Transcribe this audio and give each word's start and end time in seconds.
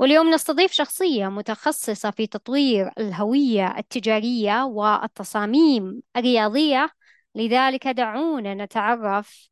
واليوم 0.00 0.30
نستضيف 0.30 0.72
شخصية 0.72 1.28
متخصصة 1.28 2.10
في 2.10 2.26
تطوير 2.26 2.90
الهوية 2.98 3.78
التجارية 3.78 4.64
والتصاميم 4.64 6.02
الرياضية 6.16 6.90
لذلك 7.34 7.88
دعونا 7.88 8.54
نتعرف 8.54 9.48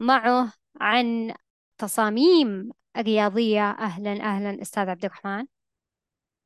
معه 0.00 0.52
عن 0.80 1.34
تصاميم 1.78 2.70
الرياضية 2.96 3.70
أهلا 3.70 4.12
أهلا 4.12 4.62
أستاذ 4.62 4.88
عبد 4.88 5.04
الرحمن. 5.04 5.46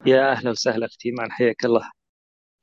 يا 0.07 0.33
أهلا 0.33 0.51
وسهلا 0.51 0.87
أختي 0.87 1.11
معنا 1.11 1.33
حياك 1.33 1.65
الله. 1.65 1.91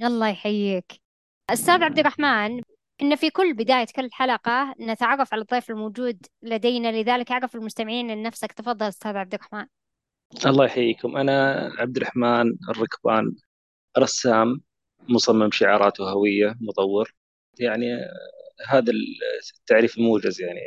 الله 0.02 0.28
يحييك. 0.28 1.02
أستاذ 1.50 1.84
عبد 1.84 2.00
الرحمن 2.00 2.62
إن 3.02 3.16
في 3.16 3.30
كل 3.30 3.54
بداية 3.54 3.88
كل 3.95 4.09
حلقة 4.12 4.76
نتعرف 4.80 5.34
على 5.34 5.42
الضيف 5.42 5.70
الموجود 5.70 6.26
لدينا 6.42 6.92
لذلك 7.02 7.31
أعرف 7.31 7.56
المستمعين 7.56 8.09
أن 8.09 8.23
نفسك. 8.23 8.52
تفضل 8.52 8.88
أستاذ 8.88 9.18
عبد 9.18 9.34
الرحمن. 9.34 9.66
الله 10.46 10.66
يحييكم. 10.66 11.18
أنا 11.18 11.70
عبد 11.78 11.98
الرحمن 11.98 12.46
الركبان 12.70 13.36
رسام 13.98 14.62
مصمم 15.09 15.52
شعارات 15.52 16.00
وهوية 16.00 16.56
مطور. 16.62 17.14
يعني 17.59 17.88
هذا 18.67 18.92
التعريف 19.59 19.98
الموجز 19.98 20.42
يعني. 20.42 20.59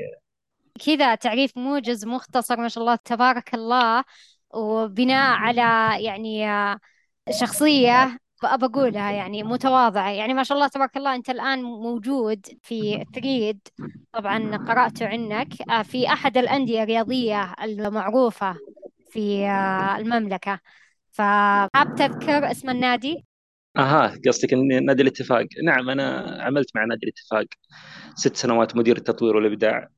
كذا 0.87 1.15
تعريف 1.15 1.57
موجز 1.57 2.07
مختصر 2.07 2.57
ما 2.57 2.69
شاء 2.69 2.85
الله 2.85 2.97
تبارك 3.05 3.55
الله. 3.55 4.05
وبناء 4.55 5.37
على 5.37 6.05
يعني 6.05 6.47
شخصية 7.41 8.19
بقولها 8.43 9.11
يعني 9.11 9.43
متواضعة. 9.43 10.11
يعني 10.11 10.35
ما 10.35 10.43
شاء 10.43 10.59
الله 10.59 10.69
تبارك 10.69 10.97
الله 10.97 11.15
أنت 11.15 11.31
الآن 11.31 11.63
موجود 11.63 12.47
في 12.63 13.05
ثريد. 13.15 13.61
طبعا 14.13 14.57
قرأت 14.57 15.03
عنك. 15.03 15.49
في 15.83 16.09
أحد 16.09 16.39
الأندية 16.39 16.83
الرياضية 16.83 17.55
المعروفة. 17.63 18.57
في 19.17 19.47
المملكة. 20.01 20.61
فحاب 21.11 21.95
تذكر 21.99 22.51
اسم 22.51 22.71
النادي؟ 22.71 23.25
أها 23.77 24.15
قصدك 24.27 24.55
نادي 24.55 25.03
الاتفاق. 25.03 25.47
نعم 25.65 25.91
أنا 25.91 26.39
عملت 26.41 26.77
مع 26.77 26.85
نادي 26.85 27.07
الاتفاق. 27.07 27.47
ست 28.15 28.37
سنوات 28.37 28.77
مدير 28.77 28.97
التطوير 28.97 29.37
والإبداع. 29.37 29.89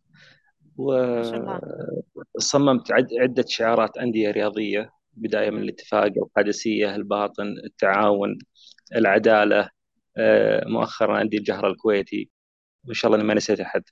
وصممت 2.36 2.92
عدة 3.20 3.44
شعارات 3.48 3.98
أندية 3.98 4.30
رياضية 4.30 4.90
بداية 5.12 5.50
من 5.50 5.62
الاتفاق 5.62 6.12
القادسية 6.16 6.94
الباطن 6.94 7.54
التعاون 7.64 8.38
العدالة 8.96 9.70
آه، 10.16 10.64
مؤخرا 10.68 11.18
عندي 11.18 11.36
الجهر 11.36 11.66
الكويتي. 11.66 12.30
وإن 12.84 12.94
شاء 12.94 13.12
الله 13.12 13.24
ما 13.24 13.34
نسيت 13.34 13.60
أحد. 13.60 13.82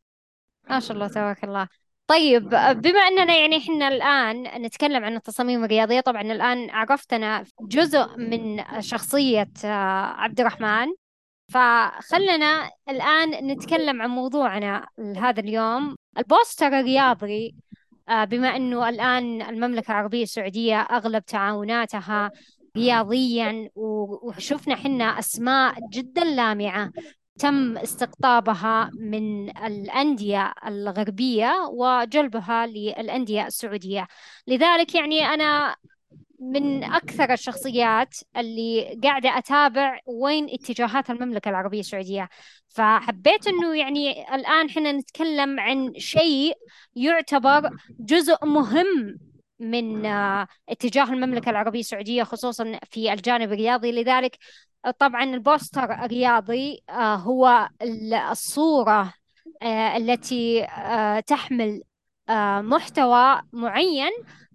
ما 0.70 0.80
شاء 0.80 0.92
الله 0.92 1.08
تبارك 1.08 1.44
الله. 1.44 1.68
طيب 2.06 2.48
بما 2.82 3.00
أننا 3.00 3.36
يعني 3.36 3.56
إحنا 3.56 3.88
الآن 3.88 4.62
نتكلم 4.62 5.04
عن 5.04 5.16
التصاميم 5.16 5.64
الرياضية 5.64 6.00
طبعا 6.00 6.22
الآن 6.22 6.70
عرفتنا 6.70 7.44
جزء 7.60 8.16
من 8.16 8.64
شخصية 8.80 9.50
آه، 9.64 10.04
عبد 10.16 10.40
الرحمن. 10.40 10.86
فخلنا 11.52 12.70
الآن 12.88 13.30
نتكلم 13.30 14.02
عن 14.02 14.10
موضوعنا 14.10 14.86
هذا 15.16 15.40
اليوم. 15.40 15.96
البوستر 16.18 16.66
الرياضي 16.66 17.54
آه، 18.08 18.24
بما 18.24 18.56
أنه 18.56 18.88
الآن 18.88 19.42
المملكة 19.42 19.90
العربية 19.90 20.22
السعودية 20.22 20.80
أغلب 20.80 21.24
تعاوناتها 21.24 22.30
رياضيا 22.76 23.70
وشفنا 23.74 24.76
حنا 24.76 25.04
أسماء 25.04 25.74
جدا 25.92 26.24
لامعة. 26.24 26.90
تم 27.38 27.78
استقطابها 27.78 28.90
من 28.94 29.56
الأندية 29.58 30.52
الغربية 30.66 31.52
وجلبها 31.72 32.66
للأندية 32.66 33.46
السعودية. 33.46 34.08
لذلك 34.46 34.94
يعني 34.94 35.24
أنا 35.24 35.76
من 36.40 36.84
أكثر 36.84 37.32
الشخصيات 37.32 38.16
اللي 38.36 39.00
قاعدة 39.04 39.38
أتابع 39.38 39.98
وين 40.06 40.46
اتجاهات 40.50 41.10
المملكة 41.10 41.48
العربية 41.48 41.80
السعودية. 41.80 42.28
فحبيت 42.68 43.46
أنه 43.46 43.76
يعني 43.76 44.34
الآن 44.34 44.70
حنا 44.70 44.92
نتكلم 44.92 45.60
عن 45.60 45.92
شيء 45.98 46.54
يعتبر 46.96 47.70
جزء 48.00 48.46
مهم 48.46 49.18
من 49.60 50.06
آه، 50.06 50.46
اتجاه 50.68 51.12
المملكة 51.12 51.50
العربية 51.50 51.80
السعودية 51.80 52.22
خصوصا 52.22 52.78
في 52.90 53.12
الجانب 53.12 53.52
الرياضي. 53.52 53.92
لذلك 53.92 54.38
طبعا 54.90 55.24
البوستر 55.24 55.92
الرياضي 56.04 56.82
آه، 56.90 57.14
هو 57.14 57.68
الصورة 58.30 59.12
التي 59.96 60.66
تحمل 61.26 61.82
محتوى 62.60 63.42
معين 63.52 64.10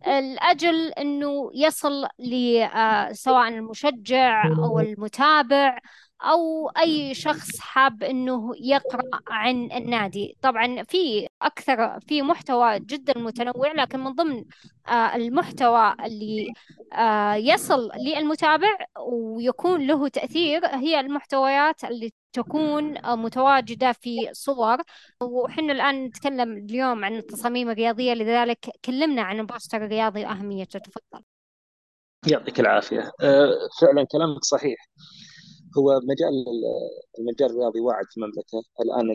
لأجل 0.08 0.92
أنه 0.92 1.52
يصل 1.54 2.08
لسواء 2.20 3.48
المشجع 3.48 4.48
أو 4.48 4.80
المتابع. 4.80 5.80
أو 6.22 6.70
أي 6.70 7.14
شخص 7.14 7.60
حاب 7.60 8.04
إنه 8.04 8.52
يقرأ 8.60 9.04
عن 9.28 9.72
النادي. 9.72 10.38
طبعا 10.42 10.84
في 10.84 11.28
أكثر 11.42 12.00
في 12.08 12.22
محتوى 12.22 12.80
جدا 12.80 13.20
متنوع 13.20 13.72
لكن 13.72 14.00
من 14.00 14.12
ضمن 14.12 14.44
آه، 14.88 15.16
المحتوى 15.16 15.96
اللي 16.06 16.54
آه، 16.94 17.34
يصل 17.36 17.90
للمتابع 18.08 18.78
ويكون 19.08 19.88
له 19.88 20.08
تأثير 20.08 20.66
هي 20.66 21.00
المحتويات 21.00 21.84
اللي 21.84 22.14
تكون 22.34 22.98
متواجدة 23.18 23.92
في 23.92 24.30
صور. 24.32 24.78
وحنا 25.24 25.74
الآن 25.74 26.06
نتكلم 26.06 26.58
اليوم 26.58 27.06
عن 27.06 27.16
التصاميم 27.16 27.70
الرياضية 27.70 28.14
لذلك 28.14 28.70
كلمنا 28.86 29.22
عن 29.22 29.40
البوستر 29.40 29.78
الرياضي 29.86 30.26
وأهميته 30.26 30.80
تفضل. 30.80 31.24
يعطيك 32.28 32.60
العافية. 32.60 33.12
آه، 33.22 33.52
فعلا 33.82 34.04
كلامك 34.12 34.44
صحيح. 34.44 34.78
هو 35.78 36.00
مجال 36.04 36.46
المجال 37.20 37.50
الرياضي 37.52 37.80
واعد 37.80 38.06
في 38.10 38.18
المملكة. 38.18 38.64
الآن 38.82 39.08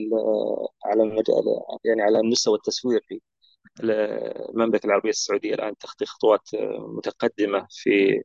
على 0.85 1.03
المجال 1.03 1.45
يعني 1.85 2.03
على 2.03 2.19
المستوى 2.21 2.55
التسويقي 2.57 3.21
المملكه 3.81 4.87
العربية 4.87 5.11
السعودية 5.11 5.55
الآن 5.55 5.77
تخطي 5.79 6.07
خطوات 6.07 6.49
متقدمة 6.97 7.67
في 7.71 8.23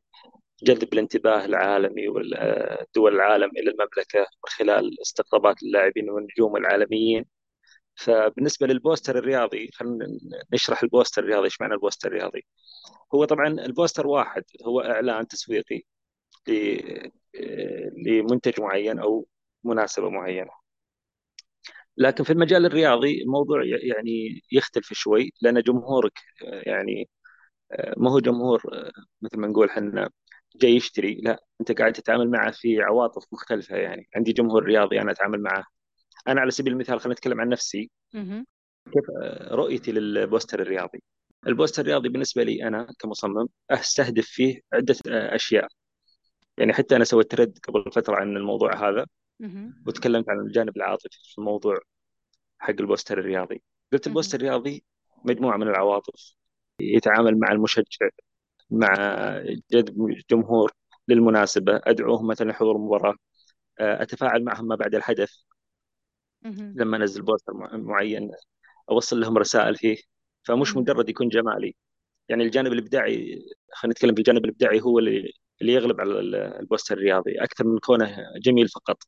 جذب 0.62 0.92
الانتباه 0.92 1.44
العالمي 1.44 2.08
ودول 2.08 3.14
العالم 3.14 3.50
إلى 3.50 3.70
المملكة 3.70 4.20
من 4.20 4.50
خلال 4.58 5.00
استقطابات 5.02 5.62
اللاعبين 5.62 6.10
والنجوم 6.10 6.56
العالميين. 6.56 7.24
فبالنسبة 7.94 8.66
للبوستر 8.66 9.18
الرياضي 9.18 9.70
خلينا 9.74 10.06
نشرح 10.54 10.82
البوستر 10.82 11.22
الرياضي. 11.22 11.44
إيش 11.44 11.60
معنى 11.60 11.74
البوستر 11.74 12.08
الرياضي؟ 12.08 12.46
هو 13.14 13.24
طبعا 13.24 13.48
البوستر 13.48 14.06
واحد 14.06 14.44
هو 14.66 14.80
إعلان 14.80 15.28
تسويقي 15.28 15.82
لمنتج 18.06 18.60
معين 18.60 18.98
أو 18.98 19.26
مناسبة 19.64 20.10
معينة. 20.10 20.50
لكن 21.96 22.24
في 22.24 22.32
المجال 22.32 22.66
الرياضي 22.66 23.22
الموضوع 23.22 23.64
يعني 23.64 24.42
يختلف 24.52 24.92
شوي 24.92 25.32
لأن 25.42 25.62
جمهورك 25.62 26.18
يعني 26.42 27.08
ما 27.96 28.10
هو 28.10 28.18
جمهور 28.20 28.62
مثل 29.22 29.38
ما 29.38 29.46
نقول 29.46 29.68
إحنا 29.68 30.10
جاي 30.56 30.76
يشتري 30.76 31.14
لا 31.22 31.42
أنت 31.60 31.72
قاعد 31.72 31.92
تتعامل 31.92 32.30
معه 32.30 32.50
في 32.50 32.82
عواطف 32.82 33.24
مختلفة 33.32 33.76
يعني. 33.76 34.08
عندي 34.16 34.32
جمهور 34.32 34.64
رياضي 34.64 35.00
أنا 35.00 35.12
أتعامل 35.12 35.42
معه. 35.42 35.64
أنا 36.28 36.40
على 36.40 36.50
سبيل 36.50 36.72
المثال 36.72 37.00
خلينا 37.00 37.12
نتكلم 37.14 37.40
عن 37.40 37.48
نفسي. 37.48 37.90
كيف 38.92 39.04
رؤيتي 39.52 39.92
للبوستر 39.92 40.62
الرياضي؟ 40.62 41.02
البوستر 41.46 41.82
الرياضي 41.82 42.08
بالنسبة 42.08 42.42
لي 42.42 42.68
أنا 42.68 42.86
كمصمم 42.98 43.48
أستهدف 43.70 44.26
فيه 44.26 44.60
عدة 44.72 44.96
أشياء. 45.06 45.68
يعني 46.58 46.72
حتى 46.72 46.96
أنا 46.96 47.04
سويت 47.04 47.30
thread 47.30 47.58
قبل 47.68 47.92
فترة 47.92 48.16
عن 48.16 48.36
الموضوع 48.36 48.88
هذا 48.88 49.06
وتكلمت 49.86 50.28
عن 50.28 50.40
الجانب 50.40 50.76
العاطفي 50.76 51.08
في 51.32 51.38
الموضوع 51.38 51.78
حق 52.58 52.74
البوستر 52.80 53.18
الرياضي. 53.18 53.62
قلت 53.92 54.06
البوستر 54.06 54.38
الرياضي 54.38 54.84
مجموعة 55.24 55.56
من 55.56 55.68
العواطف 55.68 56.34
يتعامل 56.80 57.38
مع 57.38 57.52
المشجع 57.52 58.08
مع 58.70 58.94
جذب 59.72 60.16
جمهور 60.30 60.72
للمناسبة 61.08 61.80
ادعوهم 61.84 62.26
مثلا 62.26 62.52
حضور 62.52 62.78
مباراه 62.78 63.14
أتفاعل 63.80 64.44
معهم 64.44 64.66
ما 64.68 64.76
بعد 64.76 64.94
الحدث 64.94 65.30
لما 66.74 66.96
أنزل 66.96 67.22
بوستر 67.22 67.52
معين 67.78 68.30
أوصل 68.90 69.20
لهم 69.20 69.38
رسائل 69.38 69.76
فيه. 69.76 69.96
فمش 70.42 70.76
مجرد 70.76 71.08
يكون 71.08 71.28
جمالي. 71.28 71.76
يعني 72.28 72.44
الجانب 72.44 72.72
الإبداعي 72.72 73.42
خلينا 73.72 73.92
نتكلم 73.92 74.14
في 74.14 74.18
الجانب 74.18 74.44
الإبداعي 74.44 74.80
هو 74.80 74.98
اللي 74.98 75.32
اللي 75.62 75.72
يغلب 75.72 76.00
على 76.00 76.20
البوستر 76.60 76.94
الرياضي 76.94 77.42
أكثر 77.42 77.66
من 77.66 77.78
كونه 77.78 78.16
جميل 78.36 78.68
فقط. 78.68 79.02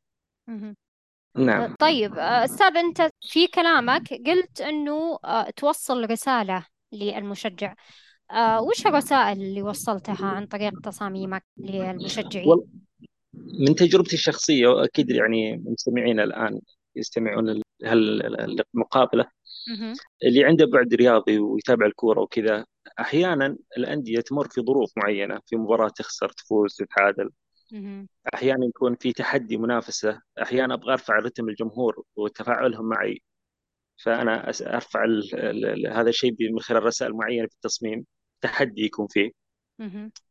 نعم. 1.37 1.75
طيب 1.75 2.15
أستاذ 2.19 2.77
أنت 2.77 3.11
في 3.31 3.47
كلامك 3.47 4.09
قلت 4.27 4.61
إنه 4.61 5.19
توصل 5.57 6.11
رسالة 6.11 6.67
للمشجع. 6.93 7.75
وش 8.61 8.87
الرسائل 8.87 9.41
اللي 9.41 9.63
وصلتها 9.63 10.27
عن 10.27 10.47
طريق 10.47 10.81
تصاميمك 10.81 11.45
للمشجعين؟ 11.57 12.57
من 13.35 13.75
تجربتي 13.75 14.15
الشخصية 14.15 14.69
وأكيد 14.69 15.11
يعني 15.11 15.57
مستمعينا 15.57 16.25
الآن 16.25 16.61
يستمعون 16.97 17.63
هالمقابله 17.85 19.27
اللي 20.25 20.45
عنده 20.45 20.67
بعد 20.67 20.95
رياضي 20.95 21.39
ويتابع 21.39 21.87
الكورة 21.87 22.21
وكذا 22.21 22.65
أحيانا 23.01 23.57
الأندية 23.79 24.21
تمر 24.21 24.49
في 24.49 24.61
ظروف 24.61 24.93
معينة 24.97 25.41
في 25.47 25.57
مباراة 25.57 25.89
تخسر 25.89 26.29
تفوز 26.29 26.77
تتعادل. 26.77 27.31
أحيانا 28.35 28.67
يكون 28.67 28.95
في 28.95 29.13
تحدي 29.13 29.57
منافسة 29.57 30.21
أحيانا 30.43 30.75
أبغى 30.75 30.93
أرفع 30.93 31.19
رتم 31.19 31.49
الجمهور 31.49 32.03
وتفاعلهم 32.17 32.89
معي. 32.89 33.23
فأنا 34.05 34.49
أرفع 34.49 35.05
ال 35.05 35.35
ال 35.67 35.87
هذا 35.93 36.09
الشيء 36.09 36.53
من 36.53 36.61
خلال 36.61 36.83
رسائل 36.83 37.13
معينة 37.13 37.47
في 37.47 37.55
التصميم 37.55 38.07
تحدي 38.41 38.85
يكون 38.85 39.07
فيه. 39.07 39.31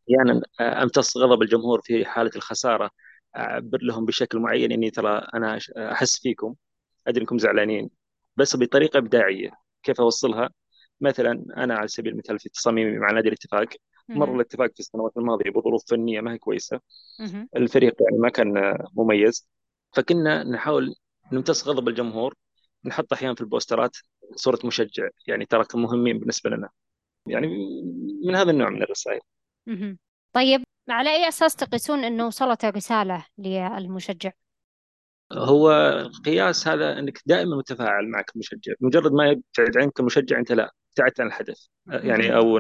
أحيانا 0.09 0.41
أمتص 0.83 1.17
غضب 1.17 1.41
الجمهور 1.41 1.81
في 1.83 2.05
حالة 2.05 2.31
الخسارة 2.35 2.89
أعبر 3.37 3.79
لهم 3.81 4.05
بشكل 4.05 4.39
معين 4.39 4.71
إني 4.71 4.89
ترى 4.91 5.27
أنا 5.33 5.59
أحس 5.77 6.19
فيكم 6.21 6.55
أدري 7.07 7.21
إنكم 7.21 7.37
زعلانين. 7.37 7.89
بس 8.35 8.55
بطريقة 8.57 8.97
إبداعية 8.97 9.51
كيف 9.83 10.01
أوصلها؟ 10.01 10.49
مثلا 11.01 11.45
أنا 11.57 11.75
على 11.75 11.87
سبيل 11.87 12.13
المثال 12.13 12.39
في 12.39 12.49
تصاميمي 12.49 12.97
مع 12.97 13.11
نادي 13.11 13.27
الاتفاق 13.27 13.67
مر 14.09 14.35
الاتفاق 14.35 14.71
في 14.73 14.79
السنوات 14.79 15.17
الماضية 15.17 15.49
بظروف 15.49 15.83
فنية 15.87 16.21
ما 16.21 16.33
هي 16.33 16.37
كويسة. 16.37 16.79
الفريق 17.55 17.95
يعني 18.01 18.17
ما 18.17 18.29
كان 18.29 18.77
مميز. 18.93 19.49
فكنا 19.95 20.43
نحاول 20.43 20.95
نمتص 21.31 21.67
غضب 21.67 21.87
الجمهور 21.87 22.33
نحط 22.85 23.13
أحيانا 23.13 23.35
في 23.35 23.41
البوسترات 23.41 23.97
صورة 24.35 24.59
مشجع 24.63 25.09
يعني 25.27 25.45
تراكم 25.45 25.81
مهمين 25.81 26.19
بالنسبة 26.19 26.49
لنا. 26.49 26.69
يعني 27.27 27.47
من 28.25 28.35
هذا 28.35 28.51
النوع 28.51 28.69
من 28.69 28.83
الرسائل. 28.83 29.19
طيب 30.33 30.63
على 30.89 31.09
أي 31.09 31.27
أساس 31.27 31.55
تقيسون 31.55 32.03
إنه 32.03 32.27
وصلت 32.27 32.65
الرسالة 32.65 33.25
للمشجع؟ 33.37 34.31
هو 35.31 35.69
قياس 36.25 36.67
هذا 36.67 36.99
إنك 36.99 37.19
دائما 37.25 37.57
متفاعل 37.57 38.09
معك 38.09 38.31
المشجع 38.35 38.73
مجرد 38.81 39.11
ما 39.11 39.29
يبتعد 39.29 39.77
عنك 39.77 39.99
المشجع 39.99 40.39
أنت 40.39 40.51
لا. 40.51 40.73
ابتعدت 40.93 41.21
عن 41.21 41.27
الحدث. 41.27 41.65
يعني 41.87 42.35
أو 42.35 42.57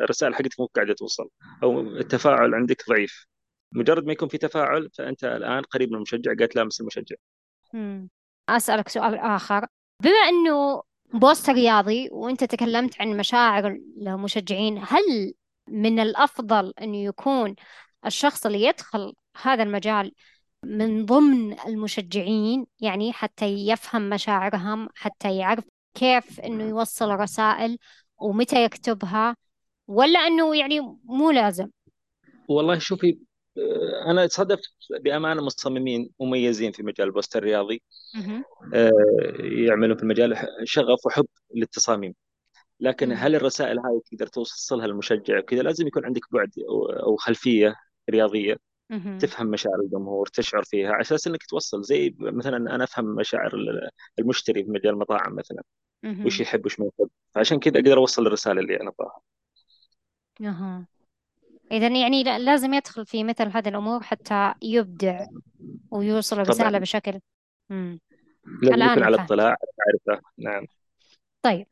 الرسائل 0.00 0.34
حقتك 0.34 0.60
مو 0.60 0.66
قاعدة 0.66 0.94
توصل. 0.94 1.28
أو 1.62 1.80
التفاعل 1.80 2.54
عندك 2.54 2.88
ضعيف. 2.88 3.26
مجرد 3.72 4.06
ما 4.06 4.12
يكون 4.12 4.28
في 4.28 4.38
تفاعل 4.38 4.90
فأنت 4.98 5.24
الآن 5.24 5.62
قريب 5.62 5.90
من 5.90 5.96
المشجع 5.96 6.34
قاعد 6.34 6.48
تلامس 6.48 6.80
المشجع. 6.80 7.16
أسألك 8.48 8.88
سؤال 8.88 9.14
آخر. 9.14 9.66
بما 10.02 10.28
إنه 10.28 10.82
بوست 11.14 11.50
رياضي 11.50 12.08
وأنت 12.12 12.44
تكلمت 12.44 13.00
عن 13.00 13.16
مشاعر 13.16 13.78
المشجعين 14.06 14.78
هل 14.78 15.34
من 15.68 16.00
الأفضل 16.00 16.72
انه 16.80 16.96
يكون 16.96 17.54
الشخص 18.06 18.46
اللي 18.46 18.62
يدخل 18.62 19.12
هذا 19.42 19.62
المجال 19.62 20.12
من 20.64 21.06
ضمن 21.06 21.60
المشجعين؟ 21.60 22.66
يعني 22.80 23.12
حتى 23.12 23.46
يفهم 23.46 24.08
مشاعرهم 24.08 24.88
حتى 24.94 25.36
يعرف 25.36 25.64
كيف 25.94 26.40
إنه 26.40 26.64
يوصل 26.64 27.10
رسائل 27.10 27.78
ومتى 28.18 28.64
يكتبها 28.64 29.36
ولا 29.86 30.18
إنه 30.18 30.56
يعني 30.56 30.80
مو 31.04 31.30
لازم؟ 31.30 31.68
والله 32.48 32.78
شوفي 32.78 33.18
آه، 33.58 34.10
أنا 34.10 34.28
صادفت 34.28 34.70
بأمانة 35.00 35.42
مصممين 35.42 36.10
مميزين 36.20 36.72
في 36.72 36.82
مجال 36.82 37.06
البوست 37.06 37.36
الرياضي. 37.36 37.82
آه، 38.74 38.90
يعملون 39.38 39.96
في 39.96 40.02
المجال 40.02 40.46
شغف 40.64 41.06
وحب 41.06 41.26
للتصاميم. 41.54 42.14
لكن 42.80 43.12
هل 43.12 43.34
الرسائل 43.34 43.78
هاي 43.78 44.00
تقدر 44.10 44.26
توصلها 44.26 44.86
للمشجع 44.86 45.40
كذا 45.40 45.62
لازم 45.62 45.86
يكون 45.86 46.04
عندك 46.04 46.22
بعد 46.32 46.50
أو 47.02 47.16
خلفية 47.16 47.74
رياضية. 48.10 48.56
تفهم 49.18 49.46
مشاعر 49.46 49.80
الجمهور 49.80 50.26
تشعر 50.26 50.62
فيها 50.62 50.92
على 50.92 51.00
أساس 51.00 51.26
إنك 51.26 51.46
توصل 51.46 51.82
زي 51.82 52.14
مثلا 52.18 52.56
أنا 52.56 52.84
أفهم 52.84 53.04
مشاعر 53.04 53.52
المشتري 54.18 54.64
في 54.64 54.70
مجال 54.70 54.92
المطاعم 54.92 55.34
مثلا 55.36 55.62
وش 56.24 56.40
يحب 56.40 56.66
وش 56.66 56.80
ما 56.80 56.86
يحب 56.86 57.10
فعشان 57.34 57.58
كذا 57.58 57.74
أقدر 57.74 57.98
أوصل 57.98 58.26
الرسالة 58.26 58.60
اللي 58.60 58.80
أنا 58.80 58.90
أبغاها. 58.90 59.20
أها. 60.40 60.86
اذا 61.72 61.88
يعني 61.88 62.22
لازم 62.24 62.74
يدخل 62.74 63.06
في 63.06 63.24
مثل 63.24 63.48
هذه 63.48 63.68
الأمور 63.68 64.02
حتى 64.02 64.54
يبدع 64.62 65.26
ويوصل 65.90 66.40
الرسالة 66.40 66.78
بشكل 66.78 67.20
امم 67.70 68.00
لازم 68.62 68.82
يكون 68.82 69.02
على 69.02 69.16
اطلاع 69.16 69.56
معرفة. 70.08 70.22
نعم. 70.38 70.66
طيب. 71.42 71.66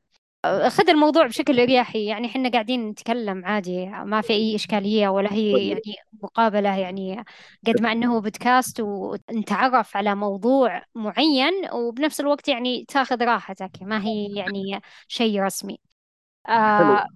خذ 0.44 0.90
الموضوع 0.90 1.26
بشكل 1.26 1.60
اريحي 1.60 2.04
يعني 2.04 2.26
إحنا 2.26 2.48
قاعدين 2.48 2.88
نتكلم 2.88 3.44
عادي 3.44 3.86
ما 3.86 4.20
في 4.20 4.32
أي 4.32 4.54
إشكالية 4.54 5.08
ولا 5.08 5.32
هي 5.32 5.52
طيب. 5.52 5.68
يعني 5.68 5.96
مقابلة. 6.22 6.78
يعني 6.78 7.24
قد 7.66 7.82
ما 7.82 7.92
إنه 7.92 8.20
بودكاست 8.20 8.80
ونتعرف 8.80 9.96
على 9.96 10.14
موضوع 10.14 10.82
معين 10.94 11.52
وبنفس 11.72 12.20
الوقت 12.20 12.48
يعني 12.48 12.84
تاخذ 12.88 13.24
راحتك 13.24 13.70
ما 13.82 14.04
هي 14.04 14.26
يعني 14.34 14.80
شيء 15.08 15.42
رسمي. 15.42 15.78
آه 16.48 17.06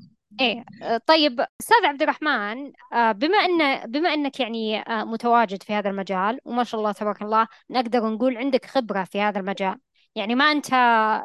إيه. 0.40 0.64
طيب 1.06 1.40
أستاذ 1.60 1.86
عبد 1.86 2.02
الرحمن 2.02 2.72
آه، 2.92 3.12
بما 3.12 3.38
إن 3.38 3.90
بما 3.90 4.14
إنك 4.14 4.40
يعني 4.40 4.80
آه، 4.80 5.04
متواجد 5.04 5.62
في 5.62 5.72
هذا 5.72 5.90
المجال 5.90 6.38
وما 6.44 6.64
شاء 6.64 6.80
الله 6.80 6.92
تبارك 6.92 7.22
الله 7.22 7.46
نقدر 7.70 8.10
نقول 8.10 8.36
عندك 8.36 8.66
خبرة 8.66 9.04
في 9.04 9.20
هذا 9.20 9.40
المجال. 9.40 9.78
يعني 10.14 10.34
ما 10.34 10.44
أنت 10.44 10.68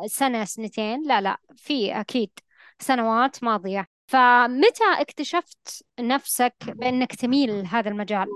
سنة 0.06 0.46
سنتين 0.46 1.04
لا 1.08 1.22
لا 1.22 1.38
في 1.56 2.00
أكيد 2.00 2.32
سنوات 2.80 3.44
ماضية. 3.44 3.86
فمتى 4.08 4.84
اكتشفت 5.00 5.86
نفسك 6.00 6.56
بأنك 6.68 7.16
تميل 7.16 7.64
لهذا 7.64 7.90
المجال؟ 7.90 8.28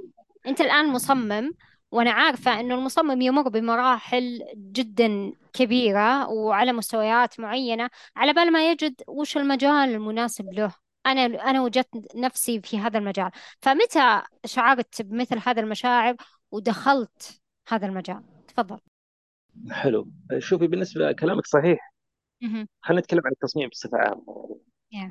أنت 0.47 0.61
الآن 0.61 0.87
مصمم 0.87 1.51
وأنا 1.91 2.11
عارفة 2.11 2.59
أنه 2.59 2.75
المصمم 2.75 3.21
يمر 3.21 3.49
بمراحل 3.49 4.43
جدا 4.55 5.31
كبيرة 5.53 6.29
وعلى 6.29 6.73
مستويات 6.73 7.39
معينة 7.39 7.89
على 8.15 8.33
بال 8.33 8.51
ما 8.51 8.71
يجد 8.71 9.01
وش 9.07 9.37
المجال 9.37 9.89
المناسب 9.89 10.53
له. 10.53 10.73
أنا 11.05 11.25
أنا 11.25 11.61
وجدت 11.61 12.15
نفسي 12.15 12.61
في 12.61 12.79
هذا 12.79 12.97
المجال. 12.97 13.31
فمتى 13.61 14.21
شعرت 14.45 15.01
بمثل 15.01 15.39
هذا 15.45 15.61
المشاعر 15.61 16.15
ودخلت 16.51 17.41
هذا 17.67 17.85
المجال؟ 17.85 18.23
تفضل. 18.47 18.79
حلو. 19.71 20.07
شوفي 20.37 20.67
بالنسبة 20.67 21.11
كلامك 21.11 21.45
صحيح. 21.45 21.93
خلينا 22.81 23.01
نتكلم 23.01 23.21
عن 23.25 23.31
التصميم 23.31 23.69
بصفة 23.69 23.97
عامة. 23.97 24.59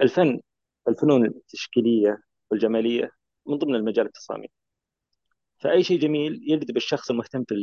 الفن 0.00 0.40
الفنون 0.88 1.26
التشكيلية 1.26 2.22
والجمالية 2.50 3.10
من 3.46 3.56
ضمن 3.56 3.74
المجال 3.74 4.06
التصاميم. 4.06 4.48
فأي 5.60 5.82
شيء 5.82 5.98
جميل 6.00 6.40
يجذب 6.52 6.76
الشخص 6.76 7.10
المهتم 7.10 7.44
في 7.44 7.54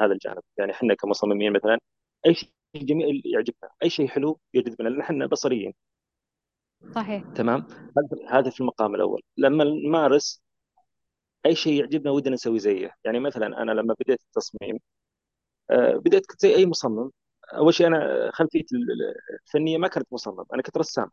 هذا 0.00 0.12
الجانب. 0.12 0.42
يعني 0.58 0.72
إحنا 0.72 0.94
كمصممين 0.94 1.52
مثلا 1.52 1.78
أي 2.26 2.34
شيء 2.34 2.50
جميل 2.74 3.22
يعجبنا. 3.24 3.70
أي 3.82 3.90
شيء 3.90 4.08
حلو 4.08 4.40
يجذبنا 4.54 4.88
لأن 4.88 5.00
إحنا 5.00 5.26
بصريين. 5.26 5.74
صحيح. 6.94 7.24
تمام؟ 7.34 7.66
هذا 8.28 8.50
في 8.50 8.60
المقام 8.60 8.94
الأول. 8.94 9.22
لما 9.36 9.64
نمارس 9.64 10.42
أي 11.46 11.54
شيء 11.54 11.80
يعجبنا 11.80 12.10
ودنا 12.10 12.34
نسوي 12.34 12.58
زيه. 12.58 12.94
يعني 13.04 13.20
مثلا 13.20 13.62
أنا 13.62 13.72
لما 13.72 13.94
بديت 14.00 14.20
التصميم 14.22 14.78
آه، 15.70 16.02
كنت 16.30 16.40
زي 16.40 16.54
أي 16.56 16.66
مصمم. 16.66 17.10
أول 17.54 17.74
شيء 17.74 17.86
أنا 17.86 18.30
خلفيتي 18.32 18.76
الفنية 19.46 19.78
ما 19.78 19.88
كانت 19.88 20.06
مصمم 20.12 20.44
أنا 20.54 20.62
كنت 20.62 20.78
رسام. 20.78 21.10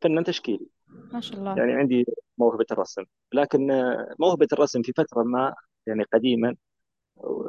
فنان 0.00 0.24
تشكيلي 0.24 0.66
ما 1.12 1.20
شاء 1.20 1.38
الله. 1.38 1.58
يعني 1.58 1.72
عندي 1.72 2.06
موهبة 2.38 2.66
الرسم. 2.70 3.02
لكن 3.32 3.70
آه، 3.70 4.14
موهبة 4.18 4.48
الرسم 4.52 4.82
في 4.82 4.92
فترة 4.92 5.22
ما 5.22 5.54
يعني 5.86 6.04
قديما 6.04 6.56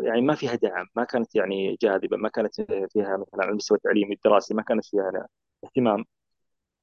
يعني 0.02 0.22
ما 0.22 0.36
فيها 0.36 0.56
دعم. 0.56 0.88
ما 0.96 1.04
كانت 1.04 1.36
يعني 1.36 1.78
جاذبة. 1.82 2.18
ما 2.18 2.30
كانت 2.30 2.62
فيها 2.62 3.18
مثلا 3.18 3.42
على 3.44 3.52
المستوى 3.52 3.78
التعليمي 3.78 4.16
الدراسي. 4.16 4.54
ما 4.54 4.62
كانت 4.62 4.86
فيها 4.86 5.28
اهتمام. 5.64 6.06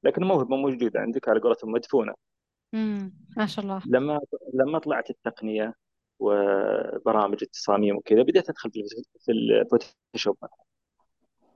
لكن 0.03 0.23
الموهبه 0.23 0.55
موجودة 0.55 0.99
عندك 0.99 1.29
على 1.29 1.39
قولتهم 1.39 1.71
مدفونة. 1.71 2.13
امم 2.73 3.13
ما 3.37 3.45
شاء 3.45 3.65
الله. 3.65 3.81
لما 3.85 4.19
لما 4.53 4.79
طلعت 4.79 5.09
التقنية 5.09 5.73
وبرامج 6.23 7.37
التصاميم 7.41 7.95
وكذا. 7.97 8.23
بديت 8.23 8.49
أدخل 8.49 8.71
في 9.19 9.31
الفوتوشوب. 9.31 10.37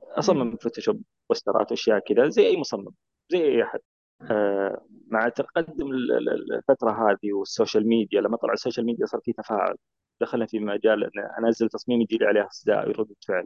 أصمم 0.04 0.58
فوتوشوب 0.58 1.02
بوسترات 1.30 1.72
واشياء 1.72 2.00
كذا 2.00 2.30
زي 2.30 2.48
أي 2.48 2.58
مصمم 2.58 2.92
زي 3.30 3.42
أي 3.44 3.64
أحد. 3.64 3.80
آه، 4.22 4.86
مع 5.08 5.30
تقدم 5.30 5.92
الفترة 5.92 6.92
هذه 7.12 7.34
وال 7.34 7.47
social 7.47 7.88
media 7.88 8.22
لما 8.22 8.38
طلع 8.38 8.54
ال 8.54 8.58
social 8.58 8.86
media 8.86 9.06
صار 9.06 9.22
في 9.26 9.34
تفاعل. 9.34 9.76
دخلنا 10.22 10.46
في 10.46 10.60
مجال 10.60 11.04
إن 11.04 11.46
أنزل 11.46 11.70
تصميم 11.70 12.02
يجي 12.02 12.18
لي 12.18 12.26
عليه 12.26 12.48
اصداء 12.48 12.88
وردة 12.90 13.16
فعل 13.28 13.46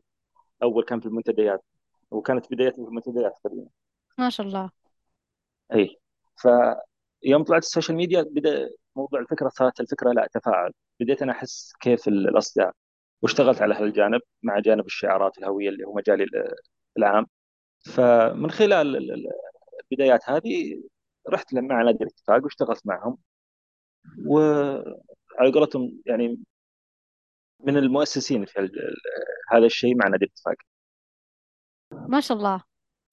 أول 0.64 0.84
كان 0.84 1.00
في 1.00 1.06
المنتديات 1.06 1.64
وكانت 2.12 2.54
بدايتي 2.54 2.76
في 2.76 2.82
المنتديات 2.82 3.34
ما 4.18 4.30
شاء 4.30 4.48
الله. 4.48 4.70
اي 5.74 5.98
فيوم 6.36 7.44
طلعت 7.44 7.64
ال 7.64 7.69
social 7.69 7.98
media 7.98 8.22
بدأ 8.22 8.70
موضوع 8.96 9.20
الفكرة 9.20 9.50
صارت 9.50 9.80
الفكرة 9.80 10.12
لها 10.12 10.28
تفاعل. 10.34 10.72
بديت 11.00 11.22
أنا 11.22 11.32
أحس 11.32 11.74
كيف 11.80 12.08
الاصداء 12.08 12.72
واشتغلت 13.22 13.62
على 13.62 13.76
هذا 13.76 13.84
الجانب 13.84 14.22
مع 14.44 14.60
جانب 14.60 14.86
الشعارات 14.86 15.38
الهوية 15.38 15.70
اللي 15.70 15.84
هو 15.84 15.94
مجالي 15.94 16.26
العام. 16.98 17.28
فمن 17.86 18.52
خلال 18.52 19.12
البدايات 19.92 20.30
هذه 20.30 20.84
رحت 21.30 21.54
مع 21.54 21.82
نادي 21.82 22.04
الاتفاق 22.04 22.44
واشتغلت 22.44 22.88
معهم. 22.88 23.18
وعلى 24.28 25.52
قولتهم 25.54 26.02
يعني 26.06 26.40
من 27.60 27.78
المؤسسين 27.78 28.46
في 28.46 28.70
هذا 29.50 29.66
الشيء 29.66 29.96
مع 29.96 30.08
نادي 30.08 30.26
الاتفاق. 30.26 30.56
ما 31.92 32.20
شاء 32.20 32.38
الله. 32.38 32.64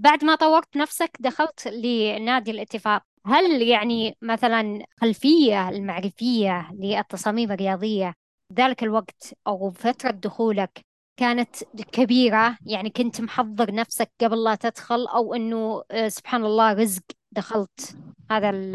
بعد 0.03 0.25
ما 0.25 0.35
طورت 0.35 0.77
نفسك 0.77 1.11
دخلت 1.21 1.69
لنادي 1.69 2.51
الاتفاق. 2.51 3.03
هل 3.29 3.63
يعني 3.63 4.17
مثلا 4.23 4.85
خلفية 5.01 5.69
المعرفية 5.69 6.71
للتصاميم 6.73 7.53
الرياضية 7.53 8.15
ذلك 8.53 8.83
الوقت 8.83 9.35
أو 9.47 9.71
فترة 9.71 10.11
دخولك 10.11 10.81
كانت 11.17 11.65
كبيرة؟ 11.93 12.59
يعني 12.67 12.91
كنت 12.91 13.21
محضر 13.21 13.75
نفسك 13.75 14.11
قبل 14.21 14.45
لا 14.45 14.55
تدخل 14.55 15.07
أو 15.07 15.35
أنه 15.35 15.83
آه، 15.91 16.09
سبحان 16.09 16.45
الله 16.45 16.73
رزق 16.73 17.03
دخلت 17.33 17.97
هذا 18.31 18.51
ال 18.51 18.73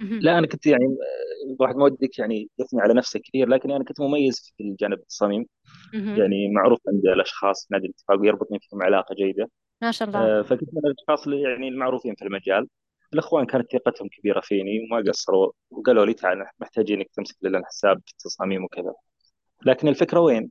لا. 0.00 0.38
أنا 0.38 0.46
كنت 0.46 0.66
يعني 0.66 0.96
الواحد 1.46 1.76
ما 1.76 1.84
ودك 1.84 2.18
يعني 2.18 2.48
يثني 2.58 2.80
على 2.80 2.94
نفسه 2.94 3.20
كثير 3.20 3.48
لكن 3.48 3.70
أنا 3.70 3.84
كنت 3.84 4.00
مميز 4.00 4.52
في 4.56 4.62
الجانب 4.62 4.98
التصاميم. 4.98 5.46
يعني 5.92 6.48
معروف 6.48 6.78
عند 6.88 7.06
الأشخاص 7.06 7.66
نادي 7.70 7.86
الاتفاق 7.86 8.20
ويربطني 8.20 8.58
فيهم 8.60 8.82
علاقة 8.82 9.14
جيدة. 9.14 9.50
ما 9.82 9.90
شاء 9.90 10.08
الله. 10.08 10.38
آه، 10.38 10.42
فكنت 10.42 10.74
من 10.74 10.80
الأشخاص 10.84 11.26
اللي 11.26 11.42
يعني 11.42 11.68
المعروفين 11.68 12.14
في 12.14 12.24
المجال. 12.24 12.68
الإخوان 13.14 13.46
كانت 13.46 13.72
ثقتهم 13.72 14.08
كبيرة 14.08 14.40
فيني 14.40 14.80
وما 14.84 15.10
قصروا 15.10 15.52
وقالوا 15.70 16.06
لي 16.06 16.14
تعال 16.14 16.46
محتاجينك 16.60 17.10
تمسك 17.12 17.36
لنا 17.42 17.66
حساب 17.66 18.02
في 18.06 18.12
التصاميم 18.12 18.64
وكذا. 18.64 18.94
لكن 19.66 19.88
الفكرة 19.88 20.20
وين؟ 20.20 20.50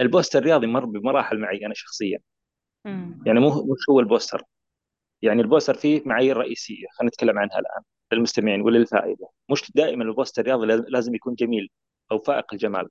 البوستر 0.00 0.38
الرياضي 0.38 0.66
مر 0.66 0.84
بمراحل 0.84 1.38
معي 1.38 1.66
أنا 1.66 1.74
شخصيا. 1.74 2.18
يعني 3.26 3.40
مو 3.40 3.48
مش 3.48 3.90
هو 3.90 4.00
البوستر. 4.00 4.42
يعني 5.22 5.42
البوستر 5.42 5.74
فيه 5.74 6.02
معايير 6.06 6.36
رئيسية 6.36 6.86
خلينا 6.92 7.08
نتكلم 7.08 7.38
عنها 7.38 7.58
الآن 7.58 7.82
للمستمعين 8.12 8.60
وللفائدة. 8.60 9.28
مش 9.50 9.72
دائما 9.74 10.04
البوستر 10.04 10.42
الرياضي 10.42 10.66
لازم 10.66 11.14
يكون 11.14 11.34
جميل 11.34 11.70
أو 12.12 12.18
فائق 12.18 12.44
الجمال. 12.52 12.88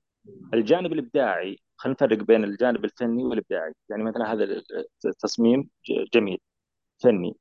الجانب 0.54 0.92
الإبداعي 0.92 1.58
خلينا 1.76 1.96
نفرق 2.00 2.18
بين 2.18 2.44
الجانب 2.44 2.84
الفني 2.84 3.24
والإبداعي. 3.24 3.72
يعني 3.90 4.04
مثلا 4.04 4.32
هذا 4.32 4.62
التصميم 5.04 5.68
جميل. 6.14 6.38
فني. 7.02 7.36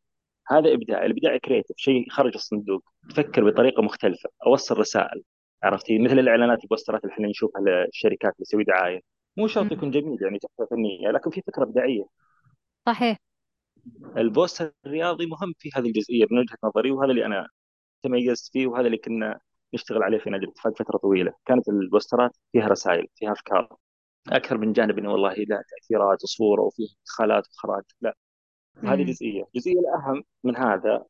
هذا 0.48 0.74
إبداع 0.74 1.06
الإبداع 1.06 1.38
creative 1.38 1.78
شيء 1.78 2.10
خارج 2.10 2.34
الصندوق 2.36 2.84
تفكر 3.10 3.50
بطريقة 3.50 3.82
مختلفة 3.84 4.30
أوصل 4.46 4.78
رسائل 4.78 5.24
عرفتي 5.64 6.00
مثل 6.00 6.20
الإعلانات 6.20 6.64
البوسترات 6.64 7.04
اللي 7.04 7.14
إحنا 7.14 7.28
نشوفها 7.28 7.62
للشركات 7.62 8.34
اللي 8.36 8.46
تسوي 8.46 8.64
دعاية. 8.64 9.02
مو 9.38 9.48
شرط 9.48 9.72
يكون 9.72 9.92
جميل 9.92 10.18
يعني 10.24 10.40
تحفه 10.40 10.66
فنيه 10.72 11.12
لكن 11.12 11.30
في 11.32 11.42
فكرة 11.42 11.64
إبداعية. 11.64 12.04
صحيح. 12.86 13.18
البوستر 14.18 14.72
الرياضي 14.86 15.26
مهم 15.26 15.54
في 15.60 15.70
هذه 15.76 15.86
الجزئية 15.88 16.26
من 16.32 16.40
وجهة 16.40 16.58
نظري 16.64 16.92
وهذا 16.92 17.12
اللي 17.12 17.26
أنا 17.26 17.48
تميزت 18.04 18.52
فيه 18.54 18.68
وهذا 18.68 18.86
اللي 18.88 18.98
كنا 18.98 19.40
نشتغل 19.74 20.04
عليه 20.04 20.18
في 20.20 20.30
نادي 20.30 20.46
الاتفاق 20.46 20.78
فترة 20.78 20.98
طويلة. 20.98 21.34
كانت 21.46 21.70
البوسترات 21.70 22.32
فيها 22.52 22.68
رسائل 22.68 23.08
فيها 23.16 23.32
أفكار. 23.32 23.78
أكثر 24.32 24.58
من 24.58 24.74
جانب 24.74 24.98
إنه 24.98 25.12
والله 25.12 25.34
لا 25.34 25.64
تأثيرات 25.70 26.24
وصورة 26.24 26.62
وفيه 26.62 26.88
إدخالات 27.04 27.48
وخراج 27.48 27.84
لا. 28.02 28.16
هذه 28.84 29.04
جزئية. 29.04 29.44
الجزئية 29.56 29.80
الأهم 29.80 30.24
من 30.44 30.56
هذا 30.56 31.06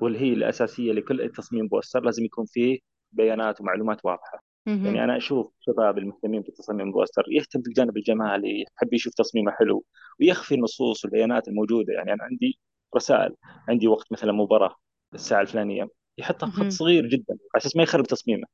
واللي 0.00 0.18
هي 0.18 0.32
الأساسية 0.32 0.92
لكل 0.92 1.32
تصميم 1.36 1.68
بوستر 1.68 2.00
لازم 2.00 2.24
يكون 2.24 2.44
فيه 2.46 2.78
بيانات 3.12 3.60
ومعلومات 3.60 4.04
واضحة. 4.04 4.42
يعني 4.84 5.04
أنا 5.04 5.16
أشوف 5.16 5.52
شباب 5.60 5.98
المهتمين 5.98 6.42
بتصميم 6.42 6.86
البوستر 6.86 7.24
يهتم 7.30 7.60
بالجانب 7.60 7.96
الجمالي 7.96 8.64
يحب 8.76 8.94
يشوف 8.94 9.14
تصميمه 9.14 9.52
حلو 9.52 9.84
ويخفي 10.20 10.54
النصوص 10.54 11.04
والبيانات 11.04 11.48
الموجودة. 11.48 11.92
يعني 11.92 12.12
أنا 12.12 12.24
عندي 12.24 12.58
رسائل 12.96 13.34
عندي 13.68 13.88
وقت 13.88 14.12
مثلا 14.12 14.32
مباراة 14.32 14.74
الساعة 15.14 15.40
الفلانية 15.40 15.88
يحطها 16.18 16.46
بخط 16.46 16.68
صغير 16.68 17.06
جدا 17.06 17.32
على 17.54 17.60
أساس 17.60 17.76
ما 17.76 17.82
يخرب 17.82 18.04
تصميمه. 18.04 18.46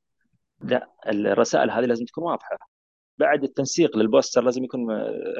لا 0.61 0.90
الرسائل 1.07 1.71
هذه 1.71 1.85
لازم 1.85 2.04
تكون 2.04 2.25
واضحة. 2.25 2.59
بعد 3.19 3.45
التنسيق 3.45 3.97
للبوستر 3.97 4.45
لازم 4.45 4.64
يكون 4.64 4.90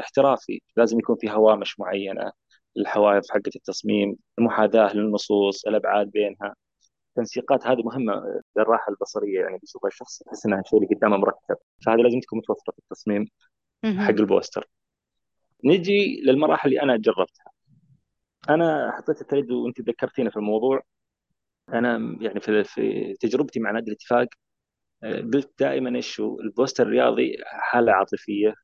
احترافي 0.01 0.61
لازم 0.77 0.99
يكون 0.99 1.17
في 1.17 1.31
هوامش 1.31 1.81
معينة. 1.81 2.33
الحواف 2.77 3.23
حقة 3.31 3.51
التصميم 3.57 4.17
المحاذاة 4.39 4.95
للنصوص 4.97 5.67
الأبعاد 5.67 6.11
بينها. 6.11 6.55
التنسيقات 7.09 7.67
هذه 7.67 7.83
مهمة 7.83 8.43
للراحة 8.57 8.91
البصرية 8.93 9.41
يعني 9.41 9.59
بيشوفها 9.59 9.89
الشخص 9.89 10.23
يحس 10.27 10.47
إنها 10.47 10.63
شيء 10.67 10.79
اللي 10.83 10.95
قدامه 10.95 11.17
مرتب 11.17 11.57
فهذه 11.87 11.99
لازم 11.99 12.21
تكون 12.21 12.39
متوفرة 12.39 12.73
في 12.73 12.79
التصميم 12.79 13.27
حق 13.85 14.11
البوستر. 14.11 14.69
نجي 15.65 16.23
للمراحل 16.27 16.69
اللي 16.69 16.83
أنا 16.83 16.97
جربتها. 16.97 17.53
أنا 18.51 18.93
حطيت 18.97 19.21
التريد 19.21 19.51
وأنت 19.51 19.81
ذكرتينا 19.81 20.31
في 20.31 20.37
الموضوع. 20.37 20.83
أنا 21.73 22.19
يعني 22.21 22.41
في, 22.41 22.65
في 22.65 23.15
تجربتي 23.21 23.61
مع 23.61 23.71
نادي 23.71 23.91
الاتفاق 23.91 24.29
آه، 25.05 25.21
قلت 25.21 25.53
دائما 25.61 25.97
إيش 25.97 26.21
هو؟ 26.21 26.41
البوستر 26.41 26.87
الرياضي 26.87 27.37
حالة 27.45 27.93
عاطفية 27.93 28.55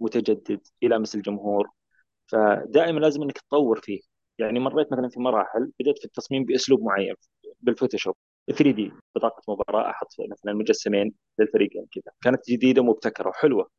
متجدد 0.00 0.60
يلامس 0.82 1.14
الجمهور. 1.14 1.70
فدائما 2.26 3.00
لازم 3.00 3.22
إنك 3.22 3.38
تطور 3.38 3.80
فيه. 3.80 4.00
يعني 4.38 4.60
مريت 4.60 4.92
مثلا 4.92 5.08
في 5.08 5.20
مراحل 5.20 5.72
بدأت 5.80 5.98
في 5.98 6.04
التصميم 6.04 6.44
بأسلوب 6.44 6.82
معين 6.82 7.14
بالفوتوشوب 7.60 8.14
3D 8.48 8.92
بطاقة 9.14 9.42
مباراة 9.48 9.90
أحط 9.90 10.08
مثلا 10.30 10.52
مجسمين 10.52 11.14
للفريقين 11.38 11.86
كذا. 11.92 12.12
كانت 12.22 12.50
جديدة 12.50 12.82
ومبتكرة 12.82 13.28
وحلوة. 13.28 13.70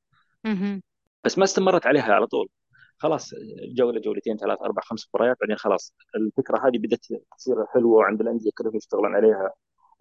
بس 1.24 1.38
ما 1.38 1.44
استمرت 1.44 1.86
عليها 1.86 2.14
على 2.14 2.28
طول. 2.28 2.50
خلاص 2.98 3.34
جولة 3.78 4.00
جولتين 4.02 4.38
ثلاث 4.38 4.62
أربع 4.62 4.82
خمس 4.82 5.08
مباريات 5.14 5.38
بعدين 5.42 5.56
خلاص 5.56 5.94
الفكرة 6.16 6.68
هذه 6.68 6.78
بدأت 6.78 7.06
تصير 7.38 7.66
حلوة 7.74 8.04
عند 8.04 8.22
الأندية 8.22 8.50
كلهم 8.58 8.76
يشتغلون 8.76 9.16
عليها 9.16 9.52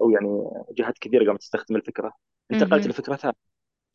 أو 0.01 0.11
يعني 0.11 0.45
جهات 0.79 0.99
كثيرة 0.99 1.27
قامت 1.27 1.41
تستخدم 1.41 1.77
الفكرة. 1.77 2.13
انتقلت 2.53 2.87
لفكرة 2.87 3.17
ثانية 3.17 3.35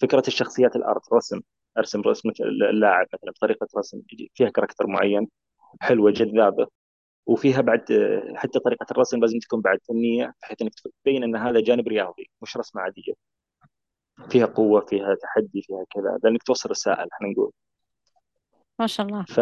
فكرة 0.02 0.24
الشخصيات 0.28 0.76
ال 0.76 0.85
art 0.85 1.14
رسم 1.14 1.42
أرسم 1.78 2.02
رسم 2.02 2.30
اللاعب 2.42 3.08
مثلا 3.14 3.32
بطريقه 3.32 3.68
رسم 3.78 4.02
فيها 4.34 4.50
character 4.50 4.88
معين 4.88 5.28
حلوة 5.82 6.12
جذابة. 6.12 6.68
وفيها 7.26 7.62
بعد 7.62 7.86
حتى 8.36 8.60
طريقة 8.60 8.86
الرسم 8.92 9.20
لازم 9.20 9.40
تكون 9.40 9.62
بعد 9.62 9.80
فنية 9.88 10.34
بحيث 10.42 10.62
إنك 10.62 10.72
تبين 11.04 11.24
إن 11.24 11.36
هذا 11.36 11.60
جانب 11.60 11.88
رياضي 11.88 12.30
مش 12.42 12.58
رسمة 12.58 12.82
عادية. 12.82 13.14
فيها 14.30 14.46
قوة 14.46 14.86
فيها 14.86 15.16
تحدي 15.16 15.62
فيها 15.62 15.86
كذا 15.90 16.20
لأنك 16.24 16.44
توصل 16.44 16.70
رسائل 16.70 17.08
إحنا 17.14 17.28
نقول. 17.28 17.52
ما 18.80 18.88
شاء 18.88 19.06
الله. 19.06 19.24
ف 19.24 19.40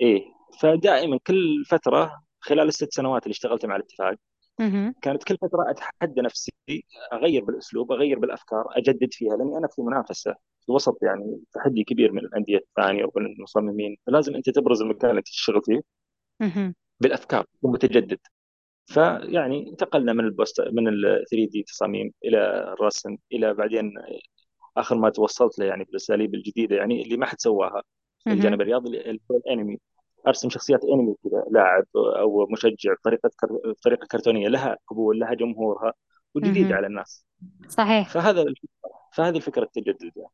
إيه. 0.00 0.24
فدائما 0.60 1.18
كل 1.26 1.64
فترة 1.64 2.22
خلال 2.40 2.68
الست 2.68 2.92
سنوات 2.92 3.22
اللي 3.22 3.32
اشتغلت 3.32 3.66
مع 3.66 3.76
الاتفاق 3.76 4.14
كانت 5.02 5.24
كل 5.24 5.36
فترة 5.36 5.70
أتحدى 5.70 6.20
نفسي 6.20 6.52
أغير 7.12 7.44
بالأسلوب 7.44 7.92
أغير 7.92 8.18
بالأفكار 8.18 8.64
أجدد 8.70 9.08
فيها 9.12 9.36
لأني 9.36 9.56
أنا 9.58 9.68
في 9.68 9.82
منافسة 9.82 10.34
في 10.66 10.72
وسط 10.72 10.98
يعني 11.02 11.40
تحدي 11.52 11.84
كبير 11.84 12.12
من 12.12 12.18
الأندية 12.18 12.56
الثانية 12.58 13.04
ومن 13.14 13.26
المصممين. 13.26 13.96
فلازم 14.06 14.34
أنت 14.34 14.50
تبرز 14.50 14.82
المكان 14.82 15.10
اللي 15.10 15.22
تشتغل 15.22 15.62
فيه 15.64 15.80
بالأفكار 17.00 17.46
ومتجدد 17.62 18.18
فيعني 18.86 19.68
انتقلنا 19.70 20.12
من 20.12 20.24
البوست 20.24 20.60
من 20.60 20.88
ال 20.88 21.24
3 21.30 21.46
دي 21.50 21.62
تصاميم 21.62 22.12
إلى 22.24 22.72
الرسم 22.72 23.16
إلى 23.32 23.54
بعدين 23.54 23.92
آخر 24.76 24.96
ما 24.98 25.10
توصلت 25.10 25.58
له 25.58 25.66
يعني 25.66 25.84
بالأساليب 25.84 26.34
الجديدة 26.34 26.76
يعني 26.76 27.02
اللي 27.02 27.16
ما 27.16 27.26
حد 27.26 27.40
سواها 27.40 27.82
الجانب 28.32 28.60
الرياضي 28.60 29.00
اللي 29.00 29.20
هو 29.30 29.36
الأنمي. 29.36 29.78
أرسم 30.26 30.50
شخصيات 30.50 30.84
أنمي 30.84 31.14
كذا 31.24 31.44
لاعب 31.50 31.84
أو 31.96 32.46
مشجع 32.50 32.94
بطريقه 33.00 33.30
بطريقه 33.64 34.06
كرتونية 34.06 34.48
لها 34.48 34.76
قبول 34.86 35.18
لها 35.18 35.34
جمهورها 35.34 35.92
وجديدة 36.34 36.74
على 36.74 36.86
الناس. 36.86 37.24
صحيح. 37.68 38.08
فهذا 38.08 38.44
فهذه 39.12 39.36
الفكرة 39.36 39.62
التجدد 39.62 40.10
يعني. 40.16 40.30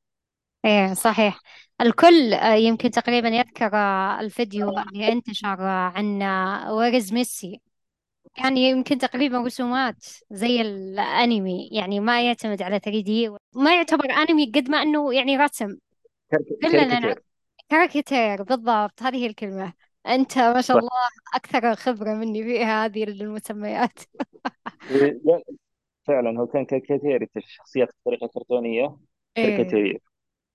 إيه 0.64 0.94
صحيح. 0.94 1.40
الكل 1.80 2.34
آه، 2.34 2.54
يمكن 2.54 2.90
تقريبا 2.90 3.28
يذكر 3.28 3.70
آه، 3.74 4.20
الفيديو 4.20 4.78
اللي 4.78 5.12
انتشر 5.12 5.60
آه، 5.60 5.92
عن 5.96 6.22
ويرز 6.70 7.12
ميسي. 7.12 7.60
يعني 8.38 8.60
يمكن 8.60 8.98
تقريبا 8.98 9.38
رسومات 9.38 10.04
زي 10.30 10.60
الأنمي. 10.60 11.68
يعني 11.72 12.00
ما 12.00 12.26
يعتمد 12.26 12.62
على 12.62 12.78
3D 12.78 13.28
ما 13.54 13.76
يعتبر 13.76 14.10
أنمي 14.10 14.50
قد 14.54 14.70
ما 14.70 14.82
إنه 14.82 15.14
يعني 15.14 15.36
رسم. 15.36 15.76
كلنا 16.62 17.14
كاريكاتير 17.74 18.42
بالضبط 18.42 19.02
هذه 19.02 19.16
هي 19.16 19.26
الكلمة. 19.26 19.72
أنت 20.06 20.38
ما 20.38 20.60
شاء 20.60 20.78
الله 20.78 20.90
أكثر 21.34 21.74
خبرة 21.74 22.14
مني 22.14 22.42
في 22.42 22.64
هذه 22.64 23.04
المسميات. 23.04 23.98
فعلا 26.06 26.40
هو 26.40 26.46
كان 26.46 26.64
كاريكاتير 26.64 27.28
الشخصيات 27.36 27.88
بطريقة 28.00 28.26
كرتونية 28.26 28.96
إيه. 29.36 29.44
كاريكاتيرية 29.44 29.98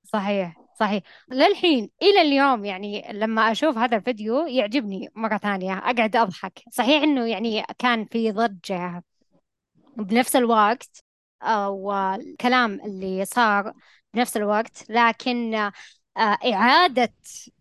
صحيح 0.04 0.56
صحيح. 0.80 1.04
للحين 1.32 1.90
إلى 2.02 2.22
اليوم 2.22 2.66
يعني 2.66 3.06
لما 3.12 3.52
أشوف 3.52 3.78
هذا 3.78 3.98
الفيديو 3.98 4.46
يعجبني 4.48 5.10
مرة 5.16 5.38
ثانية 5.38 5.78
أقعد 5.78 6.16
أضحك. 6.16 6.64
صحيح 6.72 7.04
إنه 7.04 7.26
يعني 7.26 7.64
كان 7.80 8.06
في 8.06 8.32
ضجة 8.32 9.04
بنفس 9.98 10.36
الوقت 10.36 11.04
والكلام 11.68 12.82
اللي 12.82 13.26
صار 13.26 13.74
بنفس 14.14 14.38
الوقت 14.38 14.86
لكن 14.90 15.72
إعادة 16.18 17.14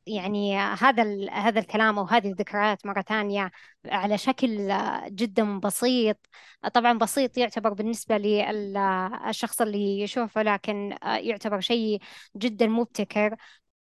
يعني 0.06 0.58
هذا 0.58 1.30
هذا 1.30 1.60
الكلام 1.60 1.98
أو 1.98 2.04
هذه 2.04 2.30
الذكريات 2.30 2.86
مرة 2.86 3.02
ثانية 3.02 3.50
على 3.86 4.18
شكل 4.18 4.72
جدا 5.08 5.58
بسيط. 5.58 6.16
طبعا 6.74 6.98
بسيط 6.98 7.38
يعتبر 7.38 7.72
بالنسبة 7.72 8.16
للشخص 8.18 9.60
اللي 9.60 10.00
يشوفه 10.00 10.42
لكن 10.42 10.96
يعتبر 11.02 11.60
شيء 11.60 12.00
جدا 12.36 12.66
مبتكر 12.66 13.36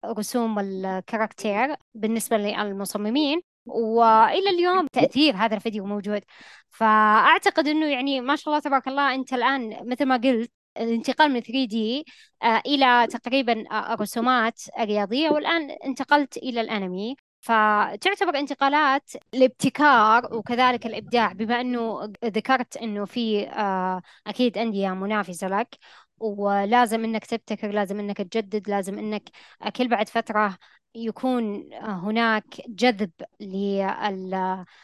رسوم 0.05 0.59
الكاركتير 0.59 1.75
بالنسبة 1.93 2.37
للمصممين. 2.37 3.41
وإلى 3.65 4.49
اليوم 4.49 4.87
تأثير 4.87 5.35
هذا 5.35 5.55
الفيديو 5.55 5.85
موجود. 5.85 6.21
فأعتقد 6.69 7.67
إنه 7.67 7.85
يعني 7.87 8.21
ما 8.21 8.35
شاء 8.35 8.47
الله 8.53 8.59
تبارك 8.59 8.87
الله 8.87 9.15
أنت 9.15 9.33
الآن 9.33 9.89
مثل 9.89 10.05
ما 10.05 10.17
قلت 10.17 10.51
الانتقال 10.79 11.31
من 11.31 11.41
3D 11.41 12.03
آه، 12.43 12.62
إلى 12.65 13.07
تقريبا 13.07 13.63
آه، 13.71 13.93
الرسومات 13.93 14.62
الرياضية 14.79 15.29
والآن 15.29 15.71
انتقلت 15.71 16.38
إلى 16.38 16.62
الأنمي. 16.62 17.15
فتعتبر 17.41 18.39
انتقالات 18.39 19.12
الابتكار 19.33 20.33
وكذلك 20.36 20.86
الإبداع 20.86 21.31
بما 21.33 21.62
أنه 21.62 22.13
ذكرت 22.25 22.77
أنه 22.77 23.05
في 23.05 23.48
آه، 23.50 24.01
أكيد 24.27 24.57
أندية 24.57 24.89
منافسة 24.89 25.48
لك 25.48 25.77
ولازم 26.19 27.03
أنك 27.03 27.25
تبتكر 27.25 27.71
لازم 27.71 28.00
أنك 28.00 28.17
تجدد 28.17 28.69
لازم 28.69 29.00
أنك 29.00 29.29
كل 29.75 29.88
بعد 29.88 30.09
فترة 30.09 30.57
يكون 30.95 31.74
هناك 31.74 32.62
جذب 32.67 33.12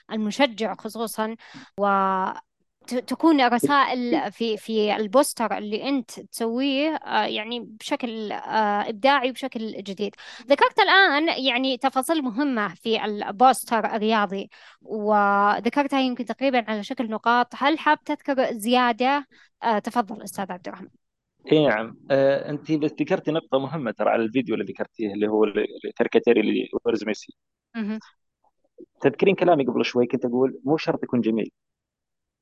للمشجع 0.09 0.75
خصوصا. 0.75 1.35
و 1.79 1.85
تكون 2.93 3.41
رسائل 3.47 4.31
في 4.31 4.57
في 4.57 4.95
البوستر 4.95 5.57
اللي 5.57 5.89
أنت 5.89 6.19
تسويه 6.19 6.95
آه، 6.95 7.25
يعني 7.25 7.59
بشكل 7.59 8.31
آه، 8.31 8.89
إبداعي 8.89 9.29
وبشكل 9.29 9.83
جديد. 9.83 10.15
ذكرت 10.47 10.79
الآن 10.79 11.45
يعني 11.45 11.77
تفاصيل 11.77 12.21
مهمة 12.21 12.73
في 12.73 13.05
البوستر 13.05 13.85
الرياضي 13.95 14.49
وذكرتها 14.81 15.99
يمكن 15.99 16.25
تقريبا 16.25 16.65
على 16.67 16.83
شكل 16.83 17.09
نقاط. 17.09 17.47
هل 17.55 17.79
حاب 17.79 18.03
تذكر 18.03 18.53
زيادة؟ 18.53 19.27
آه، 19.63 19.79
تفضل 19.79 20.23
أستاذ 20.23 20.51
عبد 20.51 20.67
الرحمن. 20.67 20.89
اي 21.51 21.67
نعم. 21.67 21.97
آه، 22.11 22.49
أنت 22.49 22.71
بس 22.71 22.91
ذكرتي 22.91 23.31
نقطة 23.31 23.59
مهمة 23.59 23.91
ترى 23.91 24.09
على 24.09 24.23
الفيديو 24.23 24.55
اللي 24.55 24.65
ذكرتيه 24.65 25.13
اللي 25.13 25.27
هو 25.27 25.43
الكاريكاتير 25.85 26.39
اللي 26.39 26.69
ورز 26.85 27.05
ميسي. 27.05 27.33
تذكرين 29.01 29.35
كلامي 29.35 29.65
قبل 29.65 29.85
شوي 29.85 30.07
كنت 30.07 30.25
أقول 30.25 30.59
مو 30.63 30.77
شرط 30.77 31.03
يكون 31.03 31.21
جميل. 31.21 31.51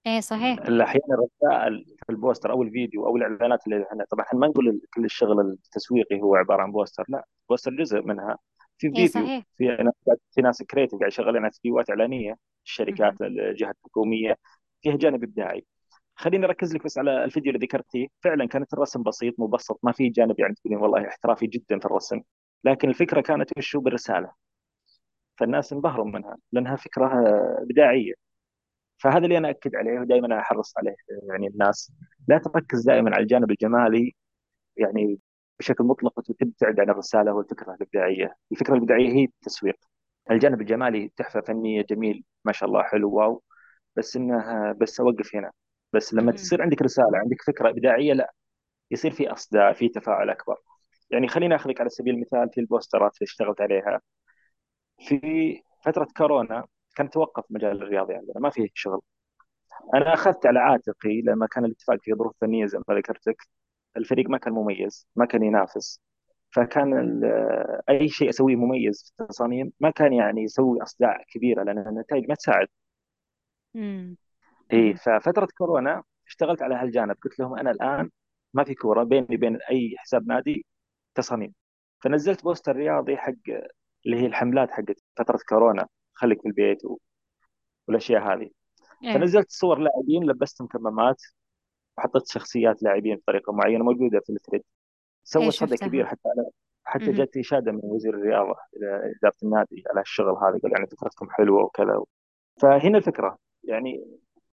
إيه 0.08 0.20
صحيح. 0.20 0.60
أحيانا 0.60 1.06
الرسائل 1.12 1.86
في 2.06 2.10
البوستر 2.12 2.52
أو 2.52 2.64
الفيديو 2.64 3.06
أو 3.08 3.18
الإعلانات 3.18 3.68
اللي 3.68 3.84
إحنا 3.92 4.06
طبعا 4.12 4.26
إحنا 4.26 4.40
ما 4.40 4.48
نقول 4.48 4.82
كل 4.94 5.06
الشغل 5.06 5.40
التسويقي 5.40 6.22
هو 6.22 6.36
عبارة 6.36 6.62
عن 6.62 6.72
بوستر 6.72 7.04
لا 7.08 7.26
بوستر 7.50 7.72
جزء 7.72 8.02
منها. 8.02 8.38
في 8.78 8.88
إيه 8.88 8.94
فيديو 8.94 9.08
صحيح. 9.08 9.44
في 9.58 9.66
ناس 9.68 9.94
في 10.32 10.42
ناس 10.42 10.64
creative 10.64 11.00
قاعد 11.00 11.12
يشغلون 11.12 11.50
فيديوهات 11.50 11.90
إعلانية 11.90 12.36
الشركات 12.66 13.22
الجهات 13.22 13.76
الحكومية 13.86 14.38
فيها 14.82 14.96
جانب 14.96 15.24
إبداعي. 15.24 15.66
خليني 16.16 16.46
أركز 16.46 16.76
لك 16.76 16.84
بس 16.84 16.98
على 16.98 17.24
الفيديو 17.24 17.54
اللي 17.54 17.66
ذكرتيه. 17.66 18.08
فعلا 18.24 18.48
كانت 18.48 18.74
الرسم 18.74 19.04
بسيط 19.04 19.40
مبسط 19.40 19.80
ما 19.84 19.92
في 19.92 20.10
جانب 20.10 20.40
يعني 20.40 20.54
تقولين 20.54 20.80
والله 20.80 21.08
احترافي 21.08 21.48
جدا 21.48 21.80
في 21.80 21.86
الرسم 21.86 22.22
لكن 22.64 22.90
الفكرة 22.90 23.22
كانت 23.22 23.58
وشو 23.58 23.80
بالرسالة. 23.80 24.32
فالناس 25.38 25.74
انبهروا 25.74 26.06
منها 26.06 26.38
لأنها 26.52 26.76
فكرة 26.76 27.24
إبداعية. 27.62 28.14
فهذا 29.04 29.26
اللي 29.26 29.38
أنا 29.38 29.50
أكد 29.50 29.76
عليه 29.76 30.00
ودائما 30.00 30.40
أحرص 30.40 30.74
عليه 30.78 30.96
يعني 31.30 31.48
الناس 31.48 31.92
لا 32.28 32.38
تركز 32.38 32.86
دائما 32.86 33.16
على 33.16 33.24
الجانب 33.24 33.52
الجمالي 33.52 34.16
يعني 34.78 35.20
بشكل 35.60 35.84
مطلق 35.84 36.20
وتبتعد 36.20 36.80
عن 36.80 36.90
الرسالة 36.90 37.34
والفكرة 37.34 37.74
الإبداعية، 37.76 38.36
الفكرة 38.52 38.74
الإبداعية 38.76 39.10
هي 39.14 39.24
التسويق. 39.26 39.76
الجانب 40.32 40.62
الجمالي 40.62 41.12
تحفة 41.18 41.42
فنية 41.42 41.82
جميل 41.90 42.24
ما 42.46 42.52
شاء 42.54 42.70
الله 42.70 42.84
حلو 42.84 43.12
واو. 43.12 43.44
بس 43.96 44.16
إنه 44.18 44.72
بس 44.74 45.00
أوقف 45.00 45.36
هنا. 45.36 45.52
بس 45.94 46.14
لما 46.14 46.32
تصير 46.32 46.62
عندك 46.62 46.82
رسالة 46.82 47.18
عندك 47.18 47.42
فكرة 47.48 47.70
إبداعية 47.70 48.14
لا 48.14 48.34
يصير 48.92 49.12
في 49.12 49.32
أصداء 49.34 49.74
في 49.74 49.90
تفاعل 49.90 50.30
أكبر. 50.30 50.58
يعني 51.12 51.28
خليني 51.28 51.56
أخذك 51.56 51.82
على 51.82 51.90
سبيل 51.90 52.16
المثال 52.16 52.50
في 52.54 52.62
البوسترات 52.62 53.12
اللي 53.18 53.26
اشتغلت 53.26 53.62
عليها. 53.62 54.02
في 55.00 55.62
فترة 55.86 56.08
كورونا 56.18 56.66
كان 56.96 57.10
توقف 57.10 57.44
مجال 57.50 57.84
الرياضي 57.84 58.14
عندنا 58.14 58.40
ما 58.40 58.50
فيه 58.50 58.68
شغل. 58.74 59.02
أنا 59.96 60.14
أخذت 60.14 60.46
على 60.46 60.60
عاتقي 60.60 61.22
لما 61.22 61.48
كان 61.48 61.66
الاتفاق 61.66 61.98
في 62.02 62.14
ظروف 62.14 62.36
فنية 62.42 62.66
زي 62.66 62.78
ما 62.88 62.96
ذكرتك 62.96 63.38
الفريق 63.98 64.30
ما 64.30 64.38
كان 64.38 64.54
مميز 64.54 65.08
ما 65.16 65.26
كان 65.26 65.44
ينافس. 65.44 66.02
فكان 66.52 67.22
أي 67.90 68.10
شيء 68.10 68.30
أسويه 68.30 68.56
مميز 68.56 69.14
في 69.18 69.24
التصاميم 69.24 69.72
ما 69.80 69.90
كان 69.90 70.14
يعني 70.14 70.44
يسوي 70.44 70.82
اصداع 70.84 71.24
كبيرة 71.34 71.64
لأن 71.64 71.78
النتائج 71.88 72.30
ما 72.30 72.36
تساعد. 72.36 72.68
إي 74.74 74.96
ففترة 74.96 75.48
كورونا 75.58 76.04
اشتغلت 76.28 76.62
على 76.62 76.76
هالجانب. 76.76 77.16
قلت 77.24 77.40
لهم 77.40 77.58
أنا 77.58 77.72
الآن 77.72 78.10
ما 78.54 78.64
في 78.64 78.76
كورة 78.76 79.04
بيني 79.04 79.36
وبين 79.36 79.56
أي 79.72 79.96
حساب 79.98 80.28
نادي 80.28 80.66
تصاميم. 81.16 81.54
فنزلت 82.04 82.44
بوستر 82.44 82.76
رياضي 82.76 83.18
حق 83.18 83.34
اللي 84.06 84.22
هي 84.22 84.26
الحملات 84.26 84.72
حقت 84.72 85.04
فترة 85.18 85.40
كورونا. 85.50 85.88
خليك 86.14 86.42
في 86.42 86.48
البيت 86.48 86.86
و... 86.86 86.98
والأشياء 87.88 88.34
هذه. 88.34 88.50
إيه. 89.04 89.14
فنزلت 89.14 89.52
صور 89.52 89.80
لاعبين 89.80 90.24
لبستهم 90.24 90.68
كمامات 90.68 91.22
وحطيت 91.98 92.28
شخصيات 92.28 92.84
لاعبين 92.84 93.16
بطريقة 93.16 93.54
معينة 93.54 93.84
موجودة 93.84 94.20
في 94.20 94.30
ال 94.30 94.34
thread. 94.34 94.64
سوت 95.24 95.44
إيه، 95.44 95.50
صدى 95.50 95.78
كبير 95.78 96.06
حتى 96.06 96.30
على 96.30 96.50
حتى 96.84 97.12
جت 97.12 97.38
اشاده 97.38 97.72
من 97.72 97.80
وزير 97.84 98.14
الرياضة 98.14 98.56
إلى 98.78 99.14
إدارة 99.18 99.36
النادي 99.44 99.84
على 99.90 100.02
الشغل 100.02 100.30
هذا 100.30 100.60
قال 100.64 100.72
يعني 100.72 100.88
فكرتكم 100.88 101.30
حلوة 101.30 101.64
وكذا. 101.64 102.04
فهنا 102.62 102.98
الفكرة 102.98 103.38
يعني 103.64 104.06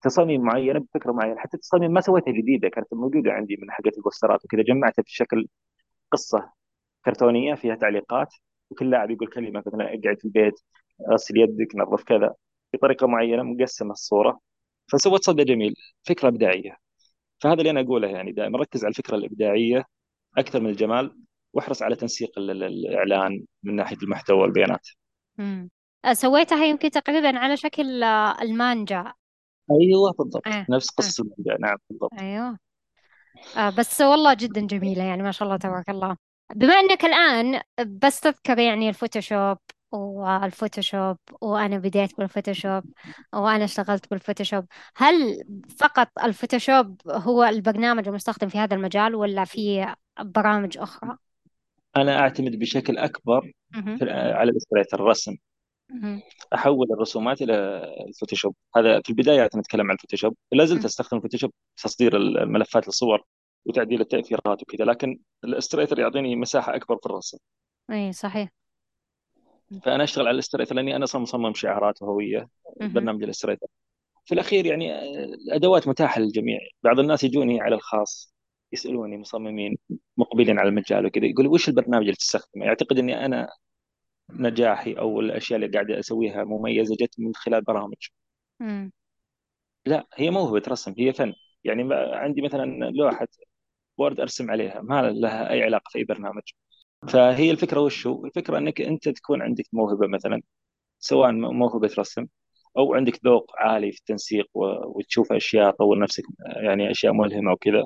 تصاميم 0.01 0.41
معينة 0.41 0.79
بفكرة 0.79 1.11
معينة. 1.11 1.39
حتى 1.39 1.53
التصاميم 1.53 1.91
ما 1.91 2.01
سويتها 2.01 2.31
جديدة 2.31 2.69
كانت 2.69 2.93
موجودة 2.93 3.31
عندي 3.31 3.57
من 3.61 3.71
حقت 3.71 3.97
البوسترات 3.97 4.45
وكذا. 4.45 4.61
جمعتها 4.61 5.03
في 5.03 5.15
شكل 5.15 5.47
قصة 6.11 6.51
كرتونية 7.05 7.55
فيها 7.55 7.75
تعليقات 7.75 8.33
وكل 8.69 8.89
لاعب 8.89 9.11
يقول 9.11 9.27
كلمة 9.27 9.63
مثلا 9.67 9.85
اقعد 9.85 10.17
في 10.19 10.25
البيت 10.25 10.59
غسل 11.13 11.37
يدك 11.37 11.75
نظف 11.75 12.03
كذا 12.03 12.33
بطريقه 12.73 13.07
معينة 13.07 13.43
مقسمة 13.43 13.91
الصورة 13.91 14.39
فسوت 14.91 15.23
صدى 15.23 15.43
جميل 15.43 15.73
فكرة 16.03 16.27
إبداعية 16.27 16.77
فهذا 17.39 17.59
اللي 17.59 17.69
أنا 17.69 17.81
أقوله 17.81 18.07
يعني 18.07 18.31
دائما 18.31 18.59
ركز 18.59 18.83
على 18.85 18.89
الفكرة 18.89 19.15
الإبداعية 19.15 19.85
أكثر 20.37 20.59
من 20.59 20.69
الجمال 20.69 21.17
واحرص 21.53 21.81
على 21.81 21.95
تنسيق 21.95 22.31
الإعلان 22.37 23.45
من 23.63 23.75
ناحية 23.75 23.97
المحتوى 24.03 24.37
والبيانات. 24.37 24.87
امم 25.39 25.69
سويتها 26.13 26.65
يمكن 26.65 26.89
تقريبا 26.89 27.39
على 27.39 27.57
شكل 27.57 28.03
آه، 28.03 28.41
المانجا. 28.41 29.13
أيوه 29.71 30.11
بالضبط 30.19 30.47
أه. 30.47 30.65
نفس 30.69 30.89
قصة 30.89 31.23
أه. 31.23 31.25
المانجا 31.25 31.67
نعم 31.67 31.77
بالضبط. 31.89 32.13
أيوه 32.19 32.57
آه 33.57 33.69
بس 33.69 34.01
والله 34.01 34.33
جدا 34.33 34.61
جميلة 34.61 35.03
يعني 35.03 35.23
ما 35.23 35.31
شاء 35.31 35.47
الله 35.47 35.57
تبارك 35.57 35.89
الله. 35.89 36.17
بما 36.55 36.73
أنك 36.73 37.05
الآن 37.05 37.61
بس 38.01 38.19
تذكر 38.19 38.59
يعني 38.59 38.89
الفوتوشوب 38.89 39.57
والفوتوشوب 39.91 41.17
وأنا 41.41 41.77
بديت 41.77 42.17
بالفوتوشوب 42.17 42.83
وأنا 43.33 43.63
اشتغلت 43.63 44.09
بالفوتوشوب. 44.09 44.65
هل 44.95 45.43
فقط 45.77 46.07
الفوتوشوب 46.23 47.01
هو 47.07 47.43
البرنامج 47.43 48.07
المستخدم 48.07 48.47
في 48.47 48.57
هذا 48.57 48.75
المجال 48.75 49.15
ولا 49.15 49.45
في 49.45 49.93
برامج 50.21 50.77
أخرى؟ 50.77 51.17
أنا 51.97 52.19
أعتمد 52.19 52.59
بشكل 52.59 52.97
أكبر 52.97 53.51
على 54.01 54.49
ال 54.49 54.54
Illustrator 54.54 54.99
الرسم. 54.99 55.35
أحول 56.53 56.87
الرسومات 56.91 57.41
إلى 57.41 57.53
ال 58.07 58.12
Photoshop. 58.12 58.55
هذا 58.75 59.01
في 59.01 59.09
البداية 59.09 59.49
نتكلم 59.55 59.87
عن 59.87 59.95
ال 59.95 59.99
Photoshop. 59.99 60.35
لا 60.51 60.65
زلت 60.65 60.85
أستخدم 60.85 61.17
ال 61.17 61.21
Photoshop 61.21 61.51
في 61.75 61.87
تصدير 61.87 62.17
الملفات 62.17 62.87
الصور 62.87 63.23
وتعديل 63.65 64.01
التأثيرات 64.01 64.61
وكذا 64.61 64.85
لكن 64.85 65.19
ال 65.43 65.48
Illustrator 65.48 65.99
يعطيني 65.99 66.35
مساحة 66.35 66.75
أكبر 66.75 66.97
في 66.97 67.05
الرسم. 67.05 67.37
اي 67.91 68.13
صحيح. 68.13 68.58
فأنا 69.83 70.03
أشتغل 70.03 70.27
على 70.27 70.33
ال 70.35 70.39
Illustrator 70.39 70.75
لأني 70.75 70.95
أنا 70.95 71.03
أصلا 71.03 71.21
مصمم 71.21 71.53
شعارات 71.53 72.01
وهويه 72.01 72.49
برنامج 72.81 73.23
ال 73.23 73.27
Illustrator. 73.27 73.67
في 74.25 74.33
الأخير 74.33 74.65
يعني 74.65 74.99
الادوات 75.23 75.87
متاحة 75.87 76.21
للجميع. 76.21 76.59
بعض 76.83 76.99
الناس 76.99 77.23
يجوني 77.23 77.61
على 77.61 77.75
الخاص 77.75 78.33
يسألوني 78.73 79.17
مصممين 79.17 79.77
مقبلين 80.17 80.59
على 80.59 80.69
المجال 80.69 81.05
وكذا 81.05 81.25
يقول 81.25 81.47
وش 81.47 81.69
البرنامج 81.69 82.03
اللي 82.03 82.15
تستخدمه؟ 82.15 82.65
يعتقد 82.65 82.99
إني 82.99 83.25
أنا 83.25 83.49
نجاحي 84.29 84.93
أو 84.93 85.19
الأشياء 85.19 85.59
اللي 85.59 85.71
قاعد 85.71 85.91
أسويها 85.91 86.43
مميزة 86.43 86.95
جت 86.99 87.15
من 87.19 87.35
خلال 87.35 87.61
برامج. 87.61 88.07
مم. 88.59 88.91
لا 89.85 90.07
هي 90.15 90.29
موهبة 90.29 90.61
رسم 90.67 90.93
هي 90.97 91.13
فن. 91.13 91.33
يعني 91.63 91.93
عندي 91.93 92.41
مثلا 92.41 92.65
لوحة 92.89 93.27
وورد 93.97 94.19
أرسم 94.19 94.51
عليها 94.51 94.81
ما 94.81 95.01
لها 95.11 95.51
أي 95.51 95.63
علاقة 95.63 95.89
في 95.89 95.99
أي 95.99 96.03
برنامج. 96.03 96.43
فهي 97.07 97.51
الفكرة 97.51 97.79
وش 97.79 98.07
هو؟ 98.07 98.25
الفكرة 98.25 98.57
أنك 98.57 98.81
أنت 98.81 99.09
تكون 99.09 99.41
عندك 99.41 99.65
موهبة 99.73 100.07
مثلا 100.07 100.41
سواء 100.99 101.31
موهبة 101.31 101.89
رسم 101.99 102.27
أو 102.77 102.93
عندك 102.93 103.19
ذوق 103.25 103.51
عالي 103.57 103.91
في 103.91 103.99
التنسيق 103.99 104.45
وتشوف 104.55 105.31
أشياء 105.33 105.71
تطور 105.71 105.99
نفسك 105.99 106.23
يعني 106.63 106.91
أشياء 106.91 107.13
ملهمة 107.13 107.51
وكذا. 107.51 107.85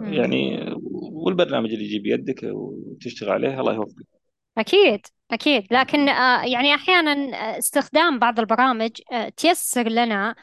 يعني 0.00 0.66
والبرنامج 1.12 1.72
اللي 1.72 1.84
يجي 1.84 1.98
بيدك 1.98 2.40
وتشتغل 2.44 3.30
عليه 3.30 3.60
الله 3.60 3.74
يوفقك. 3.74 4.06
أكيد 4.58 5.00
أكيد. 5.30 5.66
لكن 5.70 6.08
آه، 6.08 6.44
يعني 6.44 6.74
أحيانا 6.74 7.12
استخدام 7.58 8.18
بعض 8.18 8.40
البرامج 8.40 8.90
آه، 9.12 9.28
تيسر 9.28 9.88
لنا 9.88 10.34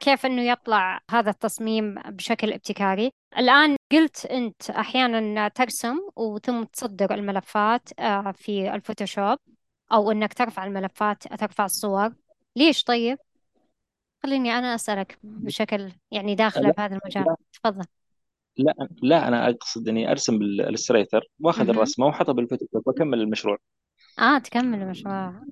كيف 0.00 0.26
أنه 0.26 0.42
يطلع 0.42 1.00
هذا 1.10 1.30
التصميم 1.30 1.94
بشكل 1.94 2.52
ابتكاري. 2.52 3.10
الآن 3.38 3.76
قلت 3.92 4.26
أنت 4.26 4.70
أحيانا 4.70 5.48
ترسم 5.48 5.96
وثم 6.16 6.64
تصدر 6.64 7.14
الملفات 7.14 7.88
آه، 7.98 8.32
في 8.32 8.74
الفوتوشوب 8.74 9.38
أو 9.92 10.10
أنك 10.10 10.34
ترفع 10.34 10.64
الملفات 10.64 11.22
ترفع 11.22 11.64
الصور. 11.64 12.12
ليش 12.56 12.84
طيب؟ 12.84 13.18
خليني 14.22 14.58
أنا 14.58 14.74
أسألك 14.74 15.18
بشكل 15.22 15.92
يعني 16.10 16.34
داخلة 16.34 16.70
بهذا 16.70 16.98
المجال. 17.02 17.36
تفضل. 17.52 17.84
لا 18.56 18.74
لا 19.02 19.28
أنا 19.28 19.50
أقصد 19.50 19.88
إني 19.88 20.10
أرسم 20.10 20.38
بال 20.38 20.51
Illustrator 20.51 21.24
وأخذ 21.40 21.68
الرسمة 21.68 22.06
وأحطها 22.06 22.32
بال 22.32 22.41
Photoshop 22.41 22.82
وأكمل 22.86 23.20
المشروع. 23.20 23.58
آه 24.18 24.38
تكمل 24.38 24.82
المشروع. 24.82 25.42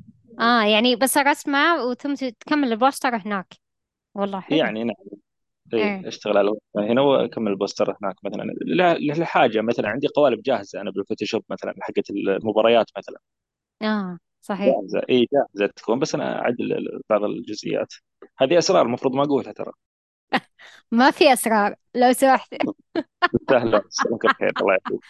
آه 0.41 0.63
يعني 0.63 0.97
بس 0.97 1.17
الرسمة 1.17 1.85
وثم 1.85 2.15
تكمل 2.15 2.73
البوستر 2.73 3.17
هناك. 3.17 3.63
والله 4.15 4.41
حلو. 4.41 4.59
يعني 4.59 4.85
نعم. 4.85 4.97
إي 5.75 5.79
إيه. 5.83 6.09
أشتغل 6.09 6.39
على 6.39 6.53
هنا 6.77 7.01
واكمل 7.01 7.51
البوستر 7.53 7.97
هناك 8.03 8.15
مثلا. 8.25 8.45
لحاجه 9.01 9.61
مثلا. 9.61 9.89
عندي 9.89 10.07
قوالب 10.09 10.43
جاهزة 10.43 10.81
أنا 10.81 10.91
بال 10.91 11.00
Photoshop 11.00 11.43
مثلا 11.51 11.75
حقت 11.81 12.11
المباريات 12.11 12.87
مثلا. 12.99 13.19
آه 13.83 14.19
صحيح. 14.41 14.75
جاهزة. 14.75 15.03
إي 15.11 15.27
جاهزة 15.33 15.73
تكون 15.77 15.99
بس 15.99 16.15
أنا 16.15 16.39
اعدل 16.43 17.01
بعض 17.11 17.25
الجزئيات. 17.25 17.93
هذه 18.39 18.59
أسرار 18.59 18.87
المفروض 18.87 19.15
ما 19.15 19.23
أقولها 19.23 19.53
ترى. 19.53 19.73
ما 20.91 21.11
في 21.11 21.33
أسرار. 21.33 21.75
لو 21.95 22.13
سمحت. 22.13 22.55
سهلة. 23.51 23.83
يسلمك 23.89 24.25
الخير 24.25 24.53
الله 24.61 24.73
يعافيك 24.73 25.01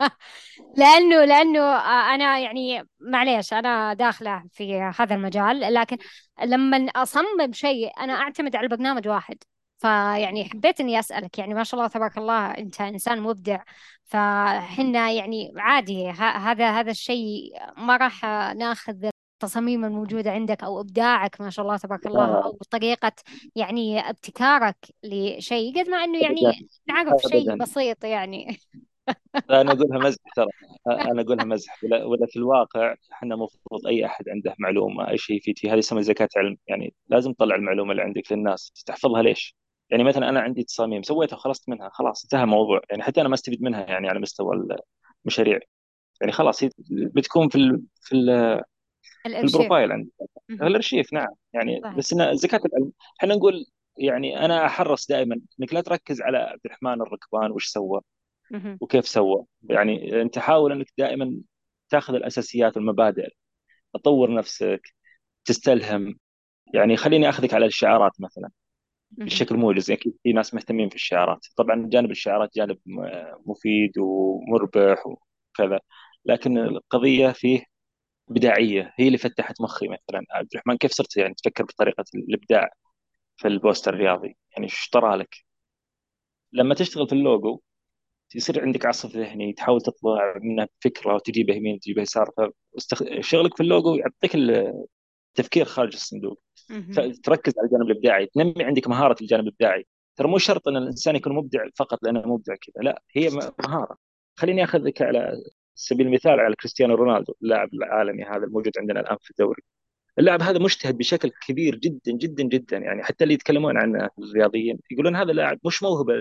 لأنه 0.78 1.24
لأنه 1.24 1.60
آه، 1.60 2.14
أنا 2.14 2.38
يعني 2.38 2.88
معليش 3.00 3.52
أنا 3.52 3.94
داخلة 3.94 4.44
في 4.52 4.80
هذا 4.98 5.14
المجال 5.14 5.74
لكن 5.74 5.96
لما 6.44 6.86
أصمم 6.96 7.52
شيء 7.52 7.90
أنا 8.00 8.12
أعتمد 8.12 8.56
على 8.56 8.68
برنامج 8.68 9.08
واحد. 9.08 9.36
فيعني 9.78 10.44
حبيت 10.44 10.80
إني 10.80 10.98
أسألك 10.98 11.38
يعني 11.38 11.54
ما 11.54 11.64
شاء 11.64 11.80
الله 11.80 11.90
تبارك 11.90 12.18
الله 12.18 12.50
أنت 12.50 12.80
إنسان 12.80 13.20
مبدع. 13.20 13.62
فحنا 14.04 15.10
يعني 15.10 15.52
عادي 15.56 16.10
هذا 16.10 16.70
هذا 16.70 16.90
الشيء 16.90 17.52
ما 17.76 17.96
راح 17.96 18.24
ناخذ 18.56 19.10
التصاميم 19.42 19.84
الموجودة 19.84 20.30
عندك 20.30 20.64
أو 20.64 20.80
إبداعك 20.80 21.40
ما 21.40 21.50
شاء 21.50 21.64
الله 21.64 21.76
تبارك 21.76 22.06
الله 22.06 22.24
آه. 22.24 22.44
أو 22.44 22.58
طريقة 22.70 23.12
يعني 23.56 24.10
ابتكارك 24.10 24.76
لشيء 25.02 25.80
قد 25.80 25.88
ما 25.88 26.04
إنه 26.04 26.18
يعني 26.18 26.68
نعرف 26.88 27.22
شيء 27.22 27.56
بسيط 27.56 28.04
يعني. 28.04 28.60
أنا 29.50 29.72
أقولها 29.72 29.98
مزح 29.98 30.18
ترى. 30.36 30.46
أنا 30.86 31.22
أقولها 31.22 31.44
مزح. 31.44 31.84
ولا, 31.84 32.04
ولا 32.04 32.26
في 32.26 32.36
الواقع 32.36 32.94
إحنا 33.12 33.34
المفروض 33.34 33.86
أي 33.86 34.06
أحد 34.06 34.28
عنده 34.28 34.54
معلومة 34.58 35.10
أي 35.10 35.18
شيء 35.18 35.36
يفيد 35.36 35.54
هذه 35.66 35.78
اسمها 35.78 36.02
زكاة 36.02 36.28
علم. 36.36 36.56
يعني 36.66 36.94
لازم 37.08 37.32
تطلع 37.32 37.54
المعلومة 37.54 37.90
اللي 37.90 38.02
عندك 38.02 38.32
للناس 38.32 38.72
تحفظها 38.86 39.22
ليش؟ 39.22 39.56
يعني 39.90 40.04
مثلا 40.04 40.28
أنا 40.28 40.40
عندي 40.40 40.62
تصاميم 40.62 41.02
سويتها 41.02 41.36
وخلصت 41.36 41.68
منها. 41.68 41.90
خلاص 41.92 42.22
انتهى 42.24 42.42
الموضوع. 42.42 42.80
يعني 42.90 43.02
حتى 43.02 43.20
أنا 43.20 43.28
ما 43.28 43.34
استفيد 43.34 43.62
منها 43.62 43.86
يعني 43.86 44.08
على 44.08 44.20
مستوى 44.20 44.66
المشاريع. 45.24 45.58
يعني 46.20 46.32
خلاص 46.32 46.64
هي 46.64 46.70
بتكون 46.90 47.48
في 47.48 47.58
ال 47.58 47.82
في 48.00 48.16
ال 48.16 48.60
في 49.22 49.28
البروفايل 49.28 49.92
عندي. 49.92 50.12
الأرشيف 50.50 51.12
نعم. 51.12 51.34
يعني 51.52 51.80
صحيح. 51.82 51.96
بس 51.96 52.12
إن 52.12 52.36
زكاة 52.36 52.60
العلم 52.66 52.92
إحنا 53.20 53.34
نقول 53.34 53.66
يعني 53.98 54.44
أنا 54.44 54.66
أحرص 54.66 55.06
دائما 55.06 55.40
إنك 55.60 55.74
لا 55.74 55.80
تركز 55.80 56.20
على 56.22 56.38
عبد 56.38 56.60
الرحمن 56.66 57.02
الركبان 57.02 57.50
وش 57.50 57.66
سوى. 57.66 58.00
وكيف 58.80 59.08
سوى. 59.08 59.44
يعني 59.62 60.22
أنت 60.22 60.38
حاول 60.38 60.72
أنك 60.72 60.86
دائما 60.98 61.40
تاخذ 61.88 62.14
الأساسيات 62.14 62.76
والمبادئ 62.76 63.28
تطور 63.94 64.34
نفسك 64.34 64.80
تستلهم. 65.44 66.18
يعني 66.74 66.96
خليني 66.96 67.28
أخذك 67.28 67.54
على 67.54 67.66
الشعارات 67.66 68.12
مثلا 68.20 68.50
بشكل 69.10 69.56
موجز. 69.56 69.90
أكيد 69.90 70.14
في 70.22 70.32
ناس 70.32 70.54
مهتمين 70.54 70.88
في 70.88 70.94
الشعارات. 70.94 71.46
طبعا 71.56 71.88
جانب 71.88 72.10
الشعارات 72.10 72.50
جانب 72.56 72.78
مفيد 73.46 73.98
ومربح 73.98 75.04
وكذا. 75.06 75.80
لكن 76.24 76.58
القضية 76.58 77.32
فيه 77.32 77.64
بداعية. 78.28 78.94
هي 78.98 79.06
اللي 79.06 79.18
فتحت 79.18 79.60
مخي 79.60 79.88
مثلا. 79.88 80.24
عبد 80.30 80.48
الرحمن 80.54 80.76
كيف 80.76 80.92
صرت 80.92 81.16
يعني 81.16 81.34
تفكر 81.34 81.64
بطريقة 81.64 82.04
الإبداع 82.14 82.70
في 83.36 83.48
البوستر 83.48 83.94
الرياضي؟ 83.94 84.36
يعني 84.52 84.64
إيش 84.66 84.88
طرى 84.92 85.16
لك 85.16 85.36
لما 86.52 86.74
تشتغل 86.74 87.08
في 87.08 87.12
اللوجو 87.14 87.60
يصير 88.34 88.62
عندك 88.62 88.86
عصف 88.86 89.16
ذهني 89.16 89.52
تحاول 89.52 89.80
تطلع 89.80 90.34
منه 90.42 90.66
فكرة 90.80 91.14
وتجيبه 91.14 91.54
يمين 91.54 91.80
تجيبه 91.80 92.02
يسار 92.02 92.30
فشغلك 93.20 93.56
في 93.56 93.62
اللوجو 93.62 93.94
يعطيك 93.94 94.34
التفكير 94.34 95.64
خارج 95.64 95.92
الصندوق. 95.92 96.40
فتركز 96.92 97.52
على 97.58 97.66
الجانب 97.66 97.90
الإبداعي 97.90 98.26
تنمي 98.26 98.64
عندك 98.64 98.88
مهارة 98.88 99.16
الجانب 99.20 99.42
الإبداعي. 99.44 99.86
ترى 100.16 100.28
مو 100.28 100.38
شرط 100.38 100.68
إن 100.68 100.76
الإنسان 100.76 101.16
يكون 101.16 101.34
مبدع 101.34 101.64
فقط 101.76 102.02
لأنه 102.02 102.22
مبدع 102.26 102.54
كذا 102.54 102.82
لا 102.82 103.02
هي 103.12 103.30
مهارة. 103.64 103.96
خليني 104.36 104.64
أخذك 104.64 105.02
على 105.02 105.32
سبيل 105.74 106.06
المثال 106.06 106.40
على 106.40 106.54
كريستيانو 106.56 106.94
رونالدو 106.94 107.34
اللاعب 107.42 107.74
العالمي 107.74 108.24
هذا 108.24 108.44
الموجود 108.44 108.72
عندنا 108.78 109.00
الآن 109.00 109.16
في 109.20 109.30
الدوري. 109.30 109.62
اللاعب 110.18 110.42
هذا 110.42 110.58
مجتهد 110.58 110.98
بشكل 110.98 111.30
كبير 111.46 111.76
جدا 111.76 112.12
جدا 112.12 112.42
جدا 112.44 112.76
يعني 112.76 113.02
حتى 113.02 113.24
اللي 113.24 113.34
يتكلمون 113.34 113.76
عنه 113.76 114.08
الرياضيين 114.18 114.78
يقولون 114.90 115.16
هذا 115.16 115.30
اللاعب 115.30 115.58
مش 115.66 115.82
موهبة 115.82 116.14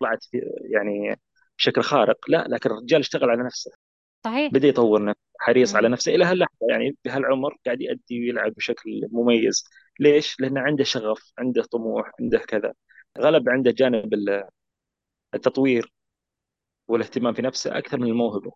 طلعت 0.00 0.26
يعني 0.70 1.20
بشكل 1.58 1.82
خارق. 1.82 2.18
لا 2.28 2.46
لكن 2.48 2.70
الرجال 2.70 3.00
اشتغل 3.00 3.30
على 3.30 3.42
نفسه. 3.42 3.70
صحيح. 4.24 4.52
بدأ 4.52 4.68
يطور 4.68 5.04
نفسه 5.04 5.20
حريص 5.38 5.76
على 5.76 5.88
نفسه. 5.88 6.14
إلى 6.14 6.24
هاللحظه 6.24 6.66
يعني 6.70 6.96
بهالعمر 7.04 7.56
قاعد 7.66 7.80
يؤدي 7.80 8.20
ويلعب 8.20 8.52
بشكل 8.54 9.08
مميز. 9.12 9.64
ليش؟ 10.00 10.40
لأنه 10.40 10.60
عنده 10.60 10.84
شغف 10.84 11.32
عنده 11.38 11.62
طموح 11.62 12.10
عنده 12.20 12.38
كذا. 12.38 12.74
غلب 13.18 13.48
عنده 13.48 13.70
جانب 13.70 14.14
التطوير 15.34 15.92
والاهتمام 16.88 17.34
في 17.34 17.42
نفسه 17.42 17.78
أكثر 17.78 17.98
من 17.98 18.08
الموهبة. 18.08 18.52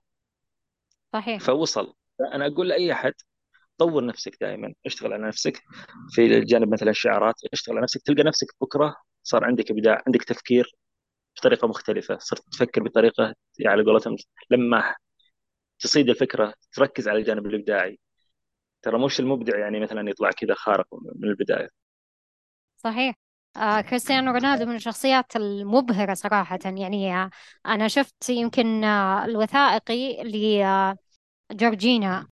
صحيح. 1.12 1.42
فوصل. 1.42 1.94
أنا 2.32 2.46
أقول 2.46 2.68
لأي 2.68 2.92
أحد 2.92 3.12
طور 3.78 4.06
نفسك 4.06 4.36
دائما. 4.40 4.74
اشتغل 4.86 5.12
على 5.12 5.28
نفسك. 5.28 5.62
في 6.10 6.26
الجانب 6.26 6.72
مثلا 6.72 6.90
الشعارات 6.90 7.34
اشتغل 7.52 7.76
على 7.76 7.82
نفسك. 7.82 8.02
تلقى 8.02 8.22
نفسك 8.22 8.46
بكرة 8.60 8.96
صار 9.22 9.44
عندك 9.44 9.70
إبداع 9.70 10.02
عندك 10.06 10.24
تفكير. 10.24 10.74
بطريقة 11.38 11.68
مختلفة 11.68 12.18
صرت 12.18 12.42
تفكر 12.52 12.82
بطريقة 12.82 13.34
على 13.66 13.84
قولتهم 13.84 14.16
لما 14.50 14.94
تصيد 15.80 16.08
الفكرة 16.10 16.54
تركز 16.72 17.08
على 17.08 17.18
الجانب 17.18 17.46
الإبداعي. 17.46 18.00
ترى 18.82 19.04
مش 19.06 19.20
المبدع 19.20 19.58
يعني 19.58 19.80
مثلا 19.80 20.10
يطلع 20.10 20.30
كذا 20.30 20.54
خارق 20.54 20.86
من 21.16 21.28
البداية. 21.30 21.68
صحيح. 22.76 23.14
آه 23.56 23.80
كريستيانو 23.80 24.32
رونالدو 24.32 24.66
من 24.66 24.76
الشخصيات 24.76 25.36
المبهرة 25.36 26.14
صراحة 26.14 26.58
يعني 26.64 27.14
آه 27.16 27.30
أنا 27.66 27.88
شفت 27.88 28.28
يمكن 28.30 28.84
آه 28.84 29.24
الوثائقي 29.24 30.22
لجورجينا 31.50 32.28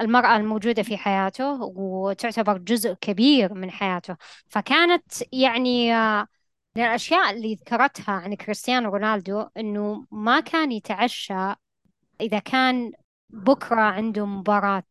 المرأة 0.00 0.36
الموجودة 0.36 0.82
في 0.82 0.96
حياته 0.98 1.62
وتعتبر 1.62 2.58
جزء 2.58 2.92
كبير 2.94 3.54
من 3.54 3.70
حياته. 3.70 4.16
فكانت 4.48 5.04
يعني 5.32 5.94
آه 5.96 6.26
من 6.78 6.84
الأشياء 6.84 7.30
اللي 7.30 7.54
ذكرتها 7.54 8.12
عن 8.12 8.34
كريستيانو 8.34 8.90
رونالدو 8.90 9.46
إنه 9.56 10.06
ما 10.10 10.40
كان 10.40 10.72
يتعشى 10.72 11.54
إذا 12.20 12.38
كان 12.38 12.92
بكرة 13.30 13.80
عنده 13.80 14.26
مباراة. 14.26 14.82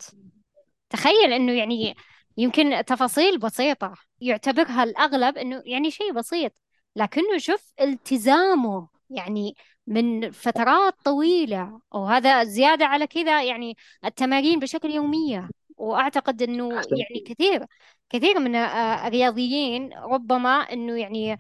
تخيل 0.89 1.34
إنه 1.34 1.52
يعني 1.52 1.95
يمكن 2.38 2.86
تفاصيل 2.86 3.39
بسيطة 3.39 3.93
يعتبرها 4.21 4.84
الأغلب 4.84 5.38
إنه 5.38 5.62
يعني 5.65 5.91
شيء 5.91 6.13
بسيط 6.13 6.54
لكنه 6.95 7.38
شوف 7.38 7.73
التزامه 7.82 8.88
يعني 9.10 9.56
من 9.88 10.32
فترات 10.32 10.93
طويلة. 11.06 11.82
وهذا 11.91 12.43
زيادة 12.43 12.86
على 12.86 13.08
كذا 13.08 13.43
يعني 13.43 13.78
التمارين 14.06 14.60
بشكل 14.60 14.91
يومية. 14.91 15.50
وأعتقد 15.78 16.41
إنه 16.41 16.73
يعني 16.73 17.26
كثير 17.28 17.65
كثير 18.10 18.39
من 18.39 18.56
الرياضيين 18.56 19.93
ربما 19.93 20.50
إنه 20.50 21.00
يعني 21.00 21.38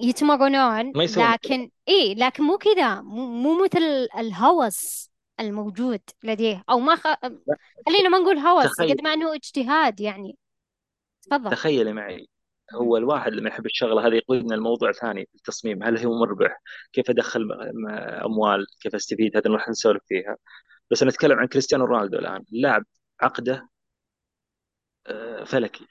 يتمرنون 0.00 0.92
لكن 0.96 1.70
اي 1.88 2.14
لكن 2.14 2.42
مو 2.42 2.58
كذا 2.58 3.00
مو 3.00 3.64
مثل 3.64 4.08
الهوس 4.18 5.10
الموجود 5.40 6.00
لديه 6.22 6.64
أو 6.70 6.80
ما 6.80 6.96
خ... 6.96 7.02
خلينا 7.86 8.08
ما 8.08 8.18
نقول 8.18 8.38
هوس 8.38 8.76
تخيل. 8.76 8.90
قد 8.90 9.02
ما 9.02 9.14
أنه 9.14 9.34
اجتهاد 9.34 10.00
يعني 10.00 10.38
تفضل 11.22 11.50
تخيلي 11.50 11.92
معي 11.92 12.28
هو 12.74 12.96
الواحد 12.96 13.32
لما 13.32 13.48
يحب 13.48 13.66
الشغلة 13.66 14.06
هذه 14.06 14.14
يقودنا 14.14 14.54
الموضوع 14.54 14.92
ثاني 14.92 15.28
التصميم 15.34 15.82
هل 15.82 15.98
هو 16.06 16.20
مربح؟ 16.20 16.60
كيف 16.92 17.10
أدخل 17.10 17.48
أموال؟ 18.24 18.66
كيف 18.80 18.94
أستفيد؟ 18.94 19.36
هذا 19.36 19.50
راح 19.50 19.68
نسولف 19.68 20.02
فيها 20.08 20.36
بس 20.90 21.02
نتكلم 21.02 21.38
عن 21.38 21.46
كريستيانو 21.46 21.84
رونالدو 21.84 22.18
الآن 22.18 22.44
لاعب 22.52 22.84
عقده 23.20 23.68
آه، 25.06 25.44
فلكي 25.44 25.86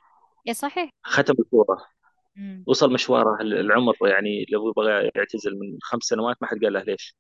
يا 0.45 0.53
صحيح 0.53 0.89
ختم 1.03 1.33
الكورة 1.39 1.94
مم. 2.35 2.63
وصل 2.67 2.93
مشواره. 2.93 3.41
العمر 3.41 3.95
يعني 4.01 4.45
لو 4.49 4.69
يبغى 4.69 5.11
يعتزل 5.15 5.51
من 5.59 5.77
خمس 5.81 6.03
سنوات 6.03 6.35
ما 6.41 6.47
حد 6.47 6.63
قال 6.63 6.73
له 6.73 6.83
ليش. 6.83 7.15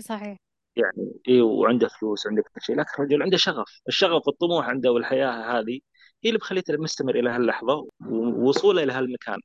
صحيح. 0.00 0.36
يعني 0.76 1.12
إيه 1.28 1.42
وعنده 1.42 1.88
فلوس 1.88 2.26
وعنده 2.26 2.42
كل 2.42 2.60
شيء. 2.60 2.76
لكن 2.76 2.90
الرجل 2.98 3.22
عنده 3.22 3.36
شغف. 3.36 3.80
الشغف 3.88 4.26
والطموح 4.26 4.68
عنده 4.68 4.92
والحياة 4.92 5.58
هذه 5.58 5.80
هي 6.24 6.28
اللي 6.30 6.38
بخليته 6.38 6.76
مستمر 6.76 7.14
إلى 7.14 7.30
هاللحظة 7.30 7.88
ووصوله 8.10 8.82
إلى 8.82 8.92
هالمكان. 8.92 9.40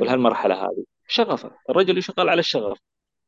ولهالمرحله 0.00 0.54
هذه. 0.54 0.84
شغفه 1.08 1.50
الرجل 1.70 1.98
يشتغل 1.98 2.28
على 2.28 2.40
الشغف. 2.40 2.78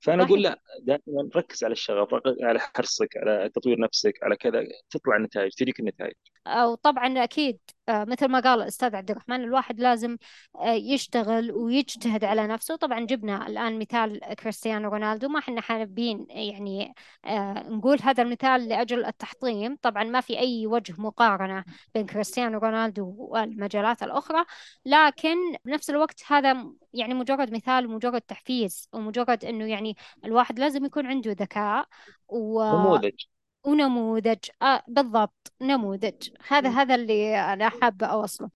فأنا 0.00 0.22
أقول 0.22 0.42
لا 0.42 0.60
دائما 0.82 1.28
ركز 1.36 1.64
على 1.64 1.72
الشغف 1.72 2.08
على 2.42 2.60
حرصك 2.60 3.16
على 3.16 3.50
تطوير 3.54 3.80
نفسك 3.80 4.18
على 4.22 4.36
كذا 4.36 4.64
تطلع 4.90 5.16
النتائج 5.16 5.52
تجيك 5.52 5.80
النتائج. 5.80 6.14
أو 6.46 6.74
طبعا 6.74 7.24
أكيد. 7.24 7.58
آه، 7.70 7.77
مثل 7.88 8.28
ما 8.28 8.40
قال 8.40 8.62
الأستاذ 8.62 8.96
عبد 8.96 9.10
الرحمن 9.10 9.44
الواحد 9.44 9.80
لازم 9.80 10.16
آه، 10.56 10.72
يشتغل 10.72 11.52
ويجتهد 11.52 12.24
على 12.24 12.46
نفسه. 12.46 12.76
طبعا 12.76 13.00
جبنا 13.00 13.46
الآن 13.46 13.78
مثال 13.78 14.20
كريستيانو 14.34 14.88
رونالدو 14.88 15.28
ما 15.28 15.38
إحنا 15.38 15.60
حابين 15.60 16.26
يعني 16.30 16.94
آه، 17.24 17.68
نقول 17.68 17.98
هذا 18.02 18.22
المثال 18.22 18.68
لأجل 18.68 19.04
التحطيم. 19.04 19.76
طبعا 19.82 20.04
ما 20.04 20.20
في 20.20 20.38
أي 20.38 20.66
وجه 20.66 20.94
مقارنة 20.98 21.64
بين 21.94 22.06
كريستيانو 22.06 22.58
رونالدو 22.58 23.14
والمجالات 23.18 24.02
الأخرى 24.02 24.44
لكن 24.84 25.36
بنفس 25.64 25.90
الوقت 25.90 26.22
هذا 26.26 26.72
يعني 26.92 27.14
مجرد 27.14 27.52
مثال 27.54 27.86
ومجرد 27.86 28.20
تحفيز 28.20 28.88
ومجرد 28.92 29.44
إنه 29.44 29.66
يعني 29.66 29.96
الواحد 30.24 30.58
لازم 30.58 30.84
يكون 30.84 31.06
عنده 31.06 31.32
ذكاء 31.32 31.86
و 32.28 32.62
نموذج 32.62 33.24
ونموذج. 33.64 34.38
آه 34.62 34.82
بالضبط 34.88 35.52
نموذج. 35.62 36.30
هذا 36.48 36.68
هذا 36.68 36.94
اللي 36.94 37.36
أنا 37.36 37.68
حابة 37.68 38.06
أوصله. 38.06 38.50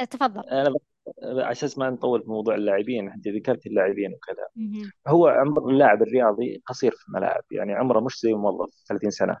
آه، 0.00 0.04
تفضل. 0.04 0.40
أنا 0.40 0.74
على 1.22 1.52
أساس 1.52 1.78
ما 1.78 1.90
نطول 1.90 2.22
في 2.22 2.30
موضوع 2.30 2.54
اللاعبين 2.54 3.10
أنت 3.10 3.28
ذكرت 3.28 3.66
اللاعبين 3.66 4.12
وكذا. 4.14 4.46
مهم. 4.56 4.90
هو 5.08 5.26
عمر 5.26 5.70
اللاعب 5.70 6.02
الرياضي 6.02 6.62
قصير 6.66 6.90
في 6.90 7.08
الملاعب 7.08 7.42
يعني 7.50 7.72
عمره 7.74 8.00
مش 8.00 8.20
زي 8.20 8.32
موظف 8.32 8.70
30 8.88 9.10
سنة. 9.10 9.36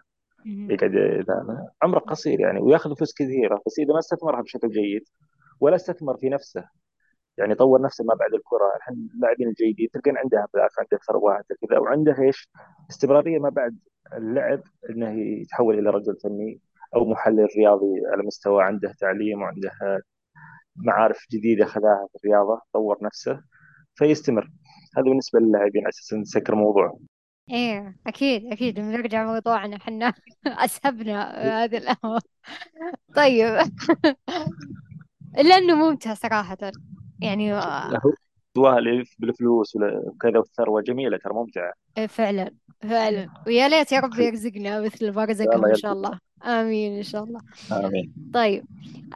يقعد 0.46 1.24
عمره 1.82 1.98
قصير 1.98 2.40
يعني 2.40 2.60
وياخذ 2.60 2.96
فلوس 2.96 3.14
كثيرة 3.14 3.62
بس 3.66 3.78
إذا 3.78 3.92
ما 3.92 3.98
استثمرها 3.98 4.40
بشكل 4.42 4.68
جيد 4.68 5.02
ولا 5.60 5.76
استثمر 5.76 6.16
في 6.16 6.28
نفسه. 6.28 6.64
يعني 7.38 7.54
طور 7.54 7.82
نفسه 7.82 8.04
ما 8.04 8.14
بعد 8.14 8.34
الكرة. 8.34 8.76
الحين 8.76 9.08
اللاعبين 9.14 9.48
الجيدين 9.48 9.88
تلقين 9.90 10.16
عنده 10.18 10.38
أهداف 10.38 10.70
عنده 10.78 10.98
ثروات 11.08 11.44
كذا 11.68 11.78
وعنده 11.78 12.16
إيش؟ 12.22 12.48
استمرارية 12.90 13.38
ما 13.38 13.48
بعد 13.48 13.78
اللعب 14.14 14.62
إنه 14.90 15.10
يتحول 15.42 15.78
إلى 15.78 15.90
رجل 15.90 16.16
فني 16.24 16.60
أو 16.94 17.04
محلل 17.10 17.48
رياضي 17.58 17.86
على 18.12 18.22
مستوى 18.22 18.64
عنده 18.64 18.92
تعليم 19.00 19.42
وعنده 19.42 19.70
معارف 20.76 21.26
جديدة 21.32 21.64
خذاها 21.66 22.08
في 22.12 22.18
الرياضة 22.24 22.60
طور 22.72 22.98
نفسه 23.02 23.40
فيستمر. 23.94 24.50
هذا 24.96 25.04
بالنسبة 25.04 25.40
للاعبين 25.40 25.82
على 25.82 25.88
أساس 25.90 26.14
نسكر 26.14 26.52
الموضوع 26.52 26.98
إيه 27.50 27.96
أكيد 28.06 28.52
أكيد. 28.52 28.74
بنرجع 28.74 29.24
موضوعنا 29.24 29.78
حنا 29.78 30.14
أسهبنا 30.46 31.32
هذه 31.64 31.76
القهوة 31.76 32.20
طيب. 33.16 33.46
إلا 35.38 35.58
إنه 35.58 35.74
ممتع 35.74 36.14
صراحة. 36.14 36.58
يعني 37.20 37.52
سوالف 38.56 39.14
بالفلوس 39.18 39.76
وكذا 39.76 40.38
والثروه 40.38 40.82
جميلة 40.82 41.18
ترى 41.18 41.34
ممتعة. 41.34 41.72
إيه 41.98 42.06
فعلا 42.06 42.50
فعلا. 42.82 43.28
ويا 43.46 43.68
ليت 43.68 43.92
يا 43.92 44.00
رب 44.00 44.18
يرزقنا 44.28 44.80
مثل 44.80 45.12
ما 45.14 45.24
إن 45.70 45.74
شاء 45.74 45.92
الله. 45.92 46.18
آمين 46.44 46.96
إن 46.96 47.02
شاء 47.02 47.24
الله. 47.24 47.40
آمين. 47.72 48.12
طيب 48.34 48.64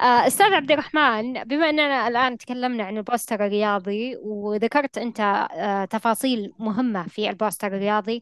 آه، 0.00 0.26
أستاذ 0.26 0.52
عبد 0.52 0.72
الرحمن 0.72 1.44
بما 1.44 1.70
أننا 1.70 2.08
الآن 2.08 2.38
تكلمنا 2.38 2.84
عن 2.84 2.96
البوستر 2.96 3.46
الرياضي 3.46 4.16
وذكرت 4.16 4.98
أنت 4.98 5.20
آه، 5.52 5.84
تفاصيل 5.84 6.52
مهمة 6.58 7.02
في 7.08 7.30
البوستر 7.30 7.66
الرياضي 7.66 8.20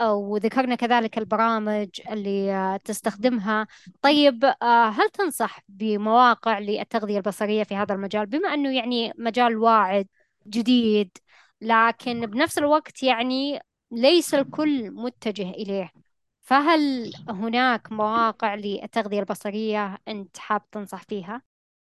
آه، 0.00 0.14
وذكرنا 0.14 0.74
كذلك 0.74 1.18
البرامج 1.18 1.88
اللي 2.10 2.78
تستخدمها. 2.84 3.66
طيب 4.02 4.44
هل 4.62 5.08
تنصح 5.12 5.60
بمواقع 5.68 6.58
للتغذية 6.58 7.16
البصرية 7.16 7.62
في 7.64 7.76
هذا 7.76 7.94
المجال؟ 7.94 8.26
بما 8.26 8.54
أنه 8.54 8.76
يعني 8.76 9.12
مجال 9.18 9.56
واعد 9.56 10.06
جديد 10.46 11.10
لكن 11.60 12.26
بنفس 12.26 12.58
الوقت 12.58 13.02
يعني 13.02 13.60
ليس 13.90 14.34
الكل 14.34 14.90
متجه 14.90 15.50
إليه 15.50 15.90
فهل 16.40 17.12
هناك 17.28 17.92
مواقع 17.92 18.54
للتغذية 18.54 19.20
البصرية 19.20 19.98
أنت 20.08 20.38
حاب 20.38 20.70
تنصح 20.70 21.02
فيها؟ 21.02 21.42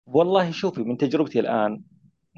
والله 0.06 0.50
شوفي 0.50 0.82
من 0.82 0.96
تجربتي 0.96 1.40
الآن 1.40 1.82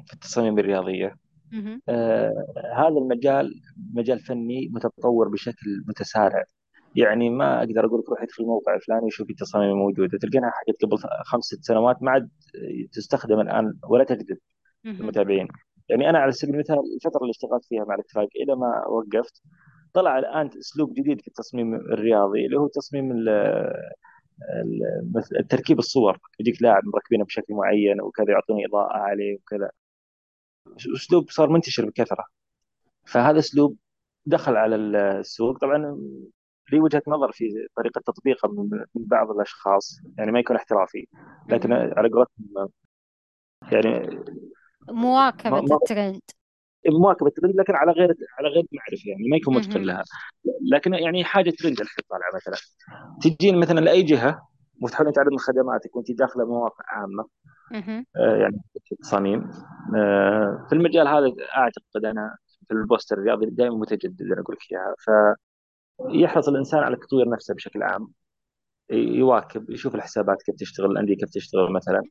في 0.05 0.13
التصاميم 0.13 0.59
الرياضية 0.59 1.15
مهم. 1.51 1.81
آه 1.89 2.31
هذا 2.77 2.87
المجال 2.87 3.61
مجال 3.93 4.19
فني 4.19 4.69
متطور 4.73 5.29
بشكل 5.29 5.83
متسارع 5.87 6.43
يعني 6.95 7.29
ما 7.29 7.59
أقدر 7.59 7.85
أقول 7.85 7.99
لك 7.99 8.09
روح 8.09 8.21
ادخل 8.21 8.43
الموقع 8.43 8.75
الفلاني 8.75 9.05
وشوفي 9.05 9.31
التصاميم 9.31 9.69
الموجوده 9.69 10.17
تلقينها 10.17 10.51
حاجات 10.51 10.75
قبل 10.83 10.97
خمس 11.25 11.43
ست 11.43 11.63
سنوات 11.63 12.03
ما 12.03 12.11
عاد 12.11 12.29
تستخدم 12.91 13.39
الآن 13.39 13.73
ولا 13.89 14.03
تجذب. 14.03 14.37
المتابعين 14.85 15.47
يعني 15.89 16.09
أنا 16.09 16.19
على 16.19 16.31
سبيل 16.31 16.55
المثال 16.55 16.77
الفترة 16.95 17.21
اللي 17.21 17.31
اشتغلت 17.31 17.65
فيها 17.65 17.85
مع 17.85 17.95
الاتفاق 17.95 18.27
إلى 18.35 18.55
ما 18.55 18.87
وقفت 18.87 19.41
طلع 19.93 20.19
الآن 20.19 20.49
أسلوب 20.59 20.93
جديد 20.93 21.21
في 21.21 21.27
التصميم 21.27 21.75
الرياضي 21.75 22.45
اللي 22.45 22.57
هو 22.59 22.67
تصميم 22.67 23.11
ال- 23.11 23.29
ال- 24.61 25.39
التركيب 25.39 25.79
الصور. 25.79 26.17
يجيك 26.39 26.61
لاعب 26.61 26.83
مركبينه 26.93 27.25
بشكل 27.25 27.53
معين 27.53 28.01
وكذا 28.01 28.31
يعطوني 28.31 28.65
إضاءة 28.65 28.97
عليه 28.97 29.35
وكذا. 29.35 29.69
أسلوب 30.95 31.29
صار 31.29 31.49
منتشر 31.49 31.85
بكثرة. 31.85 32.25
فهذا 33.07 33.39
أسلوب 33.39 33.77
دخل 34.25 34.55
على 34.55 34.75
السوق. 34.75 35.57
طبعا 35.57 35.97
لي 36.71 36.79
وجهة 36.79 37.01
نظر 37.07 37.31
في 37.31 37.45
طريقة 37.77 38.01
تطبيقه 38.05 38.51
من 38.51 38.79
بعض 38.95 39.31
الأشخاص 39.31 39.99
يعني 40.17 40.31
ما 40.31 40.39
يكون 40.39 40.55
احترافي 40.55 41.07
لكن. 41.49 41.73
على 41.73 42.09
قولتهم 42.09 42.69
يعني 43.71 44.19
مواكبة 44.89 45.61
ما 45.61 45.75
الترند 45.75 46.21
مواكبة 46.89 47.27
الترند 47.27 47.55
لكن 47.55 47.75
على 47.75 47.91
غير 47.91 48.15
على 48.39 48.47
غير 48.47 48.63
معرفه 48.71 49.09
يعني 49.09 49.29
ما 49.29 49.37
يكون 49.37 49.55
متقن. 49.55 49.81
لها. 49.81 50.03
لكن 50.71 50.93
يعني 50.93 51.23
حاجة 51.23 51.53
ترند 51.59 51.81
الحين 51.81 52.03
طالعة 52.09 52.29
مثلا. 52.35 52.55
تجين 53.21 53.59
مثلا 53.59 53.79
لأي 53.79 54.03
جهة 54.03 54.47
وتحاولين 54.81 55.13
تعرض 55.13 55.35
خدماتك 55.37 55.95
وانت 55.95 56.11
داخله 56.11 56.45
مواقع 56.45 56.85
عامة. 56.87 57.25
آه، 58.17 58.35
يعني 58.35 58.61
في 58.85 58.91
التصاميم 58.91 59.49
آه، 59.95 60.65
في 60.69 60.75
المجال 60.75 61.07
هذا 61.07 61.33
أعتقد 61.57 62.05
أنا 62.05 62.37
في 62.67 62.73
البوستر 62.73 63.17
الرياضي 63.17 63.45
دائما 63.45 63.75
متجدد 63.77 64.21
أنا 64.21 64.41
أقول 64.41 64.55
لك 64.55 64.71
إياها. 64.71 65.35
فيحرص 66.11 66.47
الإنسان 66.47 66.79
على 66.83 66.95
تطوير 66.95 67.29
نفسه 67.29 67.53
بشكل 67.53 67.83
عام. 67.83 68.07
يواكب 68.91 69.69
يشوف 69.69 69.95
الحسابات 69.95 70.41
كيف 70.45 70.55
تشتغل 70.55 70.91
الأندية 70.91 71.15
كيف 71.15 71.29
تشتغل 71.29 71.71
مثلا. 71.73 72.01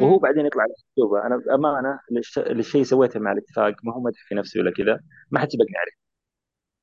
وهو. 0.00 0.18
بعدين 0.18 0.46
يطلع 0.46 0.62
على 0.62 0.72
اسلوبه 0.72 1.26
أنا 1.26 1.36
بأمانة 1.36 2.00
للشيء 2.50 2.82
سويته 2.82 3.20
مع 3.20 3.32
الاتفاق 3.32 3.74
ما 3.84 3.94
هو 3.94 4.00
مدح 4.00 4.18
في 4.28 4.34
نفسي 4.34 4.60
ولا 4.60 4.70
كذا 4.70 5.00
ما 5.30 5.40
حد 5.40 5.50
سبقني 5.50 5.76
عليه. 5.78 5.92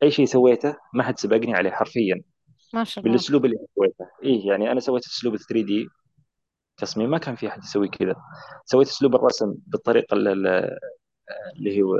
أي 0.04 0.12
شيء 0.12 0.26
سويته 0.26 0.76
ما 0.94 1.04
حد 1.04 1.20
سبقني 1.20 1.54
عليه 1.54 1.70
حرفيا. 1.70 2.22
ما 2.74 2.84
شاء 2.84 3.04
الله. 3.04 3.12
بالأسلوب 3.14 3.46
اللي 3.46 3.58
سويته. 3.76 4.06
إيه 4.24 4.48
يعني 4.48 4.72
أنا 4.72 4.80
سويت 4.80 5.06
أسلوب 5.06 5.36
3 5.36 5.66
دي 5.66 5.88
تصميم 6.78 7.10
ما 7.10 7.18
كان 7.18 7.36
في 7.36 7.48
أحد 7.48 7.64
يسوي 7.64 7.88
كذا. 7.88 8.16
سويت 8.66 8.88
أسلوب 8.88 9.16
الرسم 9.16 9.56
بالطريقة 9.68 10.14
ال- 10.16 10.28
ال- 10.28 10.78
اللي 11.58 11.82
هو 11.82 11.96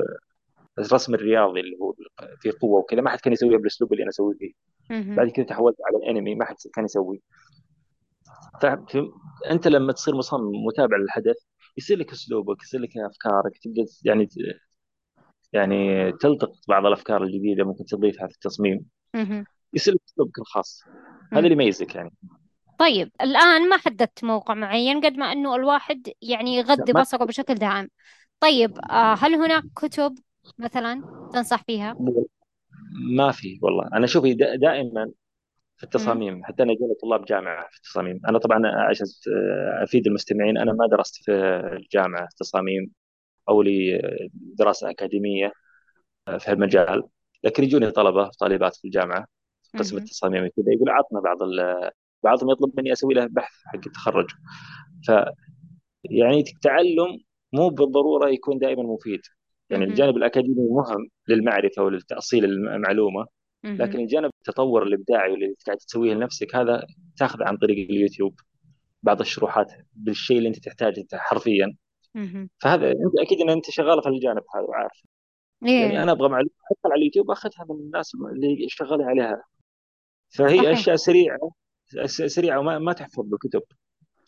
الرسم 0.78 1.14
الرياضي 1.14 1.60
اللي 1.60 1.76
هو 1.82 1.94
فيه 2.40 2.50
قوة 2.60 2.80
وكذا 2.80 3.00
ما 3.00 3.10
حد 3.10 3.20
كان 3.20 3.32
يسويها 3.32 3.58
بالأسلوب 3.58 3.92
اللي 3.92 4.02
أنا 4.02 4.10
أسويه 4.10 4.36
فيه. 4.38 4.52
بعد 5.14 5.28
كذا 5.28 5.44
تحولت 5.44 5.76
على 5.86 6.04
الأنمي 6.04 6.34
ما 6.34 6.44
حد 6.44 6.56
كان 6.74 6.84
يسوي 6.84 7.22
فانت 8.60 9.68
لما 9.68 9.92
تصير 9.92 10.14
مصمم 10.16 10.64
متابع 10.66 10.96
للحدث 10.96 11.36
يصير 11.76 11.98
لك 11.98 12.12
أسلوبك 12.12 12.62
يصير 12.62 12.80
لك 12.80 12.90
أفكارك 12.96 13.58
تبدا 13.62 13.84
يعني 14.04 14.28
يعني 15.52 16.12
تلتقط 16.12 16.58
بعض 16.68 16.86
الأفكار 16.86 17.22
الجديدة 17.22 17.64
ممكن 17.64 17.84
تضيفها 17.84 18.26
في 18.26 18.34
التصميم. 18.34 18.84
يصير 19.72 19.94
لك 19.94 20.00
أسلوبك 20.08 20.38
الخاص 20.38 20.82
هذا. 21.32 21.40
اللي 21.40 21.52
يميزك 21.52 21.94
يعني 21.94 22.12
طيب 22.78 23.10
الآن 23.20 23.68
ما 23.68 23.76
حددت 23.76 24.24
موقع 24.24 24.54
معين 24.54 25.00
قد 25.00 25.12
ما 25.12 25.32
أنه 25.32 25.54
الواحد 25.54 26.08
يعني 26.22 26.56
يغذي 26.56 26.92
بصره 26.92 27.24
بشكل 27.24 27.54
دائم 27.54 27.88
طيب 28.40 28.78
آه 28.90 29.14
هل 29.14 29.34
هناك 29.34 29.64
كتب 29.76 30.18
مثلا 30.58 31.02
تنصح 31.32 31.64
فيها؟ 31.64 31.96
ما 33.16 33.32
في 33.32 33.58
والله 33.62 33.88
أنا 33.94 34.06
شوفي 34.06 34.34
دا- 34.34 34.56
دائما 34.56 35.10
في. 35.76 35.84
التصاميم 35.84 36.44
حتى 36.44 36.62
أنا 36.62 36.72
جالي 36.74 36.94
طلاب 37.02 37.24
جامعة 37.24 37.68
في 37.70 37.76
التصاميم 37.76 38.20
أنا 38.28 38.38
طبعا 38.38 38.62
عشان 38.90 39.06
أفيد 39.82 40.06
المستمعين 40.06 40.58
أنا 40.58 40.72
ما 40.72 40.86
درست 40.86 41.24
في 41.24 41.32
الجامعة 41.72 42.28
تصاميم 42.36 42.90
أو 43.48 43.62
لي 43.62 44.00
دراسة 44.34 44.90
أكاديمية 44.90 45.52
في 46.38 46.50
هالمجال 46.50 47.02
لكن 47.44 47.64
يجوني 47.64 47.90
طلبة 47.90 48.22
وطالبات 48.22 48.76
في 48.76 48.84
الجامعة 48.84 49.26
في 49.72 49.78
قسم. 49.78 49.96
التصاميم 49.96 50.40
كذا 50.56 50.72
يقول 50.74 50.90
عطنا 50.90 51.20
بعض 51.20 51.42
ال... 51.42 51.90
بعضهم 52.22 52.50
يطلب 52.50 52.72
مني 52.78 52.92
أسوي 52.92 53.14
له 53.14 53.26
بحث 53.26 53.52
حق 53.66 53.80
التخرج 53.86 54.26
يعني 56.04 56.44
تعلم 56.62 57.18
مو 57.52 57.68
بالضرورة 57.68 58.28
يكون 58.28 58.58
دائما 58.58 58.82
مفيد 58.82 59.20
يعني 59.70 59.84
مهم. 59.84 59.92
الجانب 59.92 60.16
الأكاديمي 60.16 60.68
مهم 60.70 61.08
للمعرفة 61.28 61.82
ولتأصيل 61.82 62.44
المعلومة 62.44 63.26
لكن. 63.64 63.98
الجانب 63.98 64.30
التطور 64.38 64.82
الإبداعي 64.82 65.34
اللي 65.34 65.54
قاعد 65.66 65.78
تسويه 65.78 66.14
لنفسك 66.14 66.56
هذا 66.56 66.86
تاخذه 67.16 67.44
عن 67.44 67.56
طريق 67.56 67.90
اليوتيوب 67.90 68.40
بعض 69.02 69.20
الشروحات 69.20 69.72
بالشيء 69.92 70.38
اللي 70.38 70.48
أنت 70.48 70.58
تحتاجه 70.58 71.06
حرفيا 71.12 71.76
مهم. 72.14 72.48
فهذا 72.58 72.86
أنت 72.90 73.18
أكيد 73.20 73.40
إن 73.40 73.50
أنت 73.50 73.70
شغاله 73.70 74.00
في 74.00 74.08
الجانب 74.08 74.42
هذا 74.54 74.64
وعارف 74.64 75.02
يعني 75.62 75.90
إيه 75.92 76.02
أنا 76.02 76.12
أبغى 76.12 76.28
معلومة 76.28 76.50
ادخل 76.72 76.92
على 76.92 76.98
اليوتيوب 77.00 77.30
أخذها 77.30 77.66
من 77.70 77.76
الناس 77.76 78.14
اللي 78.14 78.66
شغالين 78.68 79.06
عليها 79.06 79.42
فهي 80.28 80.58
صحيح 80.58 80.70
أشياء 80.70 80.96
سريعة 80.96 81.50
سريعة 82.06 82.58
وما 82.58 82.78
ما 82.78 82.92
تحفظ 82.92 83.24
بالكتب 83.24 83.62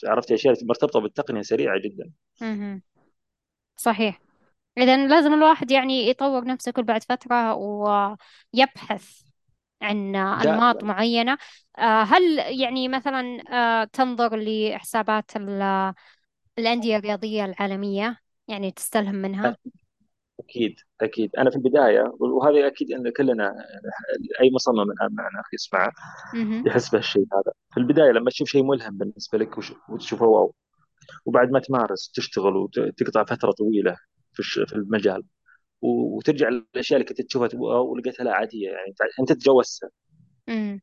عرفت 0.07 0.33
أشياء 0.33 0.55
مرتبطة 0.64 1.01
بالتقنية 1.01 1.42
سريعة 1.42 1.81
جدا 1.81 2.11
مهم. 2.40 2.83
صحيح 3.77 4.20
إذا 4.78 5.06
لازم 5.08 5.34
الواحد 5.34 5.70
يعني 5.70 6.08
يطور 6.08 6.44
نفسه 6.44 6.72
كل 6.72 6.82
بعد 6.82 7.02
فترة 7.04 7.54
ويبحث 7.54 9.22
عن 9.82 10.16
أنماط 10.16 10.84
معينة 10.84 11.38
آه، 11.78 12.02
هل 12.02 12.38
يعني 12.60 12.88
مثلا 12.88 13.42
آه، 13.52 13.84
تنظر 13.84 14.36
لحسابات 14.36 15.36
ال- 15.36 15.94
الأندية 16.58 16.96
الرياضية 16.96 17.44
العالمية 17.44 18.18
يعني 18.48 18.70
تستلهم 18.70 19.14
منها؟ 19.14 19.56
أكيد 20.40 20.76
أكيد 21.00 21.36
أنا 21.36 21.50
في 21.50 21.56
البداية 21.56 22.12
وهذا 22.20 22.66
أكيد 22.66 22.92
إن 22.92 23.12
كلنا 23.12 23.54
أي 24.40 24.50
مصمم 24.54 24.80
الان 24.90 25.08
معنا 25.14 25.42
يسمع. 25.54 25.92
يحس 26.66 26.90
بهالشيء 26.90 27.22
هذا 27.22 27.52
في 27.70 27.80
البداية 27.80 28.10
لما 28.12 28.30
تشوف 28.30 28.48
شيء 28.48 28.64
ملهم 28.64 28.98
بالنسبة 28.98 29.38
لك 29.38 29.58
وتشوفه 29.88 30.26
واو 30.26 30.54
وبعد 31.26 31.50
ما 31.50 31.60
تمارس 31.60 32.10
تشتغل 32.14 32.56
وتقطع 32.56 33.24
فترة 33.24 33.50
طويلة 33.52 33.96
في 34.42 34.66
في 34.66 34.72
المجال. 34.72 35.22
وترجع 35.83 36.48
للأشياء 36.48 37.01
اللي 37.01 37.09
كنت 37.09 37.20
تشوفها 37.20 37.61
ولقيتها 37.61 38.24
لا 38.24 38.33
عادية 38.33 38.68
يعني. 38.68 38.94
أنت 39.20 39.33
مم. 40.48 40.81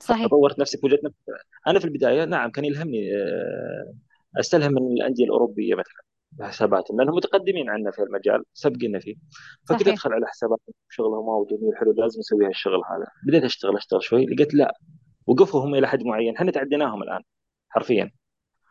صحيح. 0.00 0.26
طورت 0.26 0.58
نفسك 0.58 0.84
وجدت 0.84 1.04
نفسك. 1.04 1.18
أنا 1.66 1.78
في 1.78 1.84
البداية 1.84 2.24
نعم 2.24 2.50
كان 2.50 2.64
يلهمني 2.64 3.16
آه، 3.16 3.94
أستلهم 4.40 4.72
من 4.72 4.92
الأندية 4.92 5.24
الأوروبية 5.24 5.74
مثلا 5.74 6.04
حساباتهم 6.40 6.98
لأنهم 6.98 7.16
متقدمين 7.16 7.70
عنا 7.70 7.90
في 7.90 8.02
المجال 8.02 8.42
سابقين 8.54 8.98
فيه. 8.98 9.14
فكنت 9.68 9.88
أدخل 9.88 10.12
على 10.12 10.26
حساباتهم 10.26 10.74
شغلهم 10.88 11.28
واو 11.28 11.46
جميل 11.50 11.76
حلو 11.76 11.92
لازم 11.92 12.20
أسوي 12.20 12.46
هالشغل 12.46 12.82
هذا. 12.90 13.06
بديت 13.26 13.44
أشتغل 13.44 13.76
أشتغل 13.76 14.02
شوي 14.02 14.26
لقيت 14.26 14.54
لا. 14.54 14.74
وقفوا 15.26 15.64
هم 15.64 15.74
إلى 15.74 15.88
حد 15.88 16.02
معين. 16.02 16.36
إحنا 16.36 16.50
تعديناهم 16.50 17.02
الآن 17.02 17.20
حرفيا. 17.68 18.10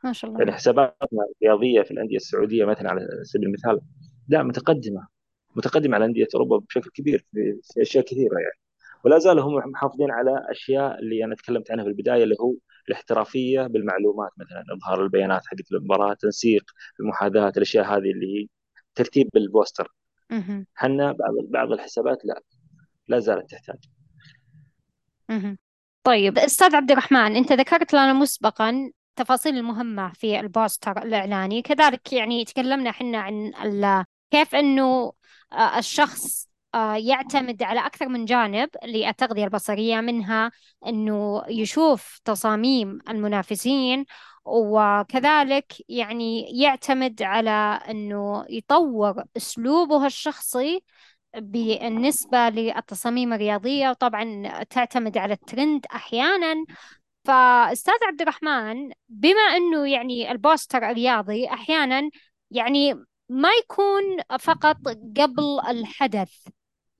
ما 0.04 0.13
شاء 0.13 0.32
الله. 0.32 0.39
يعني 0.39 0.52
حساباتنا 0.52 1.26
الرياضية 1.41 1.82
في 1.82 1.91
الأندية 1.91 2.15
السعودية 2.15 2.65
مثلا 2.65 2.89
على 2.89 3.08
سبيل 3.24 3.48
المثال 3.48 3.80
لا 4.27 4.43
متقدمة. 4.43 5.07
متقدمة 5.55 5.95
على 5.95 6.05
أندية 6.05 6.27
أوروبا 6.36 6.57
بشكل 6.57 6.89
كبير 6.89 7.25
في, 7.31 7.59
في 7.63 7.81
أشياء 7.81 8.03
كثيرة 8.05 8.33
يعني. 8.33 8.59
ولا 9.03 9.19
زالوا 9.19 9.43
هم 9.43 9.71
محافظين 9.71 10.12
على 10.12 10.45
أشياء 10.49 10.99
اللي 10.99 11.25
أنا 11.25 11.36
تكلمت 11.36 11.71
عنها 11.71 11.83
في 11.83 11.89
البداية 11.89 12.23
اللي 12.23 12.36
هو 12.41 12.53
الاحترافية 12.88 13.62
بالمعلومات 13.62 14.31
مثلا 14.38 14.63
إظهار 14.77 15.03
البيانات 15.03 15.41
حقت 15.45 15.71
المباراة 15.71 16.13
تنسيق 16.13 16.63
المحاذاة 16.99 17.53
الأشياء 17.57 17.86
هذه 17.86 18.12
اللي 18.12 18.41
هي 18.41 18.47
ترتيب 18.95 19.29
البوستر. 19.36 19.93
حنا 20.75 21.12
بعض 21.12 21.33
بعض 21.49 21.71
الحسابات 21.71 22.25
لا 22.25 22.41
لا 23.07 23.19
زالت 23.19 23.51
تحتاج. 23.51 23.77
طيب 26.03 26.38
أستاذ 26.38 26.75
عبد 26.75 26.91
الرحمن 26.91 27.36
أنت 27.36 27.53
ذكرت 27.53 27.93
لنا 27.93 28.13
مسبقا 28.13 28.91
التفاصيل 29.09 29.57
المهمة 29.57 30.13
في 30.13 30.39
البوستر 30.39 31.03
الإعلاني. 31.03 31.62
كذلك 31.62 32.13
يعني 32.13 32.45
تكلمنا 32.45 32.91
حنا 32.91 33.17
عن 33.17 33.53
ال- 33.63 34.05
كيف 34.34 34.56
أنه 34.56 35.13
آه، 35.54 35.78
الشخص 35.80 36.50
آه، 36.76 36.96
يعتمد 36.96 37.63
على 37.63 37.86
أكثر 37.86 38.08
من 38.10 38.26
جانب 38.26 38.69
للتغذية 38.86 39.43
البصرية 39.43 40.02
منها 40.02 40.52
أنه 40.88 41.43
يشوف 41.50 42.19
تصاميم 42.26 43.00
المنافسين 43.10 44.06
وكذلك 44.46 45.74
يعني 45.89 46.62
يعتمد 46.62 47.22
على 47.22 47.80
أنه 47.89 48.46
يطور 48.50 49.24
أسلوبه 49.38 50.06
الشخصي 50.06 50.84
بالنسبة 51.36 52.50
للتصاميم 52.50 53.34
الرياضية. 53.34 53.89
وطبعا 53.89 54.63
تعتمد 54.63 55.17
على 55.17 55.34
الترند 55.34 55.86
أحيانا. 55.96 56.65
فأستاذ 57.26 57.93
عبد 58.08 58.22
الرحمن 58.22 58.91
بما 59.10 59.41
أنه 59.41 59.89
يعني 59.89 60.32
البوستر 60.32 60.89
الرياضي 60.89 61.48
أحيانا 61.48 62.10
يعني 62.52 63.06
ما 63.34 63.50
يكون 63.63 64.04
فقط 64.39 64.78
قبل 65.17 65.60
الحدث. 65.67 66.34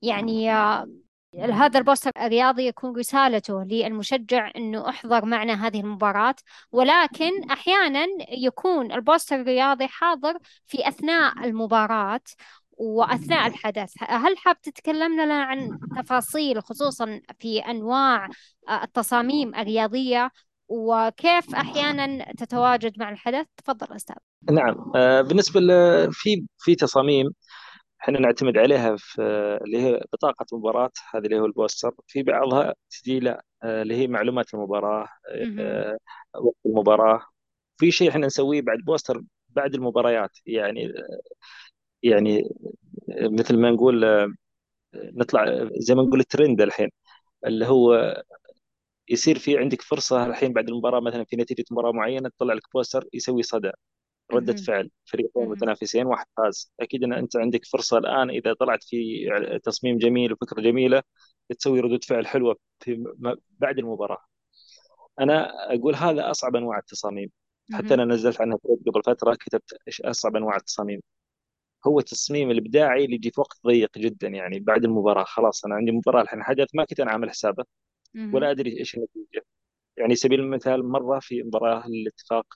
يعني 0.02 0.52
آه، 0.52 0.86
هذا 1.34 1.78
البوستر 1.78 2.10
الرياضي 2.16 2.66
يكون 2.66 2.96
رسالته 2.96 3.62
للمشجع 3.64 4.50
أنه 4.56 4.88
أحضر 4.88 5.24
معنا 5.24 5.66
هذه 5.66 5.80
المباراة. 5.80 6.34
ولكن 6.72 7.50
أحيانا 7.50 8.06
يكون 8.30 8.92
البوستر 8.92 9.40
الرياضي 9.40 9.86
حاضر 9.88 10.38
في 10.66 10.88
أثناء 10.88 11.44
المباراة 11.44 12.20
وأثناء 12.70 13.46
الحدث. 13.46 13.92
هل 14.00 14.38
حاب 14.38 14.60
تتكلمنا 14.60 15.42
عن 15.42 15.78
تفاصيل 15.96 16.62
خصوصا 16.62 17.20
في 17.38 17.58
أنواع 17.58 18.28
آه، 18.68 18.84
التصاميم 18.84 19.54
الرياضية 19.54 20.30
وكيف 20.68 21.54
أحيانا 21.54 22.32
تتواجد 22.32 22.98
مع 22.98 23.10
الحدث؟ 23.10 23.46
تفضل 23.56 23.96
أستاذ. 23.96 24.16
نعم. 24.50 24.92
آه، 24.96 25.20
بالنسبة 25.20 25.60
ل- 25.60 26.08
في 26.12 26.46
في 26.58 26.74
تصاميم 26.74 27.30
إحنا 28.02 28.20
نعتمد 28.20 28.58
عليها 28.58 28.96
في 28.98 29.22
اللي 29.64 29.78
هي 29.82 30.00
بطاقة 30.12 30.46
مباراة 30.58 30.90
هذه 31.14 31.24
اللي 31.24 31.40
هو 31.40 31.46
البوستر. 31.46 31.90
في 32.06 32.22
بعضها 32.22 32.74
تجي 32.90 33.30
آه، 33.30 33.82
اللي 33.82 33.94
هي 33.96 34.06
معلومات 34.06 34.54
المباراة 34.54 35.08
مهم. 35.36 35.56
آه، 35.60 35.96
وقت 36.34 36.56
المباراة. 36.66 37.22
في 37.78 37.90
شيء 37.90 38.10
إحنا 38.10 38.26
نسويه 38.26 38.62
بعد 38.62 38.78
بوستر 38.78 39.22
بعد 39.48 39.74
المباريات. 39.74 40.30
يعني 40.46 40.92
يعني 42.02 42.48
مثل 43.08 43.58
ما 43.58 43.70
نقول 43.70 44.04
نطلع 44.94 45.68
زي 45.78 45.94
ما 45.94 46.02
نقول 46.02 46.20
الترند 46.20 46.60
الحين 46.60 46.90
اللي 47.46 47.66
هو 47.66 48.14
يصير 49.08 49.38
في 49.38 49.58
عندك 49.58 49.82
فرصة 49.82 50.26
الحين 50.26 50.52
بعد 50.52 50.68
المباراة 50.68 51.00
مثلا 51.00 51.24
في 51.24 51.36
نتيجة 51.36 51.64
مباراة 51.70 51.92
معينة 51.92 52.28
تطلع 52.28 52.54
لك 52.54 52.62
بوستر 52.74 53.08
يسوي 53.12 53.42
صدى 53.42 53.70
ردة 54.32 54.54
مهم. 54.54 54.64
فعل 54.66 54.90
فريقين. 55.04 55.48
متنافسين 55.50 56.06
واحد 56.06 56.26
فاز 56.36 56.72
أكيد 56.80 57.04
أن 57.04 57.12
أنت 57.12 57.36
عندك 57.36 57.64
فرصة 57.64 57.98
الآن 57.98 58.30
إذا 58.30 58.54
طلعت 58.54 58.84
في 58.84 59.26
تصميم 59.64 59.98
جميل 59.98 60.32
وفكرة 60.32 60.60
جميلة 60.60 61.02
تسوي 61.58 61.80
ردود 61.80 62.04
فعل 62.04 62.26
حلوة 62.26 62.56
في 62.80 63.04
بعد 63.60 63.78
المباراة 63.78 64.18
أنا 65.20 65.50
أقول 65.74 65.94
هذا 65.94 66.30
أصعب 66.30 66.56
أنواع 66.56 66.78
التصاميم 66.78 67.30
حتى. 67.72 67.94
أنا 67.94 68.04
نزلت 68.04 68.40
عنها 68.40 68.58
قبل 68.86 69.02
فترة 69.06 69.34
كتبت 69.34 69.74
إيش 69.88 70.00
أصعب 70.02 70.36
أنواع 70.36 70.56
التصاميم 70.56 71.00
هو 71.86 71.98
التصميم 71.98 72.50
الإبداعي 72.50 73.04
اللي 73.04 73.14
يجي 73.16 73.30
في 73.30 73.40
وقت 73.40 73.58
ضيق 73.66 73.98
جدا 73.98 74.28
يعني 74.28 74.60
بعد 74.60 74.84
المباراة 74.84 75.24
خلاص 75.24 75.64
أنا 75.64 75.74
عندي 75.74 75.92
مباراة 75.92 76.22
الحين 76.22 76.42
حدث 76.42 76.68
ما 76.74 76.84
كنت 76.84 77.00
أنا 77.00 77.10
عامل 77.12 77.30
حسابه 77.30 77.64
مهم. 78.14 78.34
ولا 78.34 78.50
أدري 78.50 78.78
إيش 78.78 78.96
النتيجة. 78.96 79.44
يعني 79.96 80.14
سبيل 80.14 80.40
المثال 80.40 80.84
مرة 80.88 81.18
في 81.18 81.42
مباراة 81.42 81.86
الاتفاق 81.86 82.46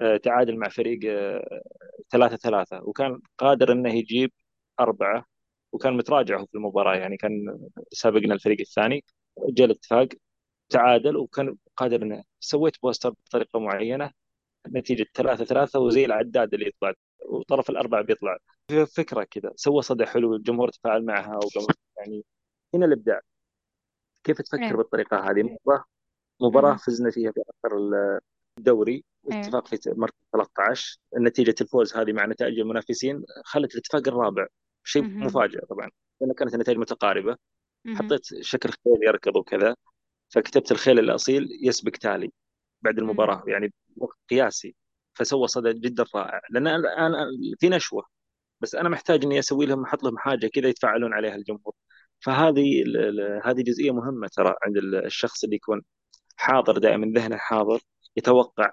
آه، 0.00 0.16
تعادل 0.16 0.56
مع 0.56 0.68
فريق 0.68 1.00
آه، 1.06 1.62
ثلاثة 2.10 2.36
ثلاثة 2.36 2.82
وكان 2.84 3.20
قادر 3.38 3.72
إنه 3.72 3.94
يجيب 3.94 4.32
أربعة 4.80 5.26
وكان 5.72 5.96
متراجع 5.96 6.44
في 6.44 6.54
المباراة. 6.54 6.96
يعني 6.96 7.16
كان 7.16 7.58
سابقنا 7.92 8.34
الفريق 8.34 8.60
الثاني 8.60 9.04
جاء 9.48 9.66
الاتفاق 9.66 10.08
تعادل 10.68 11.16
وكان 11.16 11.56
قادر 11.76 12.02
إنه 12.02 12.24
سويت 12.40 12.76
بوستر 12.82 13.10
بطريقة 13.10 13.60
معينة 13.60 14.10
نتيجة 14.68 15.06
ثلاثة 15.14 15.44
ثلاثة 15.44 15.78
وزي 15.80 16.04
العداد 16.04 16.54
اللي 16.54 16.66
يطلع 16.66 16.92
وطرف 17.26 17.70
الأربعة 17.70 18.02
بيطلع. 18.02 18.38
فكرة 18.96 19.24
كذا 19.24 19.52
سوى 19.56 19.82
صدى 19.82 20.06
حلو 20.06 20.34
الجمهور 20.34 20.68
تفاعل 20.68 21.04
معها 21.04 21.36
وقام 21.36 21.66
يعني 21.98 22.24
هنا 22.74 22.86
الإبداع. 22.86 23.20
كيف 24.24 24.42
تفكر 24.42 24.62
إيه. 24.62 24.72
بالطريقة 24.72 25.30
هذه 25.30 25.42
مباراة 25.42 25.84
مباراة 26.40 26.68
مهم. 26.68 26.78
فزنا 26.78 27.10
فيها 27.10 27.32
في 27.32 27.40
آخر 27.40 27.78
الدوري 28.58 28.92
إيه. 29.32 29.40
الاتفاق 29.40 29.66
في 29.66 29.78
مركز 29.86 30.16
13 30.32 30.98
نتيجة 31.18 31.54
الفوز 31.60 31.96
هذه 31.96 32.12
مع 32.12 32.26
نتائج 32.26 32.58
المنافسين 32.58 33.24
خلت 33.44 33.74
الاتفاق 33.74 34.08
الرابع 34.08 34.46
شيء. 34.84 35.02
مفاجئ 35.02 35.66
طبعا 35.66 35.90
لأن 36.20 36.32
كانت 36.32 36.54
النتائج 36.54 36.78
متقاربة 36.78 37.36
مهم. 37.84 37.96
حطيت 37.96 38.24
شكل 38.40 38.70
خيل 38.70 38.98
يركض 39.02 39.36
وكذا 39.36 39.76
فكتبت 40.28 40.72
الخيل 40.72 40.98
الأصيل 40.98 41.48
يسبق 41.62 41.90
تالي 41.90 42.32
بعد 42.82 42.94
مهم. 42.94 43.04
المباراة 43.04 43.42
يعني 43.46 43.72
وقت 43.96 44.18
قياسي 44.30 44.74
فسوى 45.14 45.48
صدى 45.48 45.72
جدا 45.72 46.04
رائع 46.14 46.40
لأن 46.50 46.66
الآن 46.66 47.12
في 47.58 47.68
نشوة 47.68 48.04
بس 48.60 48.74
أنا 48.74 48.88
محتاج 48.88 49.24
إني 49.24 49.38
أسوي 49.38 49.66
لهم 49.66 49.84
أحط 49.84 50.02
لهم 50.04 50.18
حاجة 50.18 50.46
كذا 50.46 50.68
يتفاعلون 50.68 51.14
عليها 51.14 51.34
الجمهور 51.34 51.74
فهذه 52.20 52.84
هذه 53.44 53.62
جزئية 53.62 53.90
مهمة 53.90 54.28
ترى 54.32 54.54
عند 54.66 54.76
الشخص 55.06 55.44
اللي 55.44 55.56
يكون 55.56 55.82
حاضر 56.36 56.78
دائما 56.78 57.12
ذهنه 57.20 57.36
حاضر 57.36 57.80
يتوقع 58.16 58.72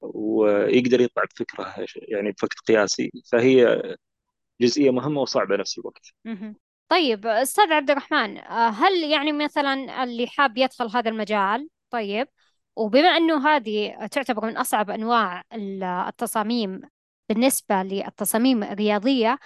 ويقدر 0.00 1.00
يطلع 1.00 1.24
بفكره 1.24 1.74
يعني 2.08 2.32
بوقت 2.42 2.58
قياسي 2.68 3.10
فهي 3.32 3.82
جزئية 4.60 4.90
مهمة 4.90 5.20
وصعبة 5.20 5.56
نفس 5.56 5.78
الوقت. 5.78 6.06
طيب 6.88 7.26
أستاذ 7.26 7.72
عبد 7.72 7.90
الرحمن 7.90 8.38
آه، 8.38 8.68
هل 8.68 9.02
يعني 9.10 9.32
مثلا 9.32 10.04
اللي 10.04 10.26
حاب 10.26 10.58
يدخل 10.58 10.88
هذا 10.96 11.10
المجال 11.10 11.68
طيب 11.90 12.28
وبما 12.76 13.08
أنه 13.08 13.48
هذه 13.48 14.06
تعتبر 14.10 14.46
من 14.46 14.56
أصعب 14.56 14.90
أنواع 14.90 15.42
ال- 15.52 15.82
التصاميم 15.82 16.80
بالنسبة 17.28 17.82
للتصاميم 17.82 18.62
الرياضية 18.62 19.38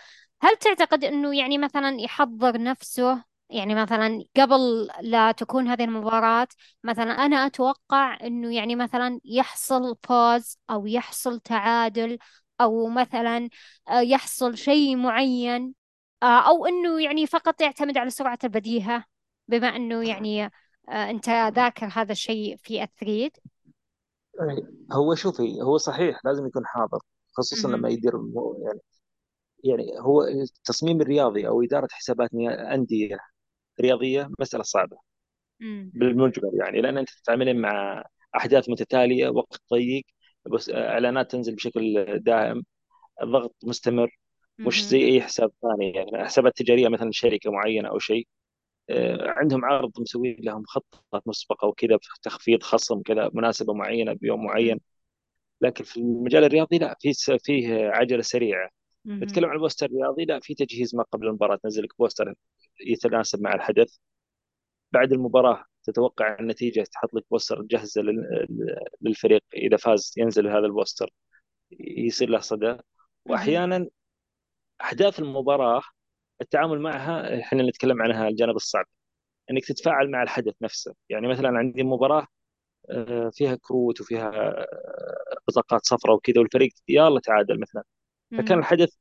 هل 0.42 0.56
تعتقد 0.56 1.04
أنه 1.04 1.36
يعني 1.38 1.58
مثلا 1.58 2.00
يحضر 2.00 2.62
نفسه 2.62 3.24
يعني 3.50 3.74
مثلا 3.74 4.24
قبل 4.36 4.88
لا 5.00 5.32
تكون 5.32 5.68
هذه 5.68 5.84
المباراة 5.84 6.48
مثلا 6.84 7.10
أنا 7.12 7.46
أتوقع 7.46 8.18
أنه 8.26 8.54
يعني 8.54 8.76
مثلا 8.76 9.20
يحصل 9.24 9.96
فوز 10.02 10.58
أو 10.70 10.86
يحصل 10.86 11.40
تعادل 11.40 12.18
أو 12.60 12.88
مثلا 12.88 13.48
آه، 13.88 14.00
يحصل 14.00 14.56
شيء 14.56 14.96
معين 14.96 15.74
آه، 16.22 16.48
أو 16.48 16.66
أنه 16.66 17.02
يعني 17.02 17.26
فقط 17.26 17.60
يعتمد 17.60 17.98
على 17.98 18.10
سرعة 18.10 18.38
البديهة 18.44 19.04
بما 19.48 19.66
أنه 19.76 20.08
يعني 20.08 20.44
آه، 20.44 21.10
أنت 21.10 21.28
ذاكر 21.28 21.88
هذا 21.92 22.12
الشيء 22.12 22.56
في 22.56 22.82
الثريد 22.82 23.36
يعني 24.40 24.66
هو 24.92 25.14
شوفي 25.14 25.62
هو 25.62 25.76
صحيح 25.76 26.20
لازم 26.24 26.46
يكون 26.46 26.66
حاضر 26.66 26.98
خصوصا. 27.32 27.68
لما 27.68 27.88
يدير 27.88 28.12
يعني 28.64 28.80
يعني 29.64 30.00
هو 30.00 30.22
التصميم 30.22 31.00
الرياضي 31.00 31.48
أو 31.48 31.62
إدارة 31.62 31.88
حسابات 31.92 32.30
أندية 32.74 33.18
رياضية 33.80 34.30
مسألة 34.40 34.62
صعبة. 34.62 34.98
بالمجمل 35.94 36.50
يعني 36.54 36.80
لأن 36.80 36.98
أنت 36.98 37.10
تتعاملين 37.10 37.56
مع 37.60 38.04
أحداث 38.36 38.68
متتالية 38.70 39.28
وقت 39.28 39.62
ضيق 39.74 40.04
بس 40.52 40.70
إعلانات 40.70 41.30
تنزل 41.32 41.54
بشكل 41.54 42.06
دائم 42.20 42.62
الضغط 43.22 43.56
مستمر 43.64 44.18
مش. 44.58 44.84
زي 44.84 45.04
أي 45.04 45.22
حساب 45.22 45.52
ثاني 45.62 45.92
يعني 45.92 46.24
حسابات 46.24 46.56
تجارية 46.56 46.88
مثلا 46.88 47.10
شركة 47.12 47.50
معينة 47.52 47.88
أو 47.88 47.98
شيء 47.98 48.28
آه، 48.90 49.30
عندهم 49.30 49.64
عرض 49.64 49.92
مسوي 50.00 50.36
لهم 50.40 50.64
خطة 50.66 51.22
مسبقة 51.26 51.68
وكذا 51.68 51.98
تخفيض 52.22 52.62
خصم 52.62 53.02
كذا 53.02 53.30
مناسبة 53.34 53.74
معينة 53.74 54.12
بيوم. 54.12 54.44
معين 54.44 54.80
لكن 55.60 55.84
في 55.84 55.96
المجال 55.96 56.44
الرياضي 56.44 56.78
لا 56.78 56.96
في 57.00 57.12
فيه 57.44 57.88
عجلة 57.90 58.22
سريعة 58.22 58.70
نتكلم 59.06 59.44
عن 59.48 59.54
البوستر 59.54 59.86
الرياضي 59.86 60.24
لا 60.24 60.40
في 60.40 60.54
تجهيز 60.54 60.94
ما 60.94 61.02
قبل 61.02 61.26
المباراة. 61.26 61.56
تنزل 61.56 61.82
لك 61.82 61.98
بوستر 61.98 62.34
يتناسب 62.80 63.42
مع 63.42 63.54
الحدث. 63.54 63.96
بعد 64.92 65.12
المباراة 65.12 65.64
تتوقع 65.84 66.36
النتيجة 66.40 66.84
تحط 66.92 67.14
لك 67.14 67.24
بوستر 67.30 67.62
جهزه 67.62 68.02
للفريق. 69.02 69.42
إذا 69.54 69.76
فاز 69.76 70.14
ينزل 70.16 70.48
هذا 70.48 70.66
البوستر 70.66 71.10
يصير 71.80 72.28
له 72.30 72.40
صدى. 72.40 72.76
وأحيانا 73.26 73.88
أحداث 74.80 75.20
المباراة 75.20 75.82
التعامل 76.40 76.80
معها 76.80 77.40
إحنا 77.40 77.62
نتكلم 77.62 78.02
عنها 78.02 78.28
الجانب 78.28 78.56
الصعب. 78.56 78.86
إنك 79.50 79.64
تتفاعل 79.64 80.10
مع 80.10 80.22
الحدث 80.22 80.54
نفسه. 80.62 80.94
يعني 81.08 81.28
مثلا 81.28 81.48
عندي 81.58 81.82
مباراة 81.82 82.26
آه، 82.90 83.30
فيها 83.34 83.54
كروت 83.62 84.00
وفيها 84.00 84.30
آه، 84.60 84.66
بطاقات 85.48 85.86
صفراء 85.86 86.16
وكذا 86.16 86.40
والفريق 86.40 86.72
يلا 86.88 87.20
تعادل 87.20 87.60
مثلا. 87.60 87.84
فكان. 88.32 88.58
الحدث 88.58 88.94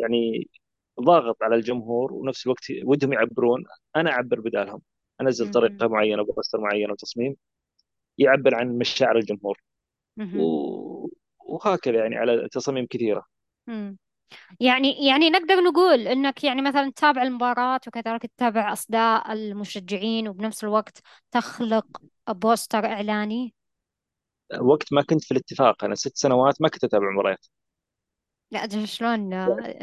يعني 0.00 0.48
ضاغط 1.00 1.36
على 1.42 1.54
الجمهور 1.56 2.12
ونفس 2.12 2.46
الوقت 2.46 2.64
ودهم 2.84 3.12
يعبرون 3.12 3.64
أنا 3.96 4.10
أعبر 4.10 4.40
بدالهم 4.40 4.82
أنزل. 5.20 5.50
طريقة 5.50 5.88
معينة 5.88 6.24
بوستر 6.24 6.60
معين 6.60 6.90
وتصميم 6.90 7.36
يعبر 8.18 8.54
عن 8.54 8.78
مشاعر 8.78 9.16
الجمهور. 9.18 9.58
و... 10.34 11.08
وهكذا 11.40 11.96
يعني 11.96 12.16
على 12.16 12.48
تصاميم 12.52 12.86
كثيرة 12.90 13.26
مم. 13.66 13.98
يعني 14.60 15.06
يعني 15.06 15.30
نقدر 15.30 15.54
نقول 15.56 16.08
إنك 16.08 16.44
يعني 16.44 16.62
مثلا 16.62 16.90
تتابع 16.92 17.22
المباراة 17.22 17.80
وكذلك 17.88 18.22
تتابع 18.26 18.72
أصداء 18.72 19.32
المشجعين 19.32 20.28
وبنفس 20.28 20.64
الوقت 20.64 21.00
تخلق 21.32 21.86
بوستر 22.30 22.86
إعلاني 22.86 23.54
وقت 24.60 24.92
ما 24.92 25.02
كنت 25.02 25.24
في 25.24 25.30
الاتفاق 25.32 25.84
أنا 25.84 25.94
ست 25.94 26.16
سنوات 26.16 26.62
ما 26.62 26.68
كنت 26.68 26.84
أتابع 26.84 27.10
مباريات 27.10 27.46
لا 28.50 28.64
أدري 28.64 28.86
شلون 28.86 29.32
آه، 29.32 29.74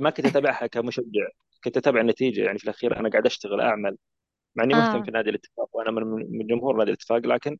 ما 0.00 0.10
كنت 0.10 0.26
أتابعها 0.26 0.66
كمشجع 0.66 1.28
كنت 1.64 1.76
أتابع 1.76 2.00
النتيجة 2.00 2.44
يعني 2.44 2.58
في 2.58 2.64
الأخير 2.64 3.00
أنا 3.00 3.08
قاعد 3.08 3.26
أشتغل 3.26 3.60
أعمل 3.60 3.96
مع 4.54 4.64
إني 4.64 4.74
مهتم 4.74 4.98
آه 4.98 5.02
في 5.02 5.10
نادي 5.10 5.30
الاتفاق 5.30 5.68
وأنا 5.76 5.90
من 5.90 6.02
من 6.38 6.46
جمهور 6.46 6.76
نادي 6.76 6.90
الاتفاق 6.90 7.18
لكن 7.18 7.58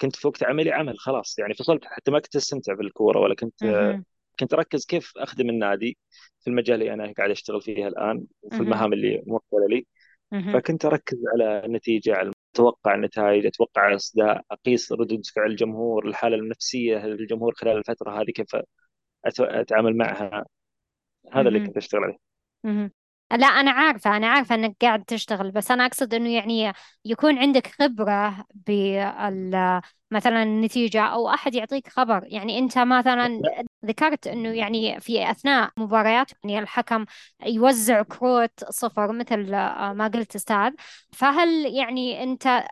كنت 0.00 0.16
في 0.16 0.28
وقت 0.28 0.42
عملي 0.44 0.72
عمل 0.72 0.98
خلاص 0.98 1.38
يعني 1.38 1.54
فصلت 1.54 1.84
حتى 1.84 2.10
ما 2.10 2.18
كنت 2.20 2.36
أستمتع 2.36 2.74
بالكورة 2.74 3.20
ولا 3.20 3.34
كنت 3.34 3.64
مهم. 3.64 4.04
كنت 4.40 4.54
أركز 4.54 4.86
كيف 4.86 5.12
أخدم 5.16 5.50
النادي 5.50 5.98
في 6.40 6.50
المجال 6.50 6.82
اللي 6.82 6.94
أنا 6.94 7.12
قاعد 7.12 7.30
أشتغل 7.30 7.62
فيه 7.62 7.88
الآن 7.88 8.24
وفي 8.42 8.56
مهم. 8.56 8.62
المهام 8.62 8.92
اللي 8.92 9.22
موكله 9.26 9.68
لي 9.68 9.86
مهم. 10.32 10.52
فكنت 10.52 10.84
أركز 10.84 11.18
على 11.34 11.64
النتيجة 11.64 12.14
على 12.14 12.32
أتوقع 12.54 12.94
النتائج 12.94 13.46
أتوقع 13.46 13.88
الاصداء 13.88 14.42
أقيس 14.50 14.92
ردود 14.92 15.26
فعل 15.26 15.50
الجمهور 15.50 16.08
الحالة 16.08 16.36
النفسية 16.36 17.06
للجمهور 17.06 17.54
خلال 17.54 17.76
الفترة 17.76 18.20
هذه 18.20 18.30
كيف 18.30 18.56
أتعامل 19.40 19.96
معها 19.96 20.46
هذا 21.32 21.48
اللي. 21.48 21.60
كنت 21.60 21.76
أشتغل 21.76 22.04
عليه. 22.04 22.18
لا 23.32 23.46
أنا 23.46 23.70
عارفة 23.70 24.16
أنا 24.16 24.26
عارفة 24.28 24.54
أنك 24.54 24.76
قاعد 24.80 25.04
تشتغل 25.04 25.50
بس 25.50 25.70
أنا 25.70 25.86
أقصد 25.86 26.14
أنه 26.14 26.34
يعني 26.34 26.72
يكون 27.04 27.38
عندك 27.38 27.66
خبرة 27.66 28.44
بال 28.54 29.80
مثلا 30.10 30.42
النتيجة 30.42 31.02
أو 31.02 31.28
أحد 31.30 31.54
يعطيك 31.54 31.88
خبر 31.88 32.24
يعني 32.26 32.58
أنت 32.58 32.78
مثلا 32.78 33.28
لا 33.42 33.65
ذكرت 33.86 34.26
أنه 34.26 34.48
يعني 34.48 35.00
في 35.00 35.30
أثناء 35.30 35.70
مباريات 35.76 36.30
يعني 36.44 36.58
الحكم 36.58 37.04
يوزع 37.46 38.02
كروت 38.02 38.64
صفر 38.70 39.12
مثل 39.12 39.54
آه، 39.54 39.92
ما 39.92 40.08
قلت 40.08 40.34
أستاذ. 40.34 40.72
فهل 41.12 41.74
يعني 41.74 42.22
أنت 42.22 42.64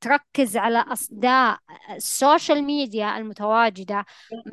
تركز 0.00 0.56
على 0.56 0.78
أصداء 0.78 1.58
ال 1.90 2.00
social 2.00 2.62
media 2.62 3.18
المتواجدة 3.18 4.04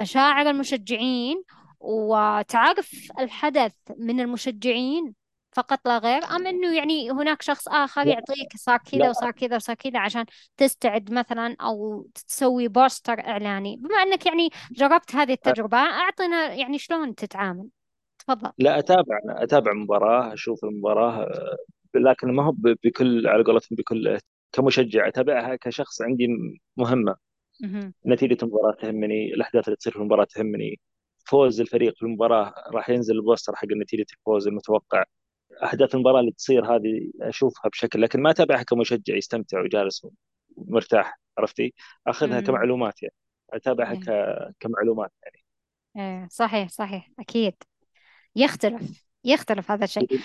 مشاعر 0.02 0.50
المشجعين 0.50 1.44
وتعرف 1.80 3.12
الحدث 3.20 3.74
من 3.98 4.20
المشجعين؟ 4.20 5.23
فقط 5.56 5.88
لا 5.88 5.98
غير 5.98 6.24
أم 6.24 6.48
أنه 6.48 6.76
يعني 6.76 7.12
هناك 7.12 7.42
شخص 7.42 7.68
آخر 7.68 8.08
يعطيك 8.08 8.58
صار 8.58 8.78
كذا 8.78 9.10
وصار 9.10 9.32
كذا 9.32 9.56
وصار 9.56 9.76
كذا 9.76 10.00
عشان 10.00 10.26
تستعد 10.58 11.12
مثلا 11.12 11.56
أو 11.62 12.08
تسوي 12.28 12.68
بوستر 12.68 13.20
إعلاني. 13.20 13.78
بما 13.78 13.96
أنك 13.96 14.26
يعني 14.26 14.50
جربت 14.72 15.16
هذه 15.16 15.34
التجربة 15.34 15.78
أعطنا 15.78 16.54
يعني 16.54 16.78
شلون 16.78 17.16
تتعامل؟ 17.16 17.68
تفضل. 18.20 18.52
لا 18.58 18.80
أتابع 18.80 19.20
أتابع 19.28 19.74
مباراه 19.74 20.34
أشوف 20.34 20.64
المباراة 20.64 21.30
لكن 21.96 22.32
ما 22.32 22.44
هو 22.44 22.52
بكل 22.58 23.28
على 23.28 23.44
قولتهم 23.44 23.76
بكل 23.76 24.20
كمشجع 24.52 25.08
أتابعها 25.08 25.56
كشخص 25.56 26.02
عندي 26.02 26.28
مهمة. 26.78 27.16
مهم. 27.62 27.94
نتيجة 28.06 28.38
المباراة 28.44 28.76
تهمني 28.82 29.34
الأحداث 29.34 29.66
اللي 29.68 29.76
تصير 29.76 29.94
في 29.94 30.00
المباراة 30.00 30.24
تهمني. 30.24 30.80
فوز 31.26 31.62
الفريق 31.62 31.96
في 31.96 32.02
المباراة 32.02 32.54
راح 32.74 32.90
ينزل 32.90 33.16
البوستر 33.16 33.56
حق 33.56 33.68
نتيجة 33.82 34.06
الفوز 34.14 34.48
المتوقع. 34.48 35.04
احداث 35.64 35.96
المباراة 35.96 36.20
اللي 36.20 36.32
تصير 36.32 36.76
هذه 36.76 37.12
أشوفها 37.22 37.70
بشكل 37.70 38.02
لكن 38.02 38.22
ما 38.22 38.30
أتابعها 38.32 38.64
كمشجع 38.64 39.16
يستمتع 39.16 39.62
وجالس 39.62 40.08
مرتاح 40.58 41.20
عرفتي؟ 41.38 41.74
أخذها 42.08 42.40
مم. 42.40 42.46
كمعلومات 42.46 43.04
يعني 43.04 43.16
أتابعها 43.54 43.96
ك... 43.96 44.10
إيه 44.10 44.52
كمعلومات 44.60 45.12
يعني. 45.24 45.44
إيه 45.98 46.28
صحيح 46.32 46.70
صحيح 46.70 47.10
أكيد. 47.20 47.56
يختلف 48.36 49.06
يختلف 49.24 49.72
هذا 49.72 49.84
الشيء. 49.84 50.20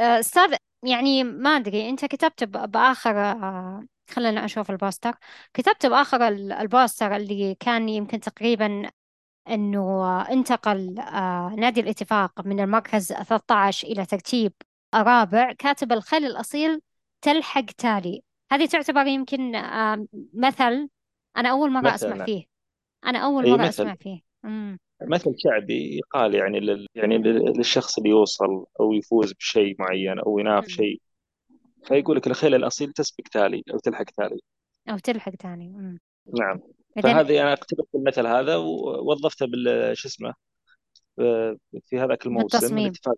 آه، 0.00 0.18
أستاذ 0.18 0.54
يعني 0.82 1.24
ما 1.24 1.50
أدري 1.50 1.88
أنت 1.88 2.04
كتبت 2.04 2.44
ب- 2.44 2.70
بآخر 2.70 3.20
آه، 3.20 3.84
خلينا 4.10 4.44
أشوف 4.44 4.70
البوستر. 4.70 5.12
كتبت 5.54 5.86
بآخر 5.86 6.28
ال- 6.28 6.52
البوستر 6.52 7.16
اللي 7.16 7.54
كان 7.60 7.88
يمكن 7.88 8.20
تقريبا 8.20 8.90
أنه 9.48 10.20
انتقل 10.22 10.98
آه، 10.98 11.54
نادي 11.58 11.80
الاتفاق 11.80 12.46
من 12.46 12.60
المركز 12.60 13.12
13 13.12 13.88
إلى 13.88 14.06
ترتيب 14.06 14.52
الرابع 14.94 15.52
كاتب 15.52 15.92
الخيل 15.92 16.24
الأصيل 16.24 16.80
تلحق 17.22 17.64
تالي. 17.64 18.22
هذه 18.52 18.66
تعتبر 18.66 19.06
يمكن 19.06 19.54
آه، 19.54 20.06
مثل 20.34 20.88
أنا 21.36 21.50
أول 21.50 21.70
مرة 21.72 21.94
أسمع 21.94 22.24
فيه. 22.24 22.44
أنا 23.06 23.18
أول 23.18 23.48
مرة 23.50 23.56
مثل. 23.56 23.68
أسمع 23.68 23.94
فيه. 23.94 24.20
مم. 24.42 24.78
مثل 25.08 25.34
شعبي 25.38 25.96
يقال 25.98 26.34
يعني 26.34 26.60
لل... 26.60 26.86
يعني 26.94 27.18
لل- 27.18 27.52
للشخص 27.56 27.98
اللي 27.98 28.10
يوصل 28.10 28.66
أو 28.80 28.92
يفوز 28.92 29.32
بشيء 29.32 29.76
معين 29.78 30.18
أو 30.18 30.38
يناف 30.38 30.64
مم. 30.64 30.68
شيء 30.68 31.00
فيقول 31.84 32.16
لك 32.16 32.26
الخيل 32.26 32.54
الأصيل 32.54 32.92
تسبق 32.92 33.24
تالي 33.32 33.62
أو 33.74 33.78
تلحق 33.78 34.04
تالي. 34.16 34.40
أو 34.88 34.98
تلحق 34.98 35.32
تاني 35.32 35.68
مم. 35.68 35.98
نعم. 36.38 36.60
فهذه 37.02 37.42
أنا 37.42 37.52
اقتبس 37.52 37.84
المثل 37.94 38.26
هذا 38.26 38.56
ووظفته 38.56 39.46
بال 39.46 39.96
شو 39.96 40.08
اسمه 40.08 40.34
في 41.84 41.98
هذاك 41.98 42.26
الموسم 42.26 42.58
بالتصميم. 42.58 42.86
الاتفاق. 42.86 43.16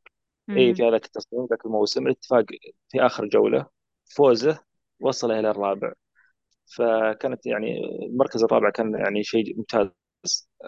اي. 0.51 0.75
في 0.75 0.89
هذاك 0.89 1.05
التصميم 1.05 1.47
ذاك 1.51 1.67
الموسم 1.67 2.07
الاتفاق 2.07 2.45
في 2.89 3.07
آخر 3.07 3.27
جولة. 3.27 3.67
فوزه 4.05 4.59
وصل 5.01 5.31
إلى 5.31 5.51
الرابع. 5.51 5.93
فكانت 6.77 7.47
يعني 7.47 7.85
المركز 8.07 8.45
الرابع 8.45 8.71
كان 8.71 8.95
يعني 8.95 9.25
شيء 9.25 9.57
ممتاز 9.57 9.89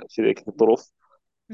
في 0.08 0.22
ذيك 0.22 0.48
الظروف. 0.48 0.92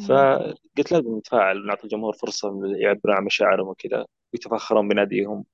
فقلت 0.08 0.92
لازم 0.92 1.18
نتفاعل 1.18 1.62
ونعطي 1.62 1.84
الجمهور 1.84 2.12
فرصة 2.12 2.60
يعبرون 2.76 3.16
عن 3.16 3.24
مشاعرهم 3.24 3.68
وكذا 3.68 4.06
ويتفاخرون 4.32 4.88
بناديهم. 4.88 5.44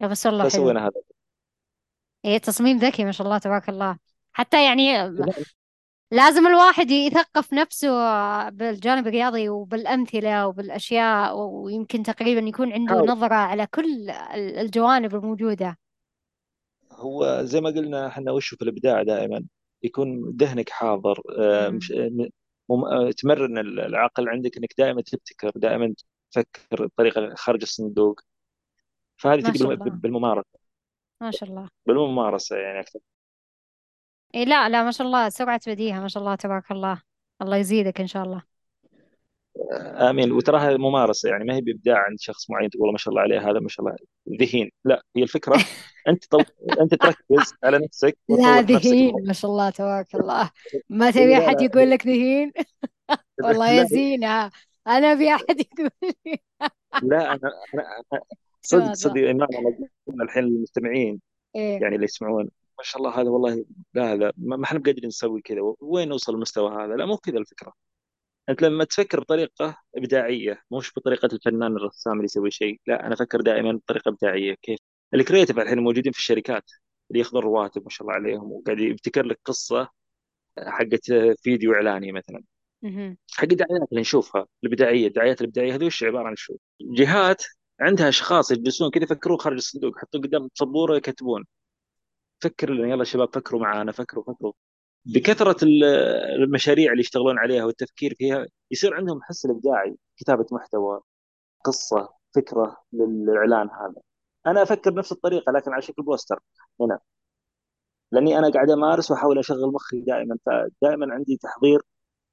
يا 0.00 0.06
بس 0.06 0.26
والله 0.26 0.40
حلو. 0.40 0.50
فسوينا 0.50 0.86
هذا. 0.86 1.00
إيه 2.24 2.38
تصميم 2.38 2.76
ذكي 2.76 3.04
ما 3.04 3.12
شاء 3.12 3.26
الله 3.26 3.38
تبارك 3.38 3.68
الله. 3.68 3.98
حتى 4.36 4.64
يعني 4.64 5.14
لازم 6.10 6.46
الواحد 6.46 6.90
يثقف 6.90 7.52
نفسه 7.52 7.88
بالجانب 8.48 9.06
الرياضي 9.06 9.48
وبالأمثلة 9.48 10.46
وبالأشياء 10.46 11.36
ويمكن 11.38 12.02
تقريبا 12.02 12.40
يكون 12.40 12.72
عنده 12.72 12.94
نظرة 12.94 13.34
على 13.34 13.66
كل 13.66 14.10
الجوانب 14.34 15.14
الموجودة. 15.14 15.78
هو 16.92 17.42
زي 17.42 17.60
ما 17.60 17.70
قلنا 17.70 18.06
إحنا 18.06 18.32
وش 18.32 18.54
في 18.54 18.62
الإبداع 18.62 19.02
دائما؟ 19.02 19.44
يكون 19.82 20.36
ذهنك 20.36 20.70
حاضر 20.70 21.22
آه،. 21.38 21.68
مش 21.68 21.92
مم- 22.70 22.84
آه، 22.84 23.10
تمرن 23.10 23.58
العقل 23.58 24.28
عندك 24.28 24.56
إنك 24.56 24.74
دائما 24.78 25.02
تبتكر 25.02 25.52
دائما 25.54 25.94
تفكر 26.30 26.86
بطريقة 26.86 27.34
خارج 27.34 27.62
الصندوق. 27.62 28.20
فهذه 29.16 29.50
الله. 29.50 29.74
بالممارسة. 29.74 30.58
ما 31.20 31.30
شاء 31.30 31.48
الله. 31.48 31.68
بالممارسة 31.86 32.56
يعني 32.56 32.80
أكثر. 32.80 33.00
إيه 34.34 34.44
لا 34.44 34.68
لا 34.68 34.82
ما 34.82 34.90
شاء 34.90 35.06
الله 35.06 35.28
سرعة 35.28 35.60
بديهة 35.66 36.00
ما 36.00 36.08
شاء 36.08 36.22
الله 36.22 36.34
تبارك 36.34 36.70
الله. 36.70 37.02
الله 37.42 37.56
يزيدك 37.56 38.00
إن 38.00 38.06
شاء 38.06 38.22
الله. 38.24 38.42
آمين. 40.10 40.32
وتراها 40.32 40.76
ممارسة 40.76 41.28
يعني 41.28 41.44
ما 41.44 41.54
هي 41.54 41.60
بإبداع 41.60 41.98
عند 41.98 42.20
شخص 42.20 42.50
معين 42.50 42.70
تقول 42.70 42.92
ما 42.92 42.98
شاء 42.98 43.12
الله 43.12 43.22
عليه 43.22 43.50
هذا 43.50 43.60
ما 43.60 43.68
شاء 43.68 43.86
الله 43.86 43.96
ذهين. 44.40 44.70
لا 44.84 45.02
هي 45.16 45.22
الفكرة 45.22 45.54
أنت 46.08 46.24
طو... 46.26 46.38
أنت 46.80 46.94
تركز 46.94 47.54
على 47.64 47.78
نفسك 47.78 48.18
لا 48.28 48.58
وتطور 48.58 48.76
نفسك 48.76 48.86
ذهين 48.86 49.14
ما 49.26 49.32
شاء 49.32 49.50
الله 49.50 49.70
تبارك 49.70 50.14
الله. 50.14 50.50
ما 50.88 51.10
تبي 51.10 51.26
لا. 51.26 51.62
يقول 51.62 51.90
لك 51.90 52.06
ذهين؟ 52.06 52.52
والله 53.44 53.70
يا 53.70 53.82
لا. 53.82 53.88
زينة 53.88 54.50
أنا 54.86 55.12
أبي 55.12 55.34
أحد 55.34 55.60
يقول 55.60 55.90
لي. 56.26 56.38
لا 57.02 57.32
أنا 57.32 57.50
أنا 57.74 57.82
أنا 58.12 58.20
صدق 58.62 58.92
صدق 58.92 59.28
انا 59.28 59.46
قلنا 60.06 60.24
الحين 60.24 60.44
للمستمعين 60.44 61.20
إيه. 61.56 61.82
يعني 61.82 61.94
اللي 61.94 62.04
يسمعون. 62.04 62.50
ما 62.78 62.84
شاء 62.84 63.02
الله 63.02 63.20
هذا 63.20 63.30
والله 63.30 63.64
لا 63.94 64.16
لا 64.16 64.32
ما 64.36 64.56
ما 64.56 64.64
إحنا 64.64 64.78
بقادرين 64.78 65.08
نسوي 65.08 65.40
كذا. 65.42 65.60
وين 65.80 66.08
نوصل 66.08 66.32
للمستوى 66.34 66.70
هذا؟ 66.84 66.96
لا 66.96 67.06
مو 67.06 67.16
كذا 67.16 67.38
الفكرة. 67.38 67.72
أنت 68.48 68.62
لما 68.62 68.84
تفكر 68.84 69.20
بطريقة 69.20 69.76
إبداعية 69.96 70.62
مش 70.72 70.92
بطريقه 70.96 71.28
الفنان 71.32 71.76
الرسام 71.76 72.12
اللي 72.12 72.24
يسوي 72.24 72.50
شيء 72.50 72.80
لا 72.86 73.06
أنا 73.06 73.14
أفكر 73.14 73.40
دائما 73.40 73.72
بطريقة 73.72 74.08
إبداعية. 74.08 74.54
كيف؟ 74.62 74.78
الكريتيف 75.14 75.58
الحين 75.58 75.78
موجودين 75.78 76.12
في 76.12 76.18
الشركات 76.18 76.70
اللي 77.10 77.20
ياخذون 77.20 77.42
رواتب 77.42 77.82
ما 77.82 77.88
شاء 77.90 78.08
الله 78.08 78.14
عليهم 78.20 78.52
وقاعد 78.52 78.80
يبتكر 78.80 79.26
لك 79.26 79.40
قصة 79.44 79.88
حقت 80.58 81.12
فيديو 81.42 81.74
إعلاني 81.74 82.12
مثلا. 82.12 82.42
حق 83.32 83.44
الدعايات 83.52 83.88
اللي 83.90 84.00
نشوفها 84.00 84.46
الإبداعية 84.64 85.06
الدعايات 85.06 85.40
الإبداعية 85.40 85.74
هذه 85.74 85.84
وش 85.86 86.04
عبارة 86.04 86.28
عن 86.28 86.36
شو؟ 86.36 86.56
جهات 86.80 87.42
عندها 87.80 88.08
أشخاص 88.08 88.50
يجلسون 88.50 88.90
كذا 88.90 89.04
يفكرون 89.04 89.38
خارج 89.38 89.56
الصندوق 89.56 89.96
يحطون 89.96 90.20
قدام 90.22 90.48
سبوره 90.54 90.96
يكتبون. 90.96 91.44
فكر 92.44 92.70
لنا 92.70 92.88
يلا 92.88 93.04
شباب 93.04 93.28
فكروا 93.34 93.60
معانا 93.60 93.92
فكروا 93.92 94.24
فكروا. 94.24 94.52
بكثرة 95.04 95.64
ال- 95.64 95.84
المشاريع 96.42 96.90
اللي 96.90 97.00
يشتغلون 97.00 97.38
عليها 97.38 97.64
والتفكير 97.64 98.14
فيها 98.18 98.46
يصير 98.70 98.94
عندهم 98.94 99.22
حس 99.22 99.44
الإبداعي. 99.44 99.96
كتابة 100.16 100.46
محتوى 100.52 101.00
قصة 101.64 102.08
فكرة 102.34 102.76
للإعلان 102.92 103.70
هذا. 103.70 104.00
أنا 104.46 104.62
أفكر 104.62 104.94
نفس 104.94 105.12
الطريقة 105.12 105.52
لكن 105.52 105.72
على 105.72 105.82
شكل 105.82 106.02
بوستر. 106.02 106.40
هنا. 106.80 106.98
لأني 108.12 108.38
أنا 108.38 108.50
قاعد 108.50 108.70
أمارس 108.70 109.10
وأحاول 109.10 109.38
أشغل 109.38 109.72
مخي 109.72 110.00
دائما 110.00 110.38
فدائما 110.46 111.14
عندي 111.14 111.36
تحضير 111.36 111.80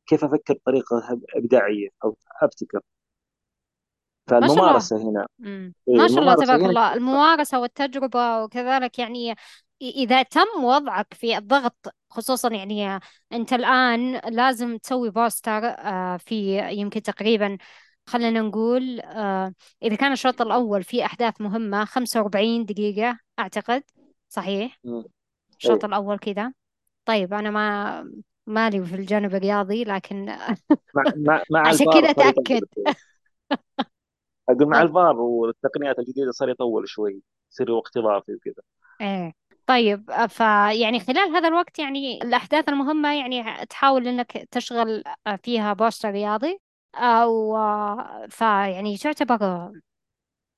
كيف 0.07 0.23
أفكر 0.25 0.53
بطريقة 0.53 1.19
إبداعية 1.35 1.89
أو 2.03 2.17
أبتكر. 2.41 2.79
ما 4.31 4.39
شاء 4.39 4.39
الله. 4.39 4.55
فالممارسة 4.55 4.97
هنا. 4.97 5.27
مم. 5.39 5.73
إيه 5.87 5.95
ما 5.95 6.07
شاء 6.07 6.19
الله 6.19 6.33
الممارسة 6.33 6.45
تبارك 6.45 6.61
هنا. 6.61 6.69
الله. 6.69 6.93
الممارسة 6.93 7.59
والتجربة 7.59 8.43
وكذلك 8.43 8.99
يعني 8.99 9.35
إذا 9.81 10.23
تم 10.23 10.63
وضعك 10.63 11.13
في 11.13 11.37
الضغط 11.37 11.75
خصوصا 12.09 12.49
يعني 12.53 12.99
أنت 13.33 13.53
الآن 13.53 14.21
لازم 14.29 14.77
تسوي 14.77 15.09
بوستر 15.09 15.65
آه، 15.65 16.17
في 16.17 16.57
يمكن 16.71 17.01
تقريبا 17.01 17.57
خلينا 18.05 18.41
نقول 18.41 18.99
آه، 18.99 19.53
إذا 19.83 19.95
كان 19.95 20.11
الشوط 20.11 20.41
الأول 20.41 20.83
فيه 20.83 21.05
أحداث 21.05 21.41
مهمة 21.41 21.85
45 21.85 22.65
دقيقة 22.65 23.19
أعتقد 23.39 23.83
صحيح؟ 24.29 24.79
مم. 24.83 25.03
الشوط 25.57 25.85
الأول 25.85 26.17
كذا. 26.19 26.53
طيب 27.05 27.33
أنا 27.33 27.49
ما 27.49 28.11
مالي 28.47 28.85
في 28.85 28.95
الجانب 28.95 29.35
الرياضي 29.35 29.83
لكن 29.83 30.25
مع 30.95 31.03
مع 31.15 31.43
مع 31.51 31.67
عشان 31.67 31.85
كذا 31.85 32.13
صار 32.13 32.29
يطول 32.29 32.33
تأكد 32.33 32.59
شوي 32.75 32.93
أقول 34.49 34.67
مع 34.67 34.81
الفار 34.81 35.19
والتقنيات 35.19 35.99
الجديدة 35.99 36.31
صار 36.31 36.49
يطول 36.49 36.89
شوي 36.89 37.21
يصير 37.51 37.71
وقت 37.71 37.97
إضافي 37.97 38.33
وكذا. 38.33 38.63
إيه. 39.01 39.40
طيب 39.71 40.27
فيعني 40.27 40.99
خلال 40.99 41.35
هذا 41.35 41.47
الوقت 41.47 41.79
يعني 41.79 42.21
الأحداث 42.21 42.69
المهمة 42.69 43.13
يعني 43.13 43.65
تحاول 43.65 44.07
إنك 44.07 44.31
تشغل 44.51 45.03
فيها 45.43 45.73
بوستر 45.73 46.11
رياضي 46.11 46.59
أو 46.95 47.57
فيعني 48.29 48.97
تعتبر 48.97 49.71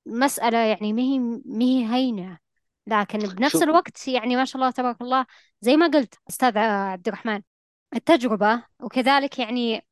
مسألة 0.06 0.58
يعني 0.58 0.92
مهي 0.92 1.18
مهي 1.44 1.94
هينة 1.94 2.38
لكن 2.86 3.18
بنفس 3.18 3.52
شوف 3.52 3.62
الوقت 3.62 4.08
يعني 4.08 4.36
ما 4.36 4.44
شاء 4.44 4.56
الله 4.56 4.70
تبارك 4.70 5.00
الله 5.00 5.26
زي 5.60 5.76
ما 5.76 5.86
قلت 5.86 6.14
أستاذ 6.30 6.58
عبد 6.58 7.08
الرحمن 7.08 7.42
التجربة 7.94 8.62
وكذلك 8.80 9.38
يعني 9.38 9.86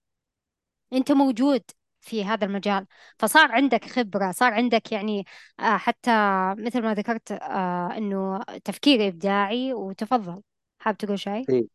أنت 0.93 1.13
موجود 1.13 1.63
في 2.03 2.25
هذا 2.25 2.45
المجال. 2.47 2.87
فصار 3.19 3.53
عندك 3.53 3.85
خبرة 3.85 4.33
صار 4.33 4.55
عندك 4.55 4.93
يعني 4.93 5.25
آه، 5.61 5.77
حتى 5.77 6.11
مثل 6.59 6.83
ما 6.83 6.95
ذكرت 6.95 7.33
آه، 7.33 7.97
إنه 7.99 8.41
تفكير 8.65 9.09
إبداعي 9.09 9.75
وتفضل. 9.75 10.43
حاب 10.79 10.97
تقول 10.97 11.19
شيء؟ 11.19 11.49
إي 11.51 11.69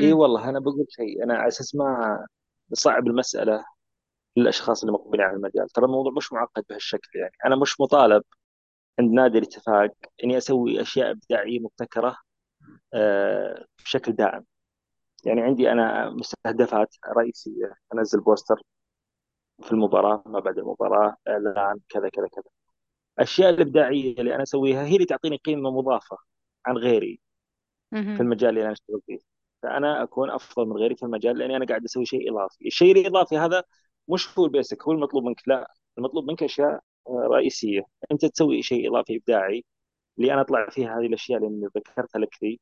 إي 0.00 0.12
امم 0.12 0.18
والله 0.20 0.48
أنا 0.50 0.60
بقول 0.60 0.86
شيء. 0.90 1.24
أنا 1.24 1.34
على 1.38 1.48
أساس 1.48 1.74
ما 1.74 2.18
نصعب 2.72 3.06
المسألة 3.06 3.64
للأشخاص 4.36 4.80
اللي 4.82 4.92
مقبلين 4.92 5.24
على 5.26 5.36
المجال. 5.36 5.68
ترى 5.68 5.84
الموضوع 5.86 6.12
مش 6.12 6.32
معقد 6.32 6.64
بهالشكل 6.70 7.10
يعني. 7.20 7.32
أنا 7.46 7.56
مش 7.56 7.80
مطالب 7.80 8.22
عند 9.00 9.12
نادي 9.12 9.38
الاتفاق 9.38 9.90
إني 10.24 10.38
أسوي 10.38 10.82
أشياء 10.82 11.10
إبداعية 11.10 11.60
مبتكرة 11.60 12.16
آه، 12.94 13.66
بشكل 13.84 14.12
دائم. 14.12 14.44
يعني 15.24 15.40
عندي 15.42 15.72
أنا 15.72 16.10
مستهدفات 16.10 16.96
رئيسية 17.18 17.74
أنزل 17.94 18.20
بوستر 18.20 18.62
في 19.62 19.72
المباراة 19.72 20.22
ما 20.26 20.40
بعد 20.40 20.58
المباراة 20.58 21.16
اعلان 21.28 21.80
كذا 21.88 22.08
كذا 22.08 22.28
كذا. 22.28 22.44
الاشياء 23.18 23.50
الإبداعية 23.50 24.14
اللي 24.20 24.34
أنا 24.34 24.42
أسويها 24.42 24.84
هي 24.86 24.94
اللي 24.94 25.06
تعطيني 25.06 25.36
قيمة 25.36 25.70
مضافة 25.70 26.16
عن 26.66 26.76
غيري 26.76 27.20
في 28.16 28.20
المجال 28.22 28.50
اللي 28.50 28.62
أنا 28.64 28.72
أشتغل 28.72 29.00
فيه. 29.06 29.18
فأنا 29.62 30.02
أكون 30.02 30.30
أفضل 30.30 30.66
من 30.68 30.76
غيري 30.76 30.96
في 30.96 31.02
المجال 31.02 31.38
لأني 31.38 31.56
أنا 31.56 31.66
قاعد 31.66 31.84
أسوي 31.84 32.06
شيء 32.06 32.32
إضافي. 32.32 32.66
الشيء 32.66 32.92
الإضافي 33.00 33.38
هذا 33.38 33.64
مش 34.08 34.38
هو 34.38 34.44
البيسك 34.46 34.82
هو 34.84 34.92
المطلوب 34.92 35.24
منك 35.24 35.42
لا. 35.48 35.72
المطلوب 35.98 36.24
منك 36.30 36.42
أشياء 36.42 36.80
آه، 37.08 37.28
رئيسية. 37.32 37.82
أنت 38.12 38.26
تسوي 38.26 38.62
شيء 38.62 38.90
إضافي 38.90 39.16
إبداعي 39.16 39.64
اللي 40.18 40.32
أنا 40.34 40.40
أطلع 40.40 40.68
فيها 40.70 40.98
هذه 41.00 41.06
الأشياء 41.06 41.46
اللي 41.46 41.66
ذكرتها 41.76 42.18
لك 42.20 42.30
ذي 42.44 42.60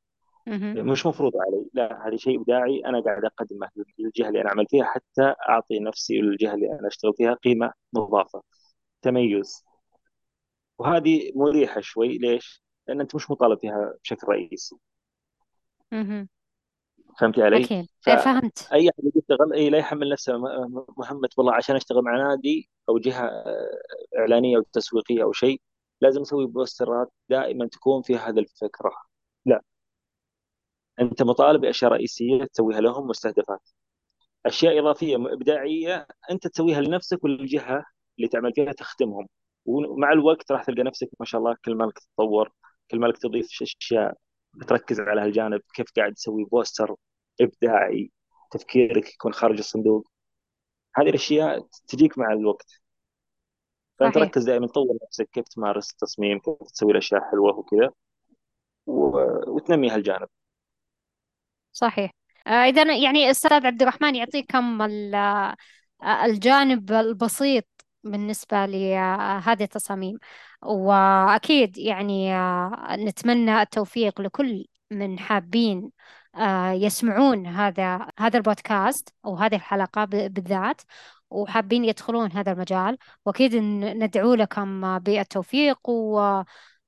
مش 0.83 1.07
مفروض 1.07 1.33
علي. 1.37 1.67
لا 1.73 2.09
هذا 2.09 2.17
شيء 2.17 2.41
إبداعي. 2.41 2.83
أنا 2.87 3.01
قاعد 3.01 3.25
اقدمه 3.25 3.69
للجهه 3.99 4.29
اللي 4.29 4.41
أنا 4.41 4.49
اعمل 4.49 4.67
فيها 4.67 4.85
حتى 4.85 5.35
أعطي 5.49 5.79
نفسي 5.81 6.19
والجهه 6.23 6.55
اللي 6.55 6.73
أنا 6.73 6.89
أشتغل 6.89 7.15
فيها 7.17 7.35
قيمة 7.35 7.73
مضافة. 7.93 8.43
تميز. 9.03 9.65
وهذه 10.79 11.33
مريحة 11.35 11.81
شوي. 11.81 12.19
ليش؟ 12.19 12.63
لأن 12.89 13.01
أنت 13.01 13.15
مش 13.15 13.31
مطالب 13.31 13.59
فيها 13.59 13.95
بشكل 14.03 14.29
رئيسي. 14.29 14.77
فهمتي 17.21 17.43
علي؟ 17.43 17.57
أكيد 17.57 17.71
إيه 17.73 17.87
فاي 18.01 18.19
فهمت 18.19 18.69
أحد 18.73 19.13
يشتغل 19.17 19.53
اي 19.53 19.71
لا 19.71 19.79
يحمل 19.79 20.09
نفسه. 20.09 20.39
مهمه 20.97 21.29
والله 21.39 21.55
عشان 21.55 21.77
أشتغل 21.77 22.03
مع 22.03 22.17
نادي 22.29 22.71
أو 22.89 22.99
جهة 22.99 23.27
آه، 23.27 23.79
إعلانية 24.19 24.57
أو 24.57 24.63
تسويقية 24.73 25.23
أو 25.23 25.33
شيء 25.33 25.61
لازم 26.01 26.21
أسوي 26.21 26.47
بوسترات 26.47 27.13
دائما 27.29 27.67
تكون 27.67 28.03
في 28.03 28.17
هذا 28.17 28.41
الفكرة. 28.41 28.93
أنت 31.01 31.23
مطالب 31.23 31.61
بأشياء 31.61 31.93
رئيسية 31.93 32.45
تسويها 32.45 32.81
لهم 32.81 33.07
مستهدفات. 33.07 33.71
أشياء 34.47 34.81
إضافية 34.81 35.17
إبداعية 35.17 36.07
أنت 36.31 36.47
تسويها 36.47 36.81
لنفسك 36.81 37.25
وللجهه 37.25 37.85
اللي 38.19 38.29
تعمل 38.29 38.53
فيها 38.55 38.73
تخدمهم. 38.73 39.29
ومع 39.65 40.13
الوقت 40.13 40.53
راح 40.53 40.65
تلقى 40.65 40.83
نفسك 40.83 41.09
ما 41.21 41.27
شاء 41.27 41.39
الله 41.41 41.57
كل 41.65 41.75
ما 41.75 41.85
لك 41.85 41.99
تتطور 41.99 42.53
كل 42.91 42.99
ما 43.01 43.07
لك 43.07 43.19
تضيف 43.19 43.49
أشياء 43.63 44.15
تركز 44.69 45.01
على 45.01 45.21
هالجانب 45.21 45.61
كيف 45.75 45.87
قاعد 45.97 46.15
تسوي 46.15 46.45
بوستر 46.45 46.97
إبداعي 47.41 48.13
تفكيرك 48.51 49.15
يكون 49.15 49.33
خارج 49.33 49.59
الصندوق. 49.59 50.09
هذه 50.97 51.09
الأشياء 51.09 51.67
تجيك 51.89 52.19
مع 52.19 52.33
الوقت. 52.33 52.81
فأنت 53.99 54.15
صحيح. 54.15 54.29
ركز 54.29 54.45
دائما 54.45 54.67
طور 54.67 54.99
نفسك 55.05 55.29
كيف 55.33 55.49
تمارس 55.49 55.91
التصميم 55.93 56.39
كيف 56.39 56.71
تسوي 56.75 56.93
الأشياء 56.93 57.21
حلوة 57.31 57.59
وكذا 57.59 57.91
وتنمي 58.87 59.91
هالجانب. 59.91 60.29
صحيح. 61.77 62.11
آه، 62.47 62.51
إذا 62.51 62.97
يعني 62.97 63.31
أستاذ 63.31 63.67
عبد 63.67 63.83
الرحمن 63.83 64.15
يعطيكم 64.15 64.83
الجانب 66.25 66.93
البسيط 66.93 67.65
بالنسبة 68.05 68.67
لهذه 68.67 69.63
التصاميم. 69.63 70.19
وأكيد 70.63 71.79
يعني 71.79 72.35
آه، 72.35 72.97
نتمنى 72.97 73.63
التوفيق 73.63 74.21
لكل 74.21 74.65
من 74.91 75.19
حابين 75.19 75.91
آه، 76.37 76.71
يسمعون 76.73 77.47
هذا 77.47 78.09
هذا 78.19 78.37
البودكاست 78.39 79.15
أو 79.25 79.37
هذه 79.37 79.55
الحلقة 79.55 80.05
بالذات 80.05 80.83
وحابين 81.31 81.85
يدخلون 81.85 82.33
هذا 82.33 82.53
المجال. 82.53 82.99
وأكيد 83.27 83.57
ندعو 83.57 84.35
لكم 84.35 84.99
بالتوفيق 84.99 85.89
و 85.89 86.43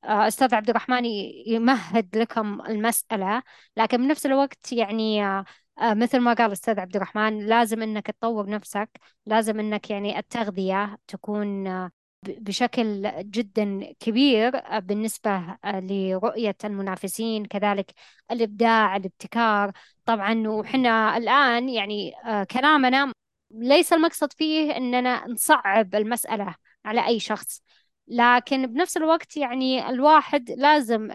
أستاذ 0.05 0.55
عبد 0.55 0.71
الرحمن 0.71 1.05
يمهد 1.47 2.17
لكم 2.17 2.61
المسألة 2.61 3.43
لكن 3.77 3.97
بنفس 3.99 4.27
الوقت 4.27 4.73
يعني 4.73 5.25
آه، 5.25 5.95
مثل 5.95 6.21
ما 6.21 6.33
قال 6.35 6.47
الأستاذ 6.47 6.81
عبد 6.81 6.97
الرحمن 6.97 7.47
لازم 7.47 7.83
إنك 7.83 8.07
تطور 8.07 8.51
نفسك 8.51 8.91
لازم 9.27 9.61
إنك 9.61 9.91
يعني 9.91 10.19
التغذية 10.19 10.99
تكون 11.07 11.67
آه، 11.67 11.91
بشكل 12.23 13.13
جدا 13.31 13.93
كبير 14.01 14.57
آه، 14.57 14.79
بالنسبة 14.79 15.57
لرؤية 15.65 16.57
المنافسين 16.65 17.45
كذلك 17.45 17.93
الإبداع 18.31 18.97
الابتكار. 18.97 19.73
طبعا 20.05 20.49
وحنا 20.49 21.17
الآن 21.17 21.69
يعني 21.69 22.13
كلامنا 22.51 23.13
ليس 23.51 23.93
المقصد 23.93 24.33
فيه 24.33 24.77
إننا 24.77 25.27
نصعب 25.29 25.95
المسألة 25.95 26.55
على 26.85 27.07
أي 27.07 27.21
شخص. 27.21 27.63
لكن 28.11 28.67
بنفس 28.67 28.97
الوقت 28.97 29.37
يعني 29.37 29.89
الواحد 29.89 30.51
لازم 30.51 31.11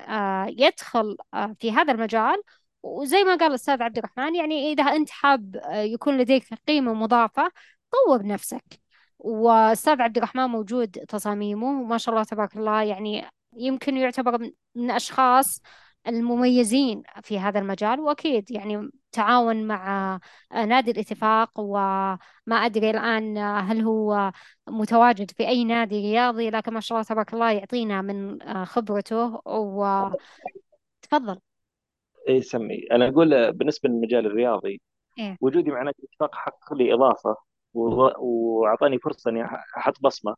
يدخل 0.48 1.18
في 1.60 1.72
هذا 1.72 1.94
المجال. 1.94 2.41
وزي 2.84 3.24
ما 3.24 3.36
قال 3.36 3.50
الأستاذ 3.50 3.82
عبد 3.82 3.98
الرحمن 3.98 4.36
يعني 4.36 4.72
إذا 4.72 4.84
أنت 4.84 5.10
حاب 5.10 5.62
يكون 5.72 6.18
لديك 6.18 6.46
قيمة 6.68 6.94
مضافة 6.94 7.52
طور 7.91 8.26
نفسك. 8.28 8.64
وأستاذ 9.20 10.02
عبد 10.02 10.18
الرحمن 10.18 10.46
موجود 10.46 10.89
تصاميمه 10.89 11.82
وما 11.82 11.98
شاء 11.98 12.16
الله 12.16 12.24
تبارك 12.26 12.56
الله 12.58 12.82
يعني 12.82 13.26
يمكن 13.58 13.98
يعتبر 13.98 14.38
من 14.76 14.91
الأشخاص 14.91 15.62
المميزين 16.08 17.04
في 17.24 17.39
هذا 17.39 17.60
المجال. 17.60 18.00
وأكيد 18.00 18.52
يعني 18.52 18.89
تعاون 19.14 19.68
مع 19.68 20.20
نادي 20.51 20.91
الاتفاق 20.91 21.59
وما 21.59 22.18
أدري 22.51 22.89
الآن 22.89 23.38
هل 23.38 23.82
هو 23.82 24.32
متواجد 24.68 25.32
في 25.32 25.47
أي 25.47 25.64
نادي 25.64 25.95
رياضي 25.95 26.49
لكن 26.49 26.74
ما 26.74 26.80
شاء 26.80 26.97
الله 26.97 27.07
تبارك 27.09 27.34
الله 27.34 27.51
يعطينا 27.51 28.01
من 28.01 28.39
خبرته. 28.66 29.41
وتفضل. 29.45 31.39
اي 32.30 32.41
سمي. 32.41 32.86
أنا 32.91 33.07
أقول 33.07 33.51
بالنسبة 33.51 33.89
للمجال 33.89 34.26
الرياضي 34.26 34.82
إيه؟ 35.20 35.38
وجودي 35.41 35.72
مع 35.72 35.84
نادي 35.84 35.97
الاتفاق 35.99 36.36
حقق 36.36 36.74
لي 36.74 36.93
اضافه 36.93 37.36
وأعطاني 37.74 38.99
فرصة 38.99 39.32
إني 39.32 39.45
أحط 39.78 40.01
بصمة 40.01 40.36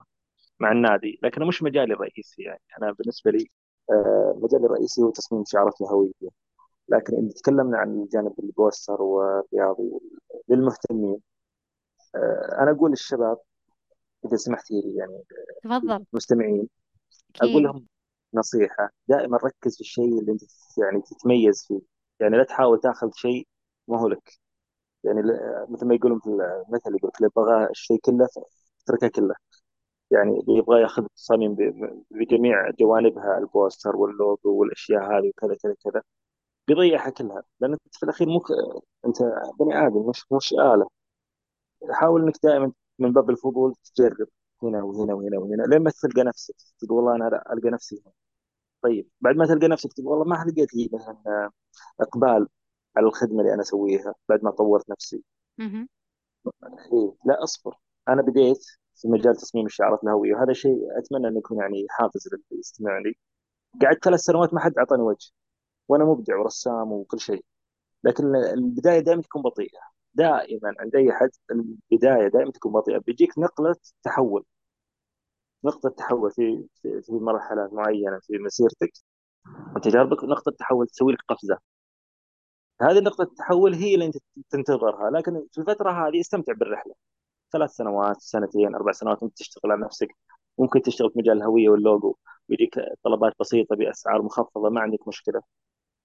مع 0.60 0.72
النادي 0.72 1.20
لكنه 1.24 1.46
مش 1.46 1.64
مجالي 1.64 1.94
الرئيسي 1.94 2.42
يعني. 2.44 2.62
أنا 2.82 2.92
بالنسبة 2.92 3.32
لي 3.32 3.50
آه، 3.92 4.40
مجالي 4.44 4.66
الرئيسي 4.66 5.02
هو 5.02 5.12
تصميم 5.12 5.44
شعارات 5.48 5.82
الهويه 5.82 6.12
لكن 6.90 7.16
إذا 7.18 7.30
تكلمنا 7.30 7.78
عن 7.78 8.02
الجانب 8.02 8.34
البوستر 8.40 9.02
والرياضي 9.02 9.92
للمهتمين 10.50 11.18
آه، 12.16 12.58
أنا 12.62 12.72
أقول 12.72 12.92
للشباب 12.92 13.38
إذا 14.26 14.38
سمحتي 14.38 14.74
لي 14.82 14.96
يعني 14.96 15.24
تفضل. 15.64 16.06
المستمعين 16.14 16.70
أقول 17.42 17.64
لهم 17.64 17.88
نصيحة 18.34 18.90
دائما 19.08 19.38
ركز 19.38 19.76
في 19.76 19.82
الشيء 19.82 20.20
اللي 20.20 20.32
أنت 20.32 20.42
يعني 20.78 21.02
تتميز 21.02 21.66
فيه 21.68 21.82
يعني 22.20 22.38
لا 22.38 22.44
تحاول 22.44 22.80
تأخذ 22.80 23.12
شيء 23.14 23.48
ما 23.88 24.00
هو 24.00 24.08
لك. 24.08 24.40
يعني 25.04 25.22
مثل 25.70 25.88
ما 25.88 25.96
يقولون 25.96 26.20
في 26.20 26.28
المثل 26.30 26.96
يقول 26.96 27.12
اللي 27.20 27.32
يبغى 27.38 27.70
الشيء 27.72 28.00
كله 28.00 28.28
اتركه 28.84 29.08
كله. 29.08 29.36
يعني 30.12 30.40
اللي 30.40 30.58
يبغى 30.60 30.82
يأخذ 30.82 31.04
التصاميم 31.04 31.56
بجميع 32.12 32.72
جوانبها 32.72 33.38
البوستر 33.38 33.96
واللوجو 33.96 34.56
والأشياء 34.62 35.04
هذه 35.04 35.30
وكذا 35.30 35.56
كذا 35.64 35.76
كذا. 35.84 36.04
بيضيعها 36.68 37.10
كلها 37.10 37.44
لأن 37.60 37.72
أنت 37.74 37.82
في 37.92 38.04
الأخير 38.04 38.28
مو 38.28 38.42
أنت 39.06 39.18
بني 39.60 39.88
آدم 39.88 40.10
مش 40.10 40.26
مش 40.32 40.54
آلة. 40.54 40.88
حاول 41.92 42.24
إنك 42.24 42.34
دائما 42.44 42.72
من 43.00 43.14
باب 43.14 43.30
الفضول 43.30 43.76
تجرب 43.96 44.28
هنا 44.64 44.84
وهنا 44.84 45.14
وهنا 45.14 45.38
وهنا 45.40 45.64
لين 45.64 45.84
ما 45.84 45.92
تلقى 45.92 46.24
نفسك 46.24 46.56
تقول 46.80 46.92
والله 46.92 47.16
أنا 47.16 47.54
ألقى 47.54 47.70
نفسي 47.70 48.02
هنا. 48.06 48.14
طيب 48.82 49.10
بعد 49.22 49.36
ما 49.36 49.46
تلقى 49.46 49.68
نفسك 49.68 49.94
تقول 49.94 50.08
والله 50.08 50.26
ما 50.26 50.46
لقيت 50.52 50.74
لي 50.76 50.90
مثلا 50.94 51.52
إقبال 52.02 52.48
على 52.98 53.08
الخدمة 53.08 53.42
اللي 53.42 53.54
أنا 53.54 53.62
أسويها 53.62 54.16
بعد 54.30 54.44
ما 54.44 54.52
طورت 54.52 54.90
نفسي. 54.90 55.24
إيه 56.94 57.16
لا 57.26 57.44
أصبر. 57.44 57.76
أنا 58.10 58.22
بديت 58.22 58.66
في 58.96 59.08
مجال 59.08 59.36
تصميم 59.36 59.66
الشعارات 59.66 60.04
الهوية 60.04 60.36
وهذا 60.36 60.54
شيء 60.54 60.78
أتمنى 61.00 61.28
انه 61.28 61.38
يكون 61.40 61.58
يعني 61.58 61.86
حافز 61.90 62.30
للي 62.34 62.60
يستمع 62.60 62.98
لي. 63.00 63.16
قعدت 63.82 64.04
ثلاث 64.06 64.20
سنوات 64.20 64.54
ما 64.54 64.60
حد 64.60 64.78
أعطاني 64.78 65.02
وجه. 65.02 65.32
وأنا 65.88 66.06
مبدع 66.06 66.38
ورسام 66.38 66.92
وكل 66.92 67.20
شيء. 67.20 67.46
لكن 68.04 68.36
البداية 68.36 69.00
دائما 69.00 69.22
تكون 69.22 69.42
بطيئة. 69.42 69.80
دائما 70.14 70.76
عند 70.80 70.96
أي 70.96 71.14
حد 71.14 71.30
البداية 71.52 72.28
دائما 72.28 72.52
تكون 72.52 72.74
بطيئة. 72.74 72.98
بيجيك 72.98 73.40
نقلة 73.40 73.76
تحول. 74.04 74.46
نقطة 75.64 75.90
تحول 75.90 76.32
في 76.32 76.68
في, 76.82 77.02
مرحلة 77.10 77.70
معينة 77.74 78.20
في 78.20 78.38
مسيرتك. 78.40 78.92
وتجاربك 79.76 80.24
نقطة 80.24 80.52
تحول 80.52 80.88
تسوي 80.88 81.14
لك 81.14 81.20
قفزة. 81.30 81.60
هذه 82.82 83.00
نقطة 83.00 83.22
التحول 83.22 83.74
هي 83.74 83.94
اللي 83.94 84.06
أنت 84.06 84.18
تنتظرها. 84.50 85.10
لكن 85.12 85.48
في 85.52 85.62
الفترة 85.62 86.08
هذه 86.08 86.20
استمتع 86.22 86.54
بالرحلة. 86.54 86.94
ثلاث 87.54 87.72
سنوات 87.72 88.22
سنتين 88.22 88.76
أربع 88.76 88.92
سنوات 88.92 89.24
أنت 89.24 89.38
تشتغل 89.38 89.72
على 89.72 89.82
نفسك. 89.86 90.08
ممكن 90.58 90.82
تشتغل 90.82 91.12
في 91.12 91.20
مجال 91.20 91.38
الهوية 91.38 91.70
واللوجو. 91.70 92.16
ويجيك 92.50 92.76
طلبات 93.04 93.34
بسيطة 93.40 93.76
بأسعار 93.76 94.22
مخفضة. 94.22 94.70
ما 94.70 94.82
عندك 94.82 95.08
مشكلة. 95.08 95.42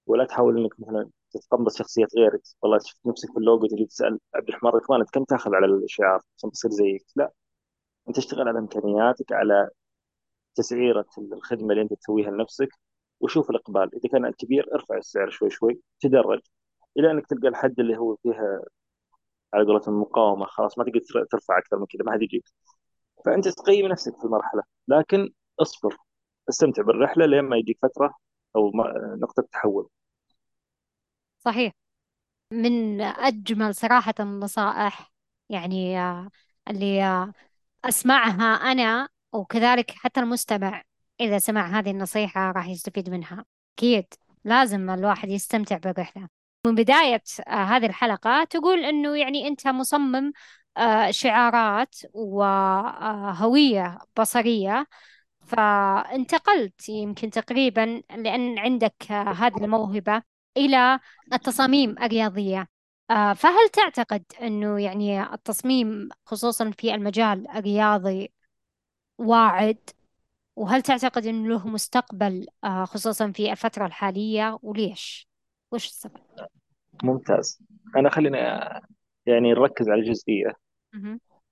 ولا 0.05 0.25
تحاول 0.25 0.57
إنك 0.59 0.79
مثلا 0.79 1.09
تتقمص 1.31 1.77
شخصية 1.77 2.05
غيرك. 2.17 2.41
والله 2.61 2.79
شفت 2.79 2.99
نفسك 3.07 3.31
في 3.33 3.37
اللوجو 3.39 3.67
تجي 3.67 3.85
تسأل 3.85 4.19
عبد 4.35 4.49
الرحمن 4.49 4.69
الركبان 4.69 5.03
كم 5.13 5.23
تاخذ 5.23 5.55
على 5.55 5.65
الشعار 5.65 6.21
عشان 6.37 6.51
تصير 6.51 6.71
زيك؟ 6.71 7.05
لا 7.15 7.31
أنت 8.09 8.17
اشتغل 8.17 8.47
على 8.47 8.59
إمكانياتك 8.59 9.33
على 9.33 9.69
تسعيرة 10.55 11.05
الخدمة 11.33 11.71
اللي 11.71 11.81
أنت 11.81 11.93
تسويها 11.93 12.31
لنفسك 12.31 12.69
وشوف 13.19 13.49
الإقبال. 13.49 13.89
إذا 13.95 14.09
كان 14.11 14.31
كبير 14.31 14.75
ارفع 14.75 14.97
السعر 14.97 15.29
شوي 15.29 15.49
شوي 15.49 15.81
تدرج 16.01 16.41
إلى 16.97 17.11
إنك 17.11 17.27
تلقى 17.27 17.47
الحد 17.47 17.79
اللي 17.79 17.97
هو 17.97 18.15
فيها 18.23 18.61
على 19.53 19.65
قولتهم 19.65 19.93
المقاومه 19.95 20.45
خلاص 20.45 20.77
ما 20.77 20.83
تقدر 20.83 21.25
ترفع 21.31 21.57
أكثر 21.57 21.77
من 21.79 21.85
كذا 21.85 22.03
ما 22.05 22.11
حد 22.11 22.21
يجيك. 22.21 22.43
فأنت 23.25 23.47
تقيم 23.47 23.87
نفسك 23.87 24.17
في 24.17 24.25
المرحلة 24.25 24.63
لكن 24.87 25.29
اصبر 25.61 25.97
استمتع 26.49 26.83
بالرحلة 26.83 27.25
لين 27.25 27.41
ما 27.43 27.57
يجيك 27.57 27.77
فترة 27.81 28.13
أو 28.55 28.71
نقطة 29.21 29.43
تحول. 29.51 29.89
صحيح. 31.39 31.73
من 32.53 33.01
أجمل 33.01 33.75
صراحة 33.75 34.13
النصائح 34.19 35.11
يعني 35.49 35.99
آه، 35.99 36.29
اللي 36.69 37.03
آه، 37.03 37.33
أسمعها 37.85 38.43
أنا 38.73 39.09
وكذلك 39.33 39.91
حتى 39.91 40.19
المستمع 40.19 40.83
إذا 41.21 41.39
سمع 41.39 41.79
هذه 41.79 41.91
النصيحة 41.91 42.51
راح 42.51 42.67
يستفيد 42.67 43.09
منها. 43.09 43.45
أكيد 43.79 44.05
لازم 44.45 44.89
الواحد 44.89 45.29
يستمتع 45.29 45.77
بالرحلة 45.77 46.27
من 46.67 46.75
بداية 46.75 47.23
آه، 47.47 47.51
هذه 47.51 47.85
الحلقة 47.85 48.43
تقول 48.43 48.85
إنه 48.85 49.17
يعني 49.17 49.47
أنت 49.47 49.67
مصمم 49.67 50.31
شعارات 51.11 51.95
وهوية 52.13 53.99
بصرية 54.19 54.87
فانتقلت 55.51 56.89
يمكن 56.89 57.29
تقريبا 57.29 58.03
لأن 58.09 58.59
عندك 58.59 59.11
هذه 59.11 59.57
الموهبة 59.63 60.21
إلى 60.57 60.99
التصاميم 61.33 61.95
الرياضية. 62.03 62.67
آه، 63.09 63.33
فهل 63.33 63.69
تعتقد 63.73 64.23
أنه 64.41 64.81
يعني 64.81 65.33
التصميم 65.33 66.09
خصوصا 66.25 66.71
في 66.71 66.95
المجال 66.95 67.47
الرياضي 67.49 68.31
واعد؟ 69.17 69.77
وهل 70.55 70.81
تعتقد 70.81 71.25
أنه 71.25 71.49
له 71.49 71.67
مستقبل 71.67 72.47
آه، 72.63 72.85
خصوصا 72.85 73.31
في 73.31 73.51
الفترة 73.51 73.85
الحالية؟ 73.85 74.59
وليش؟ 74.61 75.27
وش 75.71 75.85
السبب؟ 75.85 76.17
ممتاز. 77.03 77.59
أنا 77.95 78.09
خلينا 78.09 78.37
يعني 79.25 79.51
نركز 79.51 79.89
على 79.89 80.01
جزئية 80.01 80.53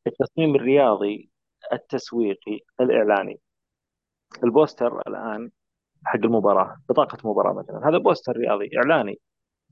التصميم 0.08 0.56
الرياضي 0.56 1.30
التسويقي 1.74 2.60
الإعلاني 2.82 3.40
البوستر 4.44 5.02
الآن 5.08 5.52
حق 6.06 6.20
المباراة 6.26 6.78
بطاقة 6.90 7.30
مباراة 7.30 7.54
مثلا. 7.54 7.90
هذا 7.90 7.98
بوستر 7.98 8.38
رياضي 8.38 8.70
إعلاني. 8.78 9.20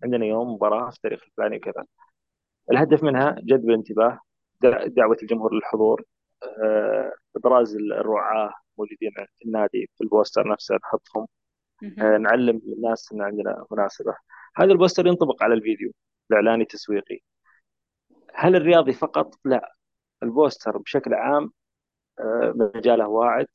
عندنا 0.04 0.26
يوم 0.26 0.54
مباراة 0.54 0.90
في 0.90 0.96
التاريخ 0.96 1.24
الفلاني 1.24 1.58
وكذا. 1.58 1.86
الهدف 2.72 3.04
منها 3.04 3.36
جذب 3.40 3.70
الانتباه 3.70 4.20
دعوة 4.88 5.18
الجمهور 5.22 5.56
للحضور. 5.56 6.04
آه، 6.64 7.14
إبراز 7.36 7.76
الرعاة 7.76 8.54
موجودين 8.78 9.12
في 9.40 9.46
النادي 9.46 9.90
في 9.98 10.04
البوستر 10.04 10.48
نفسه 10.52 10.76
نحطهم. 10.76 11.28
مهم. 11.82 12.22
نعلم 12.22 12.62
الناس 12.68 13.12
إن 13.14 13.22
عندنا 13.22 13.66
مناسبة. 13.72 14.16
هذا 14.56 14.72
البوستر 14.72 15.08
ينطبق 15.08 15.44
على 15.44 15.54
الفيديو 15.54 15.92
الإعلاني 16.32 16.64
التسويقي. 16.64 17.20
هل 18.36 18.56
الرياضي 18.56 18.94
فقط؟ 18.94 19.36
لا. 19.46 19.74
البوستر 20.24 20.78
بشكل 20.78 21.14
عام 21.14 21.52
آه، 22.20 22.54
مجاله 22.56 23.08
واعد. 23.08 23.48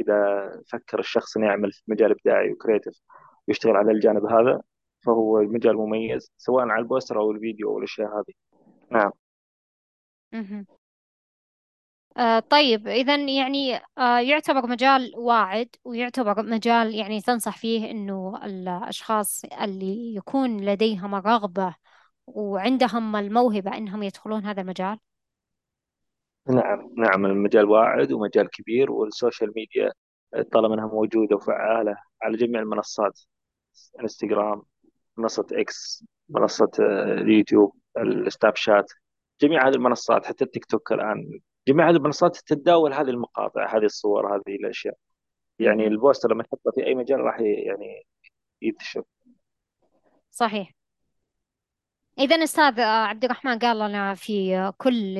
اذا 0.00 0.50
فكر 0.72 0.98
الشخص 0.98 1.36
إنه 1.36 1.46
يعمل 1.46 1.72
في 1.72 1.82
مجال 1.88 2.10
إبداعي 2.10 2.52
و 2.52 2.57
creative 2.57 3.00
ويشتغل 3.48 3.76
على 3.76 3.92
الجانب 3.92 4.24
هذا 4.26 4.60
فهو 5.06 5.40
مجال 5.42 5.76
مميز 5.76 6.32
سواء 6.36 6.68
على 6.68 6.82
البوستر 6.82 7.20
أو 7.20 7.30
الفيديو 7.30 7.70
أو 7.70 7.78
الأشياء 7.78 8.08
هذه. 8.18 8.34
نعم. 8.90 9.12
آه 12.16 12.38
طيب 12.38 12.88
إذا 12.88 13.16
يعني 13.16 13.76
آه 13.98 14.18
يعتبر 14.20 14.66
مجال 14.66 15.12
واعد 15.16 15.68
ويعتبر 15.84 16.42
مجال 16.42 16.94
يعني 16.94 17.20
تنصح 17.20 17.58
فيه 17.58 17.90
إنه 17.90 18.40
الأشخاص 18.44 19.44
اللي 19.44 20.14
يكون 20.14 20.60
لديهم 20.64 21.14
الرغبة 21.14 21.74
وعندهم 22.26 23.16
الموهبة 23.16 23.76
إنهم 23.76 24.02
يدخلون 24.02 24.44
هذا 24.46 24.60
المجال؟ 24.62 24.98
نعم 26.48 26.90
نعم 26.96 27.26
المجال 27.26 27.64
واعد 27.64 28.12
ومجال 28.12 28.50
كبير 28.50 28.90
وال 28.92 29.07
social 29.07 29.52
media 29.56 29.92
طالما 30.52 30.74
انها 30.74 30.86
موجودة 30.86 31.36
وفعالة 31.36 31.96
على 32.22 32.36
جميع 32.36 32.60
المنصات 32.60 33.20
انستغرام 34.00 34.62
منصة 35.16 35.46
إكس 35.52 36.04
منصة 36.28 36.70
آه، 36.80 37.12
اليوتيوب 37.14 37.74
السناب 37.98 38.56
شات 38.56 38.92
جميع 39.40 39.68
هذه 39.68 39.74
المنصات 39.74 40.26
حتى 40.26 40.44
التيك 40.44 40.64
توك 40.64 40.92
الآن 40.92 41.40
جميع 41.68 41.88
هذه 41.90 41.96
المنصات 41.96 42.36
تتداول 42.36 42.92
هذه 42.92 43.10
المقاطع 43.10 43.76
هذه 43.76 43.84
الصور 43.84 44.34
هذه 44.36 44.54
الأشياء. 44.56 44.94
يعني. 45.58 45.86
البوستر 45.86 46.32
لما 46.32 46.42
تحطه 46.42 46.70
في 46.74 46.86
أي 46.86 46.94
مجال 46.94 47.20
راح 47.20 47.40
ي- 47.40 47.44
يعني 47.44 48.06
ينتشر 48.62 49.02
صحيح. 50.30 50.72
إذا 52.18 52.44
أستاذ 52.44 52.80
عبد 52.80 53.24
الرحمن 53.24 53.58
قال 53.58 53.78
لنا 53.78 54.14
في 54.14 54.72
كل 54.78 55.16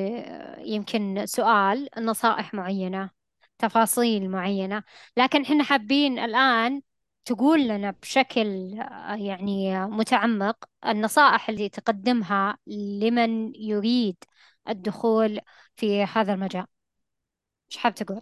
يمكن 0.57 1.25
سؤال 1.25 1.89
نصائح 1.97 2.53
معينة 2.53 3.09
تفاصيل 3.57 4.29
معينة 4.29 4.83
لكن 5.17 5.41
إحنا 5.41 5.63
حابين 5.63 6.19
الآن 6.19 6.81
تقول 7.25 7.67
لنا 7.67 7.91
بشكل 7.91 8.47
يعني 9.19 9.85
متعمق 9.85 10.65
النصائح 10.85 11.49
اللي 11.49 11.69
تقدمها 11.69 12.57
لمن 12.67 13.55
يريد 13.55 14.17
الدخول 14.69 15.39
في 15.75 16.03
هذا 16.03 16.33
المجال 16.33 16.65
إيش 17.71 17.77
حاب 17.77 17.93
تقول؟ 17.93 18.21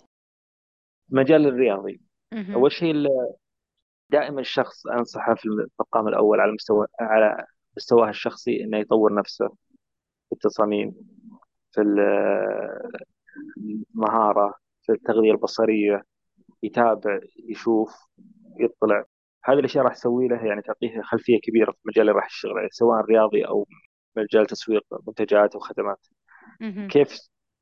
المجال 1.12 1.48
الرياضي. 1.48 2.02
أول 2.34 2.72
شيء 2.72 2.94
دائما 4.10 4.42
الشخص 4.42 4.88
أنصحه 4.88 5.36
في 5.36 5.46
المقام 5.46 6.08
الأول 6.08 6.40
على 6.40 6.52
مستوى 6.52 6.88
على 7.00 7.46
مستواه 7.78 8.10
الشخصي 8.10 8.64
إنه 8.64 8.78
يطور 8.78 9.14
نفسه 9.14 9.48
في 10.30 10.34
التصاميم 10.34 10.96
في 11.72 11.82
ال- 11.82 12.00
المهارة 13.96 14.54
في 14.82 14.92
التغذية 14.92 15.32
البصرية 15.32 16.04
يتابع 16.64 17.20
يشوف 17.50 17.90
يطلع. 18.60 19.04
هذه 19.46 19.60
الأشياء 19.60 19.84
راح 19.84 19.94
تسوي 19.94 20.28
له 20.28 20.46
يعني 20.46 20.62
تعطيه 20.62 21.02
خلفية 21.02 21.40
كبيرة 21.44 21.72
في 21.72 21.78
المجال 21.86 22.02
اللي 22.02 22.12
راح 22.12 22.26
يشتغل 22.26 22.58
عليه 22.58 22.70
سواء 22.72 23.06
رياضي 23.06 23.48
أو 23.48 23.68
مجال 24.18 24.46
تسويق 24.46 24.84
منتجات 25.08 25.56
وخدمات 25.56 26.08
مهم. 26.62 26.88
كيف 26.88 27.18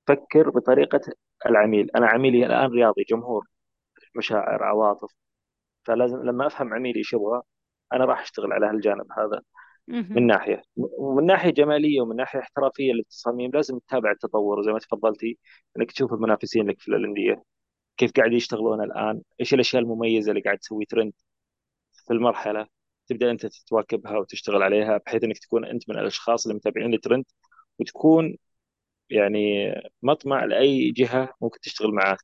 تفكر 0.05 0.49
بطريقة 0.49 0.99
العميل؟ 1.45 1.91
أنا 1.95 2.07
عميلي 2.07 2.45
الآن 2.45 2.71
رياضي 2.71 3.03
جمهور 3.09 3.47
مشاعر 4.15 4.63
عواطف. 4.63 5.11
فلازم 5.85 6.23
لما 6.23 6.47
أفهم 6.47 6.73
عميلي 6.73 6.99
إيش 6.99 7.13
يبغى 7.13 7.41
أنا 7.93 8.05
راح 8.05 8.21
أشتغل 8.21 8.53
على 8.53 8.65
هالجانب 8.65 9.05
هذا. 9.17 9.41
من. 9.87 10.27
ناحية 10.27 10.63
ومن 10.77 11.25
ناحية 11.25 11.49
جمالية 11.49 12.01
ومن 12.01 12.15
ناحية 12.15 12.39
احترافية 12.39 12.93
للتصاميم 12.93 13.51
لازم 13.53 13.79
تتابع 13.79 14.11
التطور. 14.11 14.63
زي 14.63 14.71
ما 14.71 14.79
تفضلتي 14.79 15.37
إنك 15.77 15.91
تشوف 15.91 16.13
المنافسين 16.13 16.67
لك 16.67 16.79
في 16.79 16.87
الأندية 16.87 17.43
كيف 17.97 18.11
قاعد 18.11 18.33
يشتغلون 18.33 18.83
الآن 18.83 19.21
إيش 19.39 19.53
الأشياء 19.53 19.81
المميزة 19.83 20.31
اللي 20.31 20.41
قاعد 20.41 20.57
تسوي 20.57 20.85
ترند 20.85 21.13
في 22.07 22.13
المرحلة. 22.13 22.67
تبدأ 23.07 23.31
أنت 23.31 23.45
تواكبها 23.45 24.17
وتشتغل 24.17 24.63
عليها 24.63 24.97
بحيث 24.97 25.23
إنك 25.23 25.37
تكون 25.39 25.65
أنت 25.65 25.89
من 25.89 25.99
الأشخاص 25.99 26.45
اللي 26.45 26.55
متابعين 26.57 26.93
الترند 26.93 27.25
وتكون 27.79 28.37
يعني 29.09 29.73
مطمع 30.03 30.45
لأي 30.45 30.91
جهة 30.91 31.33
ممكن 31.41 31.59
تشتغل 31.59 31.91
معاك. 31.93 32.19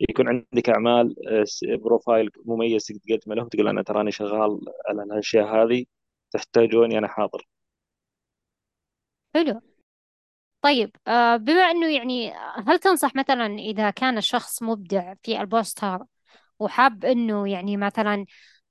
يكون 0.00 0.28
عندك 0.28 0.70
أعمال 0.70 1.16
آه، 1.28 1.44
profile 1.76 2.30
مميز 2.44 2.86
تقدمه 2.86 3.34
لهم 3.34 3.48
تقول 3.48 3.68
أنا 3.68 3.82
تراني 3.82 4.10
شغال 4.12 4.60
على 4.88 5.02
الأشياء 5.02 5.46
هذه. 5.46 5.84
تحتاجوني 6.30 6.98
أنا 6.98 7.08
حاضر. 7.08 7.46
حلو. 9.34 9.60
طيب 10.62 10.96
آه، 11.08 11.36
بما 11.36 11.60
إنه 11.70 11.88
يعني 11.96 12.32
هل 12.68 12.78
تنصح 12.78 13.14
مثلا 13.16 13.46
إذا 13.46 13.90
كان 13.90 14.18
الشخص 14.18 14.62
مبدع 14.62 15.14
في 15.22 15.40
البوستر 15.40 16.04
وحاب 16.58 17.04
إنه 17.04 17.48
يعني 17.50 17.76
مثلا 17.76 18.26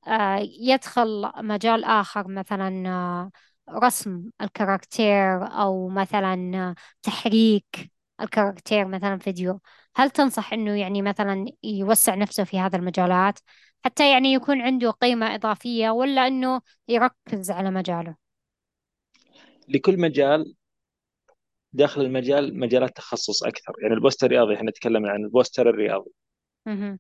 آه، 0.08 0.38
يدخل 0.62 1.32
مجال 1.38 1.84
آخر 1.86 2.28
مثلا 2.30 2.89
آه، 2.89 3.32
رسم 3.72 4.32
ال 4.41 4.52
character 4.52 5.45
أو 5.62 5.89
مثلا 5.89 6.76
تحريك 7.03 7.91
ال 8.22 8.28
character 8.28 8.88
مثلا 8.88 9.18
فيديو 9.20 9.62
هل 9.95 10.10
تنصح 10.12 10.53
إنه 10.53 10.76
يعني 10.80 11.01
مثلا 11.01 11.45
يوسع 11.64 12.16
نفسه 12.16 12.43
في 12.43 12.60
هذا 12.60 12.78
المجالات؟ 12.78 13.39
حتى 13.86 14.11
يعني 14.11 14.34
يكون 14.34 14.61
عنده 14.61 14.91
قيمة 14.91 15.36
إضافية 15.36 15.89
ولا 15.89 16.28
إنه 16.28 16.61
يركز 16.88 17.51
على 17.51 17.71
مجاله. 17.71 18.15
لكل 19.69 19.99
مجال 19.99 20.55
داخل 21.73 22.01
المجال 22.01 22.59
مجالات 22.59 22.97
تخصص 22.97 23.43
أكثر. 23.43 23.73
يعني 23.82 23.93
البوستر 23.93 24.28
الرياضي 24.28 24.55
إحنا 24.55 24.71
تكلمنا 24.71 25.09
عن 25.11 25.23
البوستر 25.23 25.69
الرياضي. 25.69 26.11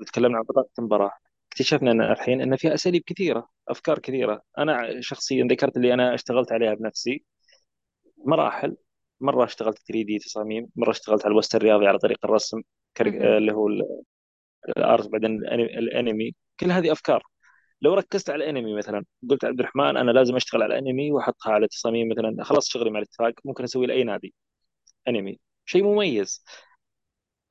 وتكلمنا 0.01 0.37
عن 0.37 0.43
بطاقة 0.43 0.69
المباراة. 0.79 1.11
اكتشفنا 1.51 1.91
إن 1.91 2.01
الحين 2.01 2.41
إن 2.41 2.55
في 2.55 2.73
أساليب 2.73 3.03
كثيرة 3.05 3.49
أفكار 3.67 3.99
كثيرة. 3.99 4.41
أنا 4.57 5.01
شخصيا 5.01 5.47
ذكرت 5.51 5.77
اللي 5.77 5.93
أنا 5.93 6.13
اشتغلت 6.13 6.51
عليها 6.51 6.73
بنفسي. 6.73 7.23
مراحل. 8.25 8.77
مرة 9.21 9.45
اشتغلت 9.45 9.77
3 9.77 10.03
دي 10.05 10.19
تصاميم 10.19 10.67
مرة 10.75 10.91
اشتغلت 10.91 11.21
على 11.25 11.31
البوستر 11.31 11.57
الرياضي 11.57 11.87
على 11.87 11.97
طريق 11.97 12.25
الرسم. 12.25 12.61
اللي 13.01 13.53
هو 13.53 13.67
ال- 13.67 14.01
الأرت 14.77 15.07
بعدين 15.07 15.31
الأنمي. 15.55 16.35
كل 16.59 16.71
هذه 16.71 16.91
أفكار. 16.91 17.23
لو 17.81 17.93
ركزت 17.93 18.29
على 18.29 18.43
الأنمي 18.43 18.75
مثلا 18.77 19.05
قلت 19.29 19.45
عبد 19.45 19.59
الرحمن 19.59 19.97
أنا 19.97 20.11
لازم 20.11 20.35
أشتغل 20.35 20.63
على 20.63 20.79
الأنمي 20.79 21.11
وأحطها 21.11 21.51
على 21.53 21.67
تصاميم 21.67 22.09
مثلا 22.09 22.43
خلص 22.43 22.69
شغلي 22.69 22.89
مع 22.91 22.99
الاتفاق 22.99 23.33
ممكن 23.45 23.63
أسوي 23.63 23.87
لأي 23.87 24.03
نادي 24.03 24.33
أنمي. 25.07 25.39
شيء 25.65 25.83
مميز. 25.83 26.43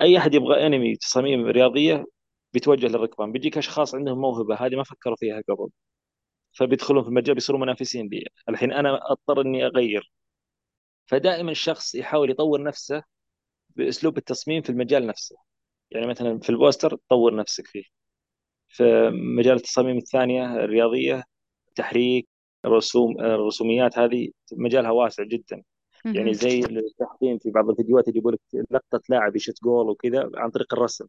أي 0.01 0.19
أحد 0.19 0.35
يبغى 0.35 0.67
أنمي 0.67 0.97
تصاميم 0.97 1.47
رياضية 1.47 2.07
بيتوجه 2.53 2.87
للركبان 2.87 3.33
بيجيك 3.33 3.59
أشخاص 3.59 3.95
عندهم 3.95 4.19
موهبة 4.21 4.55
هذه 4.57 4.77
ما 4.77 4.85
فكروا 4.85 5.17
فيها 5.17 5.43
قبل. 5.49 5.69
فبيدخلون 6.53 7.03
في 7.03 7.09
المجال 7.09 7.35
بيصيروا 7.35 7.61
منافسين 7.61 8.09
لي. 8.09 8.25
الحين 8.49 8.73
أنا 8.73 9.13
أضطر 9.13 9.41
إني 9.41 9.67
أغير. 9.67 10.13
فدائما 11.07 11.51
الشخص 11.51 11.95
يحاول 11.95 12.31
يطور 12.31 12.63
نفسه 12.63 13.03
بأسلوب 13.77 14.19
التصميم 14.19 14.63
في 14.63 14.71
المجال 14.71 15.07
نفسه. 15.07 15.37
يعني 15.91 16.07
مثلا 16.07 16.39
في 16.41 16.51
البوستر 16.51 16.97
طور 17.11 17.37
نفسك 17.37 17.67
فيه. 17.67 17.96
في 18.77 19.11
مجال 19.14 19.57
التصاميم 19.57 19.97
الثانية 19.97 20.64
الرياضية 20.64 21.24
تحريك 21.74 22.29
الرسوم 22.64 23.20
الرسوميات 23.20 23.99
هذه 23.99 24.31
مجالها 24.53 24.91
واسع 24.91 25.22
جدا. 25.24 25.62
يعني. 26.05 26.35
زي 26.35 26.61
التحطيم 26.61 27.39
في 27.39 27.51
بعض 27.51 27.70
الفيديوهات 27.70 28.09
يجيبوا 28.09 28.33
لك 28.33 28.41
لقطة 28.70 29.03
لاعب 29.09 29.37
يشت 29.37 29.64
جول 29.64 29.91
وكذا 29.91 30.31
عن 30.35 30.51
طريق 30.51 30.74
الرسم. 30.74 31.07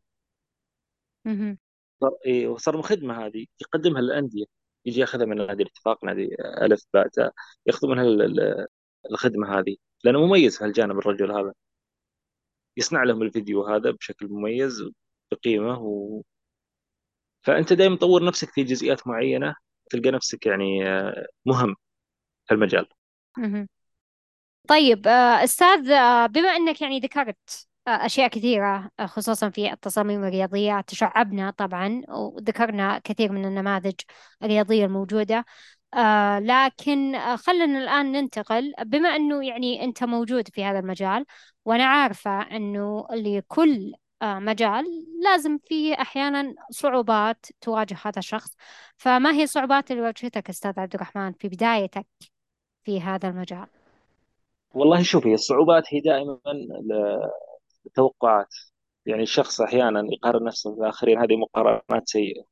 وصار 2.48 2.82
خدمه 2.82 3.26
هذه 3.26 3.46
يقدمها 3.62 4.02
للأندية. 4.02 4.46
يجي 4.86 5.00
ياخذها 5.00 5.26
من 5.26 5.38
نادي 5.38 5.64
الاتفاق 5.64 6.06
نادي 6.06 6.36
ألف 6.62 6.84
باء 6.94 7.08
تاء 7.08 7.34
ياخذوا 7.66 7.94
منها 7.94 8.04
ال- 8.04 8.22
ال- 8.22 8.68
الخدمة 9.12 9.60
هذه. 9.60 9.76
لأنه 10.04 10.26
مميز 10.26 10.58
في 10.58 10.64
هالجانب 10.64 10.98
الرجل 11.00 11.32
هذا. 11.32 11.54
يصنع 12.78 13.04
لهم 13.04 13.22
الفيديو 13.22 13.64
هذا 13.64 13.92
بشكل 13.92 14.28
مميز 14.28 14.84
بقيمة 15.32 15.80
و... 15.82 16.22
فأنت 17.42 17.74
دائما 17.74 17.96
تطور 17.96 18.26
نفسك 18.26 18.50
في 18.52 18.64
جزئيات 18.64 19.08
معينة 19.08 19.56
تلقى 19.90 20.12
نفسك 20.12 20.46
يعني 20.46 20.88
آه، 20.90 21.26
مهم 21.46 21.76
في 22.48 22.54
المجال. 22.56 22.88
طيب 24.68 25.08
آه، 25.08 25.44
أستاذ 25.44 25.92
آه، 25.92 26.26
بما 26.26 26.50
أنك 26.50 26.82
يعني 26.82 27.00
ذكرت 27.00 27.68
أشياء 27.88 28.28
كثيرة 28.30 28.90
آه، 29.00 29.06
خصوصا 29.06 29.50
في 29.50 29.72
التصاميم 29.74 30.24
الرياضية 30.24 30.82
تشعبنا 30.82 31.52
طبعا 31.52 32.02
وذكرنا 32.10 33.00
كثير 33.04 33.32
من 33.32 33.46
النماذج 33.46 33.94
الرياضية 34.44 34.86
الموجودة 34.86 35.46
آه، 35.94 36.40
لكن 36.40 37.20
خلينا 37.38 37.80
الآن 37.80 38.12
ننتقل 38.12 38.74
بما 38.86 39.10
أنه 39.16 39.46
يعني 39.48 39.84
أنت 39.84 40.04
موجود 40.04 40.50
في 40.50 40.64
هذا 40.66 40.80
المجال 40.80 41.26
وأنا 41.66 41.86
عارفة 41.86 42.42
أنه 42.42 43.08
لكل 43.12 43.94
مجال 44.24 44.86
لازم 45.24 45.58
فيه 45.58 45.94
أحيانا 45.94 46.56
صعوبات 46.70 47.46
تواجه 47.62 47.98
هذا 48.06 48.20
الشخص. 48.20 48.56
فما 48.98 49.32
هي 49.34 49.44
الصعوبات 49.44 49.92
اللي 49.92 50.02
واجهتك 50.02 50.50
أستاذ 50.50 50.80
عبد 50.80 50.96
الرحمن 50.96 51.34
في 51.34 51.48
بدايتك 51.48 52.06
في 52.84 53.02
هذا 53.02 53.30
المجال؟ 53.30 53.68
والله 54.74 55.04
شوفي 55.04 55.34
الصعوبات 55.34 55.84
هي 55.94 56.00
دائما 56.00 56.40
التوقعات. 57.86 58.56
يعني 59.06 59.24
الشخص 59.24 59.62
أحيانا 59.62 60.04
يقارن 60.12 60.44
نفسه 60.44 60.76
بالآخرين 60.76 61.20
هذه 61.20 61.36
مقارنات 61.36 62.10
سيئة. 62.10 62.44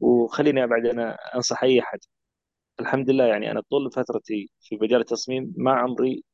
وخليني 0.00 0.64
أبعد 0.64 0.86
أنا 0.86 1.18
أنصح 1.34 1.62
أي 1.62 1.80
أحد. 1.80 1.98
الحمد 2.80 3.10
لله 3.10 3.24
يعني 3.24 3.50
أنا 3.50 3.62
طول 3.70 3.92
فترتي 3.92 4.50
في 4.60 4.76
مجال 4.76 5.00
التصميم 5.00 5.54
ما 5.56 5.72
عمري 5.72 6.24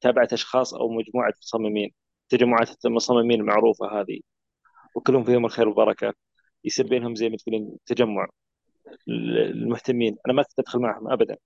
تابعت 0.00 0.32
أشخاص 0.32 0.74
أو 0.74 0.88
مجموعة 0.88 1.32
مصممين. 1.42 1.90
تجمعات 2.28 2.84
المصممين 2.84 3.40
المعروفه 3.40 4.00
هذه. 4.00 4.20
وكلهم 4.94 5.24
فيهم 5.24 5.44
الخير 5.44 5.68
والبركة 5.68 6.14
يصير 6.64 6.86
بينهم 6.86 7.14
زي 7.14 7.28
ما 7.28 7.36
تقولين 7.36 7.76
تجمع 7.86 8.28
المهتمين. 9.08 10.16
أنا 10.26 10.34
ما 10.34 10.42
كنت 10.42 10.58
أدخل 10.58 10.78
معهم 10.78 11.12
ابدا. 11.12 11.36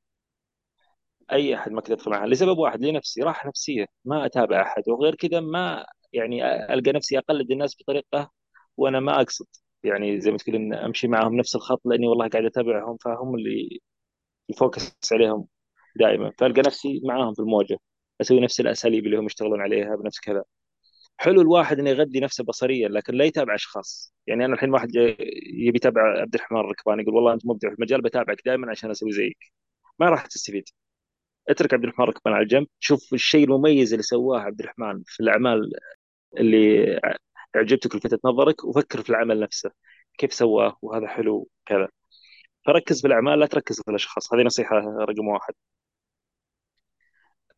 أي 1.33 1.55
أحد 1.55 1.73
ما 1.73 1.81
كنت 1.81 1.91
أدخل 1.91 2.11
معه 2.11 2.27
لسبب 2.27 2.59
واحد 2.59 2.83
لنفسي. 2.85 3.23
راحة 3.23 3.49
نفسية. 3.49 3.87
ما 4.05 4.27
أتابع 4.27 4.63
أحد. 4.63 4.83
وغير 4.89 5.15
كذا 5.15 5.41
ما 5.41 5.87
يعني 6.13 6.45
ألقى 6.75 6.93
نفسي 6.93 7.19
أقلد 7.19 7.51
الناس 7.51 7.77
بطريقة 7.81 8.31
وأنا 8.77 9.01
ما 9.01 9.21
أقصد. 9.21 9.47
يعني 9.85 10.21
زي 10.21 10.31
ما 10.31 10.39
تقولين 10.39 10.75
أمشي 10.75 11.09
معهم 11.09 11.37
نفس 11.37 11.57
الخط 11.57 11.81
لأني 11.87 12.07
والله 12.09 12.29
قاعد 12.29 12.45
أتابعهم 12.45 12.97
فهم 12.97 13.35
اللي 13.35 13.81
الفوكس 14.51 14.97
عليهم 15.13 15.49
دائما. 15.97 16.33
فألقى 16.39 16.63
نفسي 16.63 17.01
معاهم 17.05 17.35
في 17.35 17.41
الموجة. 17.43 17.79
أسوي 18.21 18.41
نفس 18.41 18.61
الأساليب 18.61 19.07
اللي 19.07 19.17
هم 19.19 19.27
يشتغلون 19.27 19.61
عليها 19.61 19.97
بنفس 19.97 20.21
كذا. 20.21 20.45
حلو 21.17 21.41
الواحد 21.41 21.79
إنه 21.79 21.91
يغذي 21.91 22.21
نفسه 22.21 22.45
بصريا 22.45 22.89
لكن 22.89 23.15
لا 23.15 23.25
يتابع 23.25 23.55
أشخاص. 23.55 24.15
يعني 24.27 24.45
أنا 24.45 24.55
الحين 24.55 24.71
واحد 24.71 24.89
يبي 25.47 25.77
يتابع 25.77 26.21
عبد 26.21 26.35
الرحمن 26.35 26.61
الركباني 26.61 27.03
يقول 27.03 27.15
والله 27.15 27.33
أنت 27.35 27.47
مبدع 27.47 27.69
في 27.69 27.75
المجال 27.75 28.03
بتابعك 28.03 28.39
دائما 28.47 28.71
عشان 28.71 28.91
أسوي 28.91 29.13
زيك. 29.13 29.39
ما 29.99 30.09
راح 30.11 30.27
تستفيد. 30.27 30.65
اترك 31.49 31.75
عبد 31.75 31.85
الرحمن 31.85 32.05
الركباني 32.05 32.37
على 32.37 32.47
جنب 32.47 32.67
شوف 32.81 33.15
الشيء 33.15 33.45
المميز 33.45 33.93
اللي 33.93 34.03
سواه 34.03 34.41
عبد 34.41 34.61
الرحمن 34.61 35.03
في 35.07 35.21
الأعمال 35.21 35.73
اللي 36.39 37.01
أعجبتك 37.57 37.95
ولفتت 37.95 38.21
نظرك 38.27 38.65
وفكر 38.65 39.03
في 39.03 39.11
العمل 39.11 39.41
نفسه 39.41 39.71
كيف 40.19 40.35
سواه 40.35 40.79
وهذا 40.83 41.07
حلو 41.09 41.49
كذا 41.67 41.89
فركز 42.67 43.01
في 43.01 43.07
الأعمال 43.07 43.39
لا 43.39 43.47
تركز 43.47 43.77
في 43.83 43.91
الأشخاص. 43.91 44.35
هذه 44.35 44.43
نصيحة 44.43 44.77
رقم 44.79 45.29
واحد. 45.29 45.55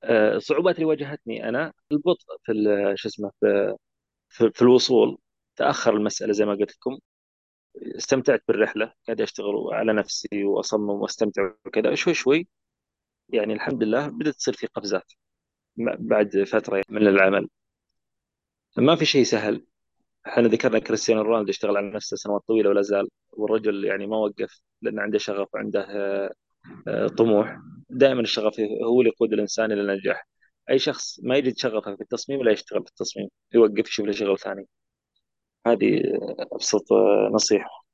الصعوبات 0.05 0.75
اللي 0.75 0.87
واجهتني 0.87 1.49
أنا 1.49 1.73
البطء 1.93 2.25
في 2.45 2.53
شو 2.97 3.09
اسمه 3.09 3.33
في, 3.41 4.51
في, 4.55 4.63
الوصول. 4.63 5.19
تأخر 5.57 5.95
المسألة 5.97 6.33
زي 6.33 6.45
ما 6.45 6.53
قلت 6.55 6.73
لكم. 6.77 6.99
استمتعت 7.97 8.43
بالرحلة 8.49 8.93
قاعد 9.07 9.21
أشتغل 9.21 9.69
على 9.73 9.93
نفسي 9.93 10.45
وأصمم 10.45 10.91
وأستمتع 10.91 11.53
وكذا. 11.67 11.95
شوي 11.95 12.15
شوي 12.15 12.49
يعني 13.29 13.55
الحمد 13.55 13.83
لله 13.83 14.09
بدأت 14.09 14.35
تصير 14.35 14.55
في 14.55 14.67
قفزات. 14.67 15.13
بعد 15.99 16.45
فترة 16.45 16.83
من 16.91 17.09
العمل. 17.09 17.49
ما 18.77 18.97
في 18.97 19.05
شيء 19.05 19.25
سهل. 19.25 19.67
إحنا 20.27 20.49
ذكرنا 20.49 20.79
كريستيانو 20.79 21.23
رونالدو 21.23 21.51
اشتغل 21.51 21.77
على 21.77 21.91
نفسه 21.91 22.17
سنوات 22.17 22.43
طويلة 22.49 22.69
ولا 22.71 22.83
زال. 22.83 23.09
والرجل 23.33 23.85
يعني 23.85 24.07
ما 24.07 24.17
وقف 24.17 24.61
لأنه 24.83 25.03
عنده 25.03 25.19
شغف 25.19 25.55
وعنده 25.55 25.81
آه، 25.81 26.27
آه، 26.27 26.35
طموح. 27.19 27.59
دائما 27.91 28.21
الشغف 28.21 28.61
هو 28.61 29.01
اللي 29.01 29.11
يقود 29.11 29.33
الإنسان 29.33 29.73
إلى 29.73 29.81
النجاح. 29.81 30.29
أي 30.71 30.79
شخص 30.79 31.21
ما 31.23 31.37
يجد 31.37 31.57
شغفه 31.57 31.97
في 31.97 32.01
التصميم 32.01 32.43
لا 32.43 32.53
يشتغل 32.53 32.83
في 32.83 32.89
التصميم 32.89 33.29
يوقف 33.55 33.89
يشوف 33.89 34.07
له 34.07 34.13
شغل 34.13 34.39
ثاني. 34.39 34.67
هذه 35.67 36.03
أبسط 36.53 36.93
نصيحة. 37.35 37.85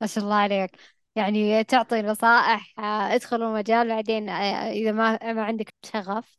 ما 0.00 0.06
شاء 0.06 0.24
الله 0.24 0.34
عليك. 0.34 0.70
يعني 1.16 1.64
تعطي 1.64 2.02
نصائح 2.02 2.74
آه، 2.78 3.14
ادخلوا 3.14 3.48
المجال 3.48 3.88
بعدين 3.88 4.28
إذا 4.28 4.92
ما 4.92 5.32
ما 5.32 5.44
عندك 5.44 5.74
شغف. 5.94 6.36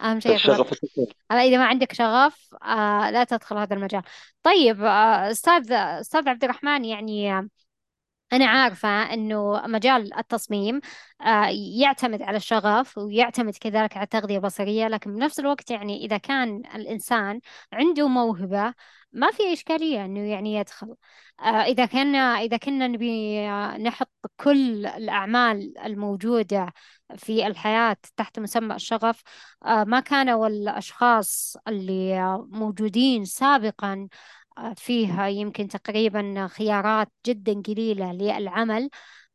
أهم 0.00 0.20
شيء 0.20 0.34
الشغف 0.34 0.80
أما 1.30 1.42
إذا 1.42 1.58
ما 1.58 1.64
عندك 1.64 1.92
شغف 1.92 2.54
آه 2.62 3.10
لا 3.10 3.24
تدخل 3.24 3.56
هذا 3.56 3.74
المجال. 3.74 4.02
طيب 4.42 4.82
آه 4.82 5.30
أستاذ 5.30 5.72
أستاذ 5.72 6.28
عبد 6.28 6.44
الرحمن 6.44 6.84
يعني 6.84 7.32
آه 7.32 7.48
أنا 8.32 8.46
عارفة 8.46 8.88
أنه 8.88 9.62
مجال 9.66 10.14
التصميم 10.18 10.80
آه 11.20 11.48
يعتمد 11.80 12.22
على 12.22 12.36
الشغف 12.36 12.98
ويعتمد 12.98 13.56
كذلك 13.56 13.96
على 13.96 14.04
التغذية 14.04 14.36
البصرية 14.36 14.88
لكن 14.88 15.14
بنفس 15.14 15.40
الوقت 15.40 15.70
يعني 15.70 16.04
إذا 16.04 16.16
كان 16.16 16.62
الإنسان 16.74 17.40
عنده 17.72 18.08
موهبة 18.08 18.74
ما 19.12 19.30
في 19.30 19.52
إشكالية 19.52 20.04
أنه 20.04 20.20
يعني 20.20 20.54
يدخل. 20.54 20.94
آه، 21.40 21.62
إذا 21.62 21.86
كنا 21.86 22.18
إذا 22.18 22.56
كنا 22.56 22.88
نبي 22.88 23.40
نحط 23.78 24.10
كل 24.36 24.86
الأعمال 24.86 25.78
الموجودة 25.78 26.72
في 27.16 27.46
الحياة 27.46 27.96
تحت 28.16 28.38
مسمى 28.38 28.74
الشغف 28.74 29.22
آه، 29.64 29.84
ما 29.84 30.00
كانوا 30.00 30.46
الأشخاص 30.46 31.56
اللي 31.68 32.20
موجودين 32.50 33.24
سابقا 33.24 33.92
آه، 33.94 34.08
فيها 34.76 35.28
يمكن 35.28 35.68
تقريبا 35.68 36.48
خيارات 36.48 37.12
جدا 37.26 37.62
قليلة 37.62 38.12
للعمل. 38.12 38.90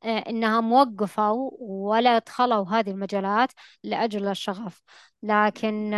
إنها 0.06 0.62
موقفة 0.62 1.32
ولا 1.60 2.20
دخلوا 2.20 2.66
هذه 2.70 2.92
المجالات 2.92 3.52
لأجل 3.84 4.28
الشغف. 4.28 4.82
لكن 5.24 5.96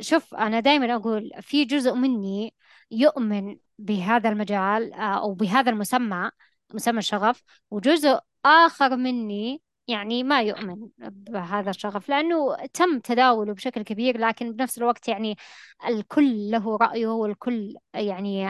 شوف 0.00 0.34
أنا 0.34 0.60
دائما 0.60 0.94
أقول 0.94 1.30
في 1.42 1.64
جزء 1.64 1.94
مني 1.94 2.54
يؤمن 2.90 3.56
بهذا 3.78 4.28
المجال 4.28 4.92
آه، 4.92 5.20
أو 5.20 5.34
بهذا 5.34 5.70
المسمى 5.70 6.30
مسمى 6.74 6.98
الشغف 6.98 7.42
وجزء 7.70 8.18
آخر 8.44 8.96
مني 8.96 9.62
يعني 9.88 10.22
ما 10.22 10.42
يؤمن 10.42 10.88
بهذا 10.98 11.70
الشغف 11.70 12.08
لأنه 12.08 12.56
تم 12.74 12.98
تداوله 13.00 13.54
بشكل 13.54 13.82
كبير 13.82 14.18
لكن 14.18 14.52
بنفس 14.52 14.78
الوقت 14.78 15.08
يعني 15.08 15.36
الكل 15.88 16.50
له 16.50 16.76
رأيه 16.76 17.06
والكل 17.06 17.74
يعني 17.94 18.48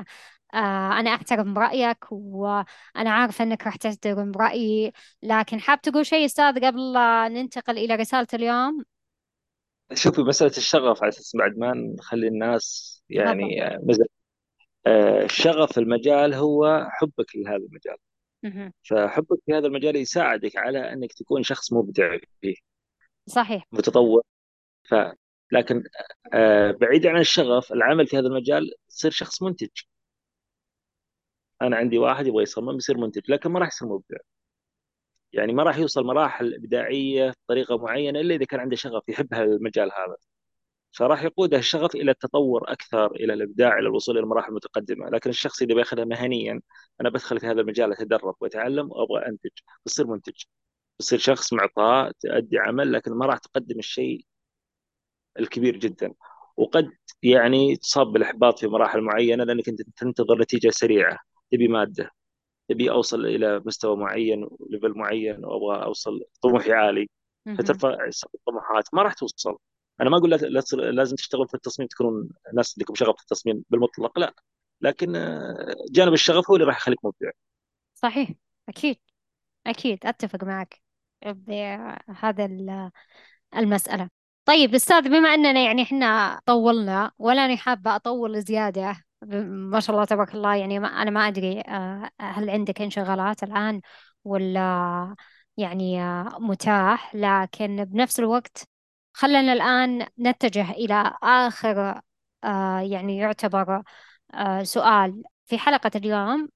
آه 0.54 1.00
أنا 1.00 1.14
أحترم 1.14 1.58
رأيك 1.58 1.98
وأنا 2.10 3.10
عارفة 3.10 3.44
أنك 3.44 3.64
راح 3.66 3.76
تحترم 3.76 4.32
رأيي 4.36 4.92
لكن 5.22 5.60
حاب 5.60 5.80
تقول 5.80 6.06
شيء 6.06 6.24
أستاذ 6.24 6.66
قبل 6.66 6.92
ننتقل 7.34 7.78
إلى 7.78 7.94
رسالة 7.94 8.26
اليوم؟ 8.34 8.84
شوفي 9.94 10.22
مسألة 10.22 10.56
الشغف 10.56 11.02
على 11.02 11.08
أساس 11.08 11.36
بعد 11.36 11.58
ما 11.58 11.72
نخلي 11.74 12.28
الناس 12.28 13.02
يعني 13.08 13.62
آه، 14.86 15.26
شغف 15.26 15.78
المجال 15.78 16.34
هو 16.34 16.86
حبك 16.90 17.36
لهذا 17.36 17.56
المجال. 17.56 17.96
فحبك 18.82 19.38
في 19.46 19.52
هذا 19.52 19.66
المجال 19.66 19.96
يساعدك 19.96 20.56
على 20.56 20.92
أنك 20.92 21.12
تكون 21.12 21.42
شخص 21.42 21.72
مبدع 21.72 22.18
فيه. 22.40 22.54
صحيح. 23.26 23.66
متطور. 23.72 24.22
ف 24.84 24.94
لكن 25.52 25.84
آه، 26.34 26.70
بعيد 26.70 27.06
عن 27.06 27.20
الشغف 27.20 27.72
العمل 27.72 28.06
في 28.06 28.18
هذا 28.18 28.26
المجال 28.26 28.70
تصير 28.88 29.10
شخص 29.10 29.42
منتج. 29.42 29.68
أنا 31.62 31.76
عندي 31.76 31.98
واحد 31.98 32.26
يبغى 32.26 32.42
يصمم 32.42 32.76
يصير 32.76 32.98
منتج 32.98 33.22
لكن 33.30 33.50
ما 33.50 33.60
راح 33.60 33.68
يصير 33.68 33.88
مبدع. 33.88 34.18
يعني 35.32 35.52
ما 35.52 35.62
راح 35.62 35.78
يوصل 35.78 36.04
مراحل 36.04 36.54
إبداعية 36.54 37.34
بطريقة 37.46 37.78
معينة 37.78 38.20
إلا 38.20 38.34
إذا 38.34 38.44
كان 38.44 38.60
عنده 38.60 38.76
شغف 38.76 39.08
يحب 39.08 39.34
هذا 39.34 39.44
المجال 39.44 39.90
هذا. 39.92 40.16
فراح 40.94 41.22
يقوده 41.24 41.58
الشغف 41.58 41.94
إلى 41.94 42.10
التطور 42.10 42.72
أكثر 42.72 43.06
إلى 43.12 43.32
الإبداع 43.34 43.78
إلى 43.78 43.88
الوصول 43.88 44.18
إلى 44.18 44.26
مراحل 44.26 44.52
متقدمه 44.54 45.10
لكن 45.10 45.30
الشخص 45.30 45.62
اذا 45.62 45.74
بيأخذها 45.74 46.04
مهنيا 46.04 46.60
أنا 47.00 47.10
بدخل 47.10 47.40
في 47.40 47.46
هذا 47.46 47.60
المجال 47.60 47.92
أتدرب 47.92 48.34
وأتعلم 48.40 48.90
وأبغى 48.92 49.26
أنتج 49.26 49.50
بصير 49.86 50.06
منتج. 50.06 50.42
بصير 50.98 51.18
شخص 51.18 51.52
معطاء 51.52 52.12
تؤدي 52.20 52.58
عمل 52.58 52.92
لكن 52.92 53.12
ما 53.12 53.26
راح 53.26 53.38
تقدم 53.38 53.78
الشيء 53.78 54.26
الكبير 55.38 55.76
جدا. 55.76 56.14
وقد 56.56 56.90
يعني 57.22 57.76
تصاب 57.76 58.06
بالإحباط 58.06 58.58
في 58.58 58.66
مراحل 58.66 59.00
معينة 59.00 59.44
لأنك 59.44 59.68
أنت 59.68 59.82
تنتظر 59.96 60.38
نتيجة 60.42 60.70
سريعة. 60.70 61.18
تبي 61.52 61.68
مادة 61.68 62.10
تبي 62.68 62.90
أوصل 62.90 63.26
إلى 63.26 63.62
مستوى 63.66 63.96
معين 63.96 64.46
وليفل 64.50 64.92
معين 64.98 65.44
وأبغى 65.44 65.84
أوصل 65.84 66.20
طموحي 66.42 66.72
عالي. 66.72 67.08
فترفع 67.58 68.08
الطموحات 68.34 68.94
ما 68.94 69.02
راح 69.02 69.14
توصل. 69.14 69.58
أنا 70.00 70.10
ما 70.10 70.16
أقول 70.16 70.30
لازم 70.96 71.16
تشتغل 71.16 71.48
في 71.48 71.54
التصميم 71.54 71.88
تكونون 71.88 72.28
ناس 72.54 72.74
عندكم 72.78 72.94
شغف 72.94 73.16
في 73.16 73.22
التصميم 73.22 73.64
بالمطلق 73.70 74.18
لا. 74.18 74.34
لكن 74.80 75.16
آه، 75.16 75.74
جانب 75.90 76.12
الشغف 76.12 76.50
هو 76.50 76.56
اللي 76.56 76.66
راح 76.66 76.76
يخليك 76.76 77.04
مبدع. 77.04 77.30
صحيح. 77.94 78.30
أكيد. 78.68 78.96
أكيد. 79.66 80.06
أتفق 80.06 80.44
معك. 80.44 80.80
بهذا 81.26 82.48
المسألة. 83.56 84.08
طيب 84.44 84.74
أستاذ 84.74 85.02
بما 85.08 85.34
أننا 85.34 85.60
يعني 85.60 85.82
إحنا 85.82 86.40
طولنا 86.46 87.12
ولا 87.18 87.44
أنا 87.44 87.56
حابة 87.56 87.96
أطول 87.96 88.42
زيادة 88.42 88.96
ما 89.22 89.80
شاء 89.80 89.96
الله 89.96 90.04
تبارك 90.04 90.34
الله 90.34 90.54
يعني 90.56 90.78
ما 90.78 90.88
أنا 90.88 91.10
ما 91.10 91.28
أدري 91.28 91.60
آه، 91.60 92.10
هل 92.20 92.50
عندك 92.50 92.82
انشغالات 92.82 93.42
الآن 93.42 93.80
ولا 94.24 95.16
يعني 95.56 96.02
آه، 96.02 96.38
متاح 96.40 97.14
لكن 97.14 97.84
بنفس 97.84 98.20
الوقت 98.20 98.68
خلنا 99.14 99.52
الآن 99.52 100.06
نتجه 100.20 100.70
إلى 100.70 101.12
آخر 101.22 102.00
آه 102.44 102.80
يعني 102.80 103.18
يعتبر 103.18 103.82
آه 104.34 104.62
سؤال 104.62 105.22
في 105.46 105.58
حلقة 105.58 105.90
اليوم. 105.96 106.48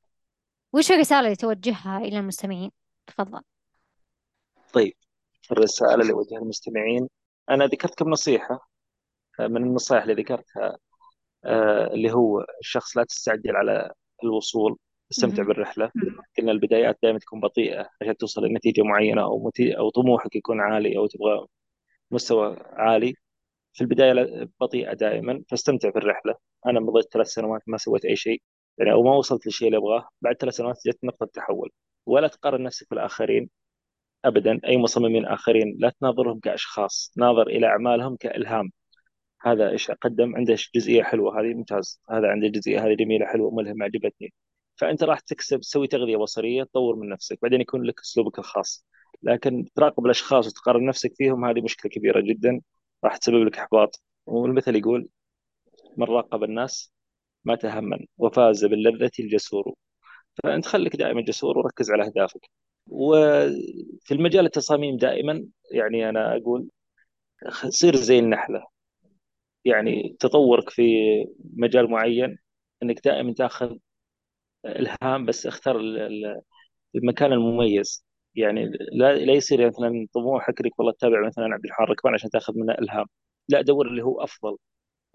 وش 0.74 0.92
الرسالة 0.92 1.20
اللي 1.20 1.36
توجهها 1.36 1.98
إلى 1.98 2.18
المستمعين؟ 2.20 2.70
تفضل. 3.06 3.42
طيب 4.72 4.94
الرسالة 5.52 6.02
اللي 6.02 6.12
وجهها 6.12 6.38
المستمعين 6.38 7.08
أنا 7.50 7.66
ذكرت 7.66 7.94
كم 7.98 8.10
نصيحة 8.10 8.68
من 9.40 9.56
النصائح 9.64 10.02
اللي 10.02 10.14
ذكرتها 10.14 10.78
آه، 11.46 11.86
اللي 11.94 12.12
هو 12.12 12.46
الشخص 12.60 12.96
لا 12.96 13.04
تستعجل 13.04 13.56
على 13.56 13.92
الوصول 14.24 14.78
استمتع 15.12 15.42
مهم. 15.42 15.48
بالرحلة. 15.48 15.92
قلنا 16.38 16.52
البدايات 16.52 16.98
دائما 17.02 17.18
تكون 17.18 17.40
بطيئة 17.40 17.90
عشان 18.02 18.16
توصل 18.16 18.44
لنتيجة 18.44 18.82
معينة 18.82 19.22
أو 19.22 19.44
متي... 19.46 19.78
أو 19.78 19.90
طموحك 19.90 20.36
يكون 20.36 20.60
عالي 20.60 20.98
أو 20.98 21.06
تبغى 21.06 21.46
مستوى 22.10 22.56
عالي. 22.72 23.14
في 23.74 23.80
البداية 23.82 24.12
لا- 24.12 24.48
بطيئة 24.60 24.94
دائما 24.94 25.44
فاستمتع 25.50 25.88
بالرحلة 25.90 26.34
أنا 26.66 26.80
مضيت 26.80 27.06
ثلاث 27.12 27.26
سنوات 27.28 27.62
ما 27.66 27.76
سويت 27.78 28.04
أي 28.04 28.16
شيء 28.16 28.42
يعني 28.78 28.92
أو 28.92 29.02
ما 29.02 29.16
وصلت 29.16 29.46
للشيء 29.46 29.68
اللي 29.68 29.78
أبغاه. 29.78 30.08
بعد 30.22 30.36
ثلاث 30.36 30.54
سنوات 30.54 30.76
جت 30.88 30.98
نقطة 31.04 31.26
تحول. 31.26 31.70
ولا 32.06 32.28
تقارن 32.28 32.62
نفسك 32.62 32.90
بالآخرين 32.90 33.50
أبدا. 34.24 34.60
أي 34.66 34.76
مصممين 34.78 35.26
آخرين 35.26 35.76
لا 35.80 35.92
تناظرهم 36.00 36.40
كأشخاص 36.40 37.12
ناظر 37.16 37.46
إلى 37.48 37.66
أعمالهم 37.66 38.16
كإلهام. 38.16 38.72
هذا 39.42 39.70
إيش 39.70 39.90
قدم 39.90 40.36
عنده 40.36 40.56
جزئية 40.74 41.02
حلوة 41.02 41.40
هذه 41.40 41.54
ممتاز. 41.54 42.00
هذا 42.10 42.28
عنده 42.28 42.48
جزئية 42.48 42.86
هذه 42.86 42.94
جميلة 42.94 43.26
حلوة 43.26 43.50
ملهمة 43.50 43.84
عجبتني. 43.84 44.32
فأنت 44.76 45.02
راح 45.04 45.20
تكسب 45.20 45.60
تسوي 45.60 45.86
تغذية 45.86 46.16
بصرية 46.16 46.62
تطور 46.64 46.96
من 46.96 47.08
نفسك. 47.08 47.38
بعدين 47.42 47.60
يكون 47.60 47.82
لك 47.82 48.00
أسلوبك 48.00 48.38
الخاص. 48.38 48.86
لكن 49.22 49.64
تراقب 49.74 50.04
الأشخاص 50.06 50.46
وتقارن 50.46 50.86
نفسك 50.86 51.12
فيهم 51.16 51.44
هذه 51.44 51.60
مشكلة 51.60 51.90
كبيرة 51.90 52.20
جدا. 52.20 52.60
راح 53.04 53.16
تسبب 53.16 53.42
لك 53.46 53.58
إحباط. 53.58 54.02
والمثل 54.26 54.76
يقول 54.76 55.08
من 55.96 56.06
راقب 56.06 56.44
الناس 56.44 56.92
مات 57.44 57.66
هما 57.66 57.98
وفاز 58.18 58.64
باللذة 58.64 59.10
الجسور. 59.20 59.74
فأنت 60.42 60.66
خليك 60.66 60.96
دائما 60.96 61.20
جسور 61.20 61.58
وركز 61.58 61.90
على 61.90 62.06
أهدافك. 62.06 62.50
وفي 62.86 64.12
المجال 64.14 64.46
التصاميم 64.46 64.96
دائما 64.96 65.46
يعني 65.72 66.08
أنا 66.08 66.36
أقول 66.36 66.68
صير 67.68 67.96
زي 67.96 68.18
النحلة. 68.18 68.66
يعني 69.64 70.16
تطورك 70.20 70.70
في 70.70 70.82
مجال 71.56 71.90
معين 71.90 72.38
إنك 72.82 73.00
دائما 73.04 73.32
تاخذ 73.34 73.76
إلهام 74.66 75.26
بس 75.26 75.46
اختار 75.46 75.76
ال- 75.76 75.98
ال- 75.98 76.40
المكان 76.94 77.32
المميز. 77.32 78.04
يعني 78.34 78.66
لا 78.92 79.14
لا 79.16 79.32
يصير 79.32 79.66
مثلا 79.66 80.06
طموحك 80.14 80.60
انك 80.60 80.78
والله 80.78 80.92
تتابع 80.92 81.26
مثلا 81.26 81.44
عبد 81.44 81.64
الرحمن 81.64 81.86
ركبان 81.86 82.14
عشان 82.14 82.30
تأخذ 82.30 82.54
منه 82.58 82.72
إلهام. 82.72 83.06
لا 83.48 83.60
دور 83.62 83.86
اللي 83.88 84.02
هو 84.04 84.20
أفضل. 84.22 84.56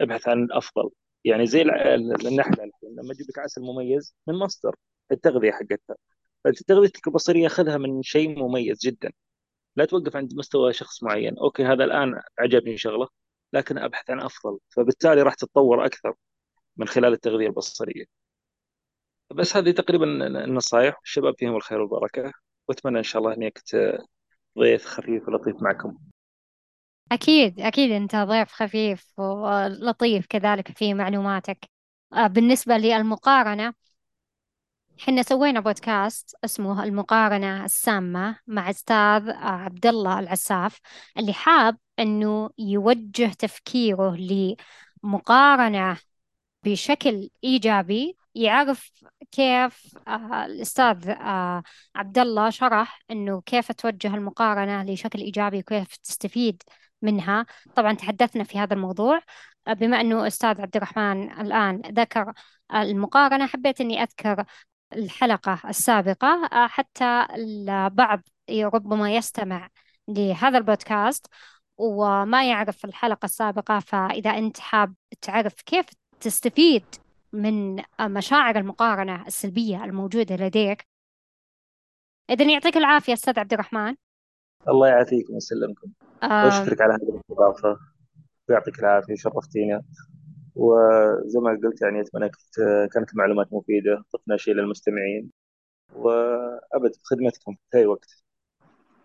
ابحث 0.01 0.27
عن 0.27 0.43
الأفضل. 0.43 0.89
يعني 1.25 1.45
زي 1.45 1.61
النحلة 1.61 2.71
لما 2.83 3.13
تجيب 3.13 3.27
لك 3.29 3.39
عسل 3.39 3.61
مميز 3.61 4.15
من 4.27 4.35
مصدر 4.35 4.75
التغذية 5.11 5.51
حقتها. 5.51 5.95
فانت 6.43 6.63
تغذيتك 6.63 7.07
البصرية 7.07 7.47
خذها 7.47 7.77
من 7.77 8.03
شيء 8.03 8.39
مميز 8.39 8.79
جدا. 8.85 9.11
لا 9.75 9.85
توقف 9.85 10.15
عند 10.15 10.33
مستوى 10.35 10.73
شخص 10.73 11.03
معين. 11.03 11.37
أوكي 11.37 11.65
هذا 11.65 11.83
الآن 11.83 12.21
عجبني 12.39 12.77
شغله 12.77 13.07
لكن 13.53 13.77
أبحث 13.77 14.09
عن 14.09 14.21
أفضل. 14.21 14.59
فبالتالي 14.69 15.21
راح 15.21 15.33
تتطور 15.33 15.85
أكثر 15.85 16.13
من 16.77 16.87
خلال 16.87 17.13
التغذية 17.13 17.47
البصرية. 17.47 18.05
بس 19.31 19.57
هذه 19.57 19.71
تقريبا 19.71 20.05
النصائح 20.45 20.99
الشباب 21.03 21.33
فيهم 21.37 21.55
الخير 21.55 21.81
والبركة. 21.81 22.33
وأتمنى 22.67 22.97
إن 22.97 23.03
شاء 23.03 23.21
الله 23.21 23.33
إني 23.33 23.51
كنت 23.51 23.97
ضيف 24.59 24.85
خفيف 24.85 25.27
ولطيف 25.27 25.61
معكم. 25.61 25.97
أكيد 27.11 27.59
أكيد 27.59 27.91
أنت 27.91 28.15
ضيف 28.15 28.51
خفيف 28.51 29.19
ولطيف 29.19 30.25
كذلك 30.25 30.77
في 30.77 30.93
معلوماتك. 30.93 31.69
آه، 32.13 32.27
بالنسبة 32.27 32.77
للمقارنة 32.77 33.73
حنا 34.99 35.23
سوينا 35.23 35.59
بودكاست 35.59 36.35
اسمه 36.45 36.83
المقارنة 36.83 37.65
السامة 37.65 38.39
مع 38.47 38.69
أستاذ 38.69 39.29
عبد 39.29 39.85
الله 39.85 40.19
العساف 40.19 40.79
اللي 41.17 41.33
حاب 41.33 41.77
إنه 41.99 42.49
يوجه 42.57 43.31
تفكيره 43.39 44.17
لمقارنة 45.03 45.97
بشكل 46.63 47.29
إيجابي 47.43 48.17
يعرف 48.35 48.91
كيف 49.31 49.97
آه 50.07 50.45
الأستاذ 50.45 51.09
آه 51.09 51.63
عبد 51.95 52.17
الله 52.19 52.49
شرح 52.49 52.99
إنه 53.11 53.41
كيف 53.41 53.71
توجه 53.71 54.15
المقارنة 54.15 54.83
لشكل 54.83 55.19
إيجابي 55.19 55.59
وكيف 55.59 55.95
تستفيد 55.97 56.63
منها. 57.01 57.45
طبعا 57.75 57.93
تحدثنا 57.93 58.43
في 58.43 58.59
هذا 58.59 58.73
الموضوع. 58.73 59.21
آه 59.67 59.73
بما 59.73 60.01
إنه 60.01 60.27
أستاذ 60.27 60.61
عبد 60.61 60.75
الرحمن 60.75 61.31
الآن 61.41 61.81
ذكر 61.81 62.33
المقارنة 62.73 63.45
حبيت 63.45 63.81
إني 63.81 64.03
أذكر 64.03 64.45
الحلقة 64.93 65.59
السابقة. 65.69 66.49
حتى 66.67 67.25
البعض 67.35 68.21
ربما 68.51 69.15
يستمع 69.15 69.69
لهذا 70.07 70.57
البودكاست 70.57 71.27
وما 71.77 72.49
يعرف 72.49 72.85
الحلقة 72.85 73.25
السابقة 73.25 73.79
فإذا 73.79 74.29
أنت 74.29 74.59
حاب 74.59 74.93
تعرف 75.21 75.53
كيف 75.53 75.85
تستفيد 76.19 76.85
من 77.33 77.83
مشاعر 78.01 78.55
المقارنة 78.55 79.27
السلبية 79.27 79.83
الموجودة 79.83 80.35
لديك. 80.35 80.87
إذن 82.29 82.49
يعطيك 82.49 82.77
العافية 82.77 83.13
أستاذ 83.13 83.39
عبد 83.39 83.53
الرحمن. 83.53 83.95
الله 84.67 84.87
يعافيكم 84.87 85.33
ويسلمكم. 85.33 85.91
آه 86.23 86.45
وأشكرك 86.45 86.81
على 86.81 86.93
هذه 86.93 87.09
الاستضافة. 87.09 87.77
ويعطيك 88.49 88.79
العافية 88.79 89.15
شرفتينا. 89.15 89.83
وزي 90.55 91.39
ما 91.39 91.59
قلت 91.63 91.81
يعني 91.81 92.01
أتمنى 92.01 92.29
كانت 92.93 93.15
معلومات 93.15 93.47
مفيدة 93.53 94.03
ضفنا 94.15 94.37
شيء 94.37 94.53
للمستمعين. 94.53 95.31
وأبد 95.95 96.91
بخدمتكم 97.03 97.55
في 97.71 97.77
أي 97.77 97.85
وقت. 97.85 98.23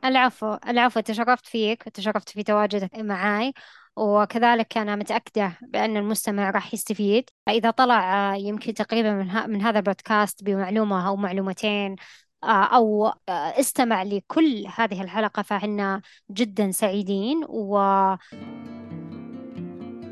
العفو 0.05 0.57
العفو 0.68 1.01
تشرفت 1.01 1.47
فيك 1.47 1.87
وتشرفت 1.87 2.29
في 2.29 2.43
تواجدك 2.43 2.99
معي 2.99 3.53
وكذلك 3.99 4.78
أنا 4.78 4.96
متأكدة 4.96 5.53
بأن 5.62 5.96
المستمع 5.96 6.51
راح 6.51 6.74
يستفيد. 6.74 7.30
إذا 7.49 7.70
طلع 7.70 8.32
آه، 8.32 8.36
يمكن 8.36 8.74
تقريبا 8.74 9.12
من, 9.12 9.51
من 9.51 9.62
هذا 9.62 9.78
البودكاست 9.78 10.44
بمعلومة 10.44 11.09
أو 11.09 11.16
معلومتين 11.16 11.96
آه، 12.44 12.64
أو 12.64 13.07
آه، 13.07 13.12
استمع 13.61 14.03
لكل 14.03 14.66
هذه 14.76 15.03
الحلقة 15.03 15.42
فإحنا 15.42 16.03
جدا 16.30 16.70
سعيدين. 16.70 17.44
و 17.49 17.78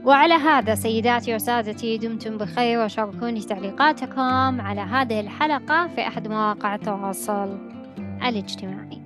وعلى 0.05 0.35
هذا 0.35 0.75
سيداتي 0.75 1.35
وسادتي 1.35 1.99
دمتم 1.99 2.39
بخير 2.39 2.85
وشاركوني 2.85 3.41
تعليقاتكم 3.41 4.61
على 4.61 4.81
هذه 4.81 5.21
الحلقة 5.21 5.89
في 5.89 6.01
أحد 6.07 6.29
مواقع 6.29 6.75
التواصل 6.75 7.59
الاجتماعي. 8.23 9.06